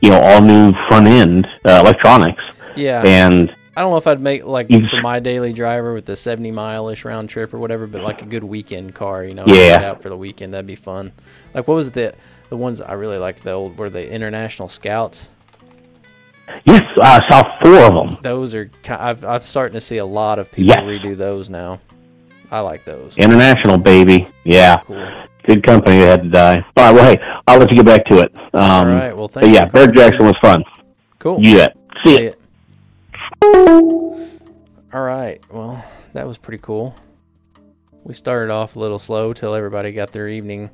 you 0.00 0.10
know 0.10 0.20
all 0.20 0.40
new 0.40 0.72
front 0.88 1.08
end 1.08 1.46
uh, 1.64 1.80
electronics, 1.84 2.44
Yeah. 2.76 3.02
and 3.04 3.52
I 3.76 3.80
don't 3.82 3.90
know 3.90 3.96
if 3.96 4.06
I'd 4.06 4.20
make 4.20 4.46
like 4.46 4.68
for 4.88 5.00
my 5.02 5.18
daily 5.18 5.52
driver 5.52 5.92
with 5.92 6.04
the 6.04 6.14
70 6.14 6.52
mile 6.52 6.88
ish 6.88 7.04
round 7.04 7.28
trip 7.28 7.52
or 7.52 7.58
whatever, 7.58 7.86
but 7.88 8.02
like 8.02 8.22
a 8.22 8.26
good 8.26 8.44
weekend 8.44 8.94
car, 8.94 9.24
you 9.24 9.34
know, 9.34 9.44
Yeah. 9.46 9.70
get 9.78 9.84
out 9.84 10.02
for 10.02 10.08
the 10.08 10.16
weekend. 10.16 10.54
That'd 10.54 10.66
be 10.68 10.76
fun. 10.76 11.12
Like 11.52 11.66
what 11.66 11.74
was 11.74 11.90
the 11.90 12.14
the 12.48 12.56
ones 12.56 12.80
I 12.80 12.92
really 12.92 13.18
like 13.18 13.42
the 13.42 13.52
old 13.52 13.76
were 13.76 13.90
the 13.90 14.08
International 14.08 14.68
Scouts. 14.68 15.28
yes, 16.64 16.82
I 17.00 17.28
saw 17.28 17.58
four 17.60 17.78
of 17.80 17.94
them. 17.94 18.18
Those 18.22 18.54
are 18.54 18.70
I've 18.88 19.24
I'm 19.24 19.40
starting 19.42 19.74
to 19.74 19.80
see 19.80 19.98
a 19.98 20.06
lot 20.06 20.38
of 20.38 20.50
people 20.52 20.76
redo 20.76 21.16
those 21.16 21.50
now. 21.50 21.80
I 22.50 22.60
like 22.60 22.84
those. 22.84 23.16
International 23.18 23.76
baby, 23.78 24.28
yeah, 24.44 24.78
Cool. 24.78 25.06
good 25.44 25.66
company 25.66 25.98
that 25.98 26.06
had 26.06 26.22
to 26.24 26.28
die. 26.30 26.64
All 26.76 26.84
right, 26.84 26.92
well, 26.94 27.04
hey, 27.04 27.18
I'll 27.46 27.58
let 27.58 27.70
you 27.70 27.76
get 27.76 27.86
back 27.86 28.04
to 28.06 28.20
it. 28.20 28.34
Um, 28.54 28.70
All 28.70 28.86
right. 28.86 29.16
Well, 29.16 29.28
But 29.28 29.42
thank 29.42 29.54
yeah. 29.54 29.66
Barrett 29.66 29.94
Jackson 29.94 30.24
was 30.26 30.34
fun. 30.40 30.64
Cool. 31.18 31.38
Yeah. 31.40 31.68
See 32.04 32.16
See 32.16 32.24
ya. 32.26 32.32
All 34.92 35.02
right. 35.02 35.40
Well, 35.50 35.84
that 36.14 36.26
was 36.26 36.38
pretty 36.38 36.62
cool. 36.62 36.94
We 38.04 38.14
started 38.14 38.50
off 38.50 38.76
a 38.76 38.78
little 38.78 38.98
slow 38.98 39.32
till 39.32 39.54
everybody 39.54 39.92
got 39.92 40.12
their 40.12 40.28
evening 40.28 40.70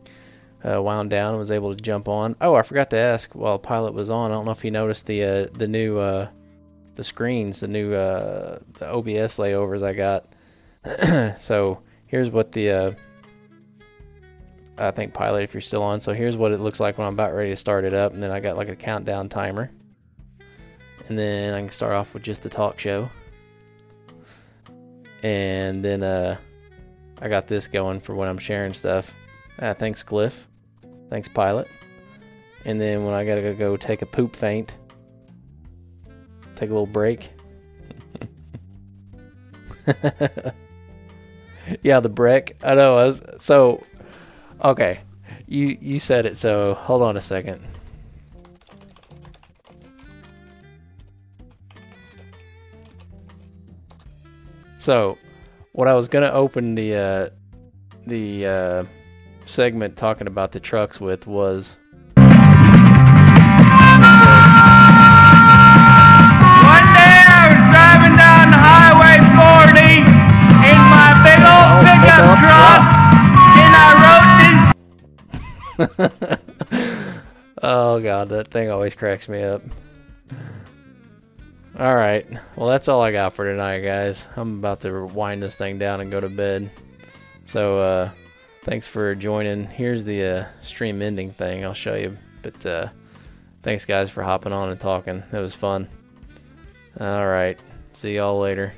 uh, 0.63 0.81
wound 0.81 1.11
down 1.11 1.31
and 1.31 1.39
was 1.39 1.51
able 1.51 1.75
to 1.75 1.83
jump 1.83 2.09
on. 2.09 2.37
Oh, 2.41 2.55
I 2.55 2.63
forgot 2.63 2.91
to 2.91 2.97
ask 2.97 3.35
while 3.35 3.59
Pilot 3.59 3.93
was 3.95 4.11
on. 4.11 4.31
I 4.31 4.35
don't 4.35 4.45
know 4.45 4.53
if 4.53 4.65
you 4.65 4.71
noticed 4.71 5.07
the 5.07 5.25
uh, 5.25 5.47
the 5.53 5.67
new 5.67 5.99
uh, 5.99 6.29
the 6.95 7.03
screens, 7.05 7.61
the 7.61 7.69
new 7.69 7.93
uh, 7.93 8.59
the 8.75 8.89
OBS 8.89 9.39
layovers 9.39 9.83
I 9.83 9.95
got. 9.95 10.27
so 11.39 11.83
here's 12.07 12.31
what 12.31 12.53
the 12.53 12.71
uh, 12.71 12.93
I 14.77 14.91
think 14.91 15.15
Pilot, 15.15 15.45
if 15.45 15.55
you're 15.55 15.61
still 15.61 15.83
on. 15.83 16.01
So 16.01 16.13
here's 16.13 16.37
what 16.37 16.53
it 16.53 16.61
looks 16.61 16.81
like 16.81 16.99
when 16.99 17.07
I'm 17.07 17.15
about 17.15 17.35
ready 17.35 17.51
to 17.51 17.57
start 17.57 17.85
it 17.85 17.95
up, 17.95 18.13
and 18.13 18.23
then 18.23 18.31
I 18.31 18.41
got 18.41 18.57
like 18.57 18.69
a 18.69 18.77
countdown 18.77 19.29
timer. 19.29 19.71
and 21.09 21.19
then 21.19 21.55
I 21.55 21.61
can 21.61 21.69
start 21.69 21.95
off 21.95 22.13
with 22.15 22.23
just 22.23 22.43
the 22.43 22.51
talk 22.51 22.79
show. 22.79 23.09
And 25.23 25.83
then 25.83 26.03
uh, 26.03 26.37
I 27.23 27.29
got 27.29 27.47
this 27.47 27.69
going 27.69 28.01
for 28.01 28.15
when 28.15 28.29
I'm 28.29 28.39
sharing 28.39 28.75
stuff. 28.75 29.13
Ah, 29.61 29.73
thanks, 29.73 30.03
Cliff. 30.03 30.49
Thanks, 31.09 31.29
Pilot. 31.29 31.69
And 32.65 32.81
then 32.81 33.05
when 33.05 33.15
I 33.15 33.25
gotta 33.25 33.55
go 33.55 33.77
take 33.77 34.03
a 34.03 34.07
poop 34.07 34.35
faint, 34.35 34.77
take 36.57 36.71
a 36.71 36.73
little 36.73 36.87
break. 36.87 37.31
yeah, 41.83 42.01
the 42.01 42.09
brick. 42.09 42.57
I 42.63 42.75
know. 42.75 42.97
I 42.97 43.07
was, 43.07 43.23
so, 43.41 43.85
okay, 44.63 45.01
you 45.47 45.77
you 45.81 45.99
said 45.99 46.27
it. 46.27 46.39
So 46.39 46.75
hold 46.75 47.03
on 47.03 47.17
a 47.17 47.21
second. 47.21 47.67
So, 54.79 55.17
what 55.73 55.89
I 55.89 55.95
was 55.95 56.09
gonna 56.09 56.31
open 56.31 56.75
the 56.75 56.95
uh, 56.95 57.31
the 58.07 58.47
uh, 58.47 58.85
segment 59.47 59.97
talking 59.97 60.27
about 60.27 60.53
the 60.53 60.61
trucks 60.61 61.01
with 61.01 61.27
was 61.27 61.79
pickup 72.15 72.39
truck, 72.39 72.81
and 73.59 73.75
I 73.77 73.91
wrote 73.99 75.97
this. 75.99 76.39
oh 77.63 78.01
god, 78.01 78.29
that 78.29 78.51
thing 78.51 78.71
always 78.71 78.95
cracks 78.95 79.29
me 79.29 79.43
up. 79.43 79.63
All 81.79 81.95
right, 81.95 82.27
well 82.57 82.69
that's 82.69 82.87
all 82.89 83.03
I 83.03 83.11
got 83.11 83.33
for 83.33 83.45
tonight, 83.45 83.81
guys. 83.81 84.27
I'm 84.37 84.59
about 84.59 84.81
to 84.83 85.07
wind 85.07 85.43
this 85.43 85.57
thing 85.57 85.79
down 85.79 86.01
and 86.01 86.11
go 86.11 86.21
to 86.21 86.29
bed. 86.29 86.71
So, 87.45 87.79
uh, 87.79 88.11
thanks 88.63 88.87
for 88.87 89.15
joining. 89.15 89.65
Here's 89.65 90.05
the 90.05 90.25
uh, 90.25 90.45
stream 90.63 91.03
ending 91.03 91.31
thing. 91.33 91.65
I'll 91.65 91.75
show 91.75 91.95
you. 91.95 92.17
But 92.43 92.65
uh, 92.65 92.89
thanks, 93.63 93.85
guys, 93.85 94.11
for 94.11 94.23
hopping 94.23 94.53
on 94.53 94.71
and 94.71 94.81
talking. 94.81 95.23
It 95.33 95.39
was 95.39 95.55
fun. 95.55 95.89
All 97.01 97.27
right, 97.27 97.59
see 97.93 98.15
y'all 98.15 98.39
later. 98.39 98.73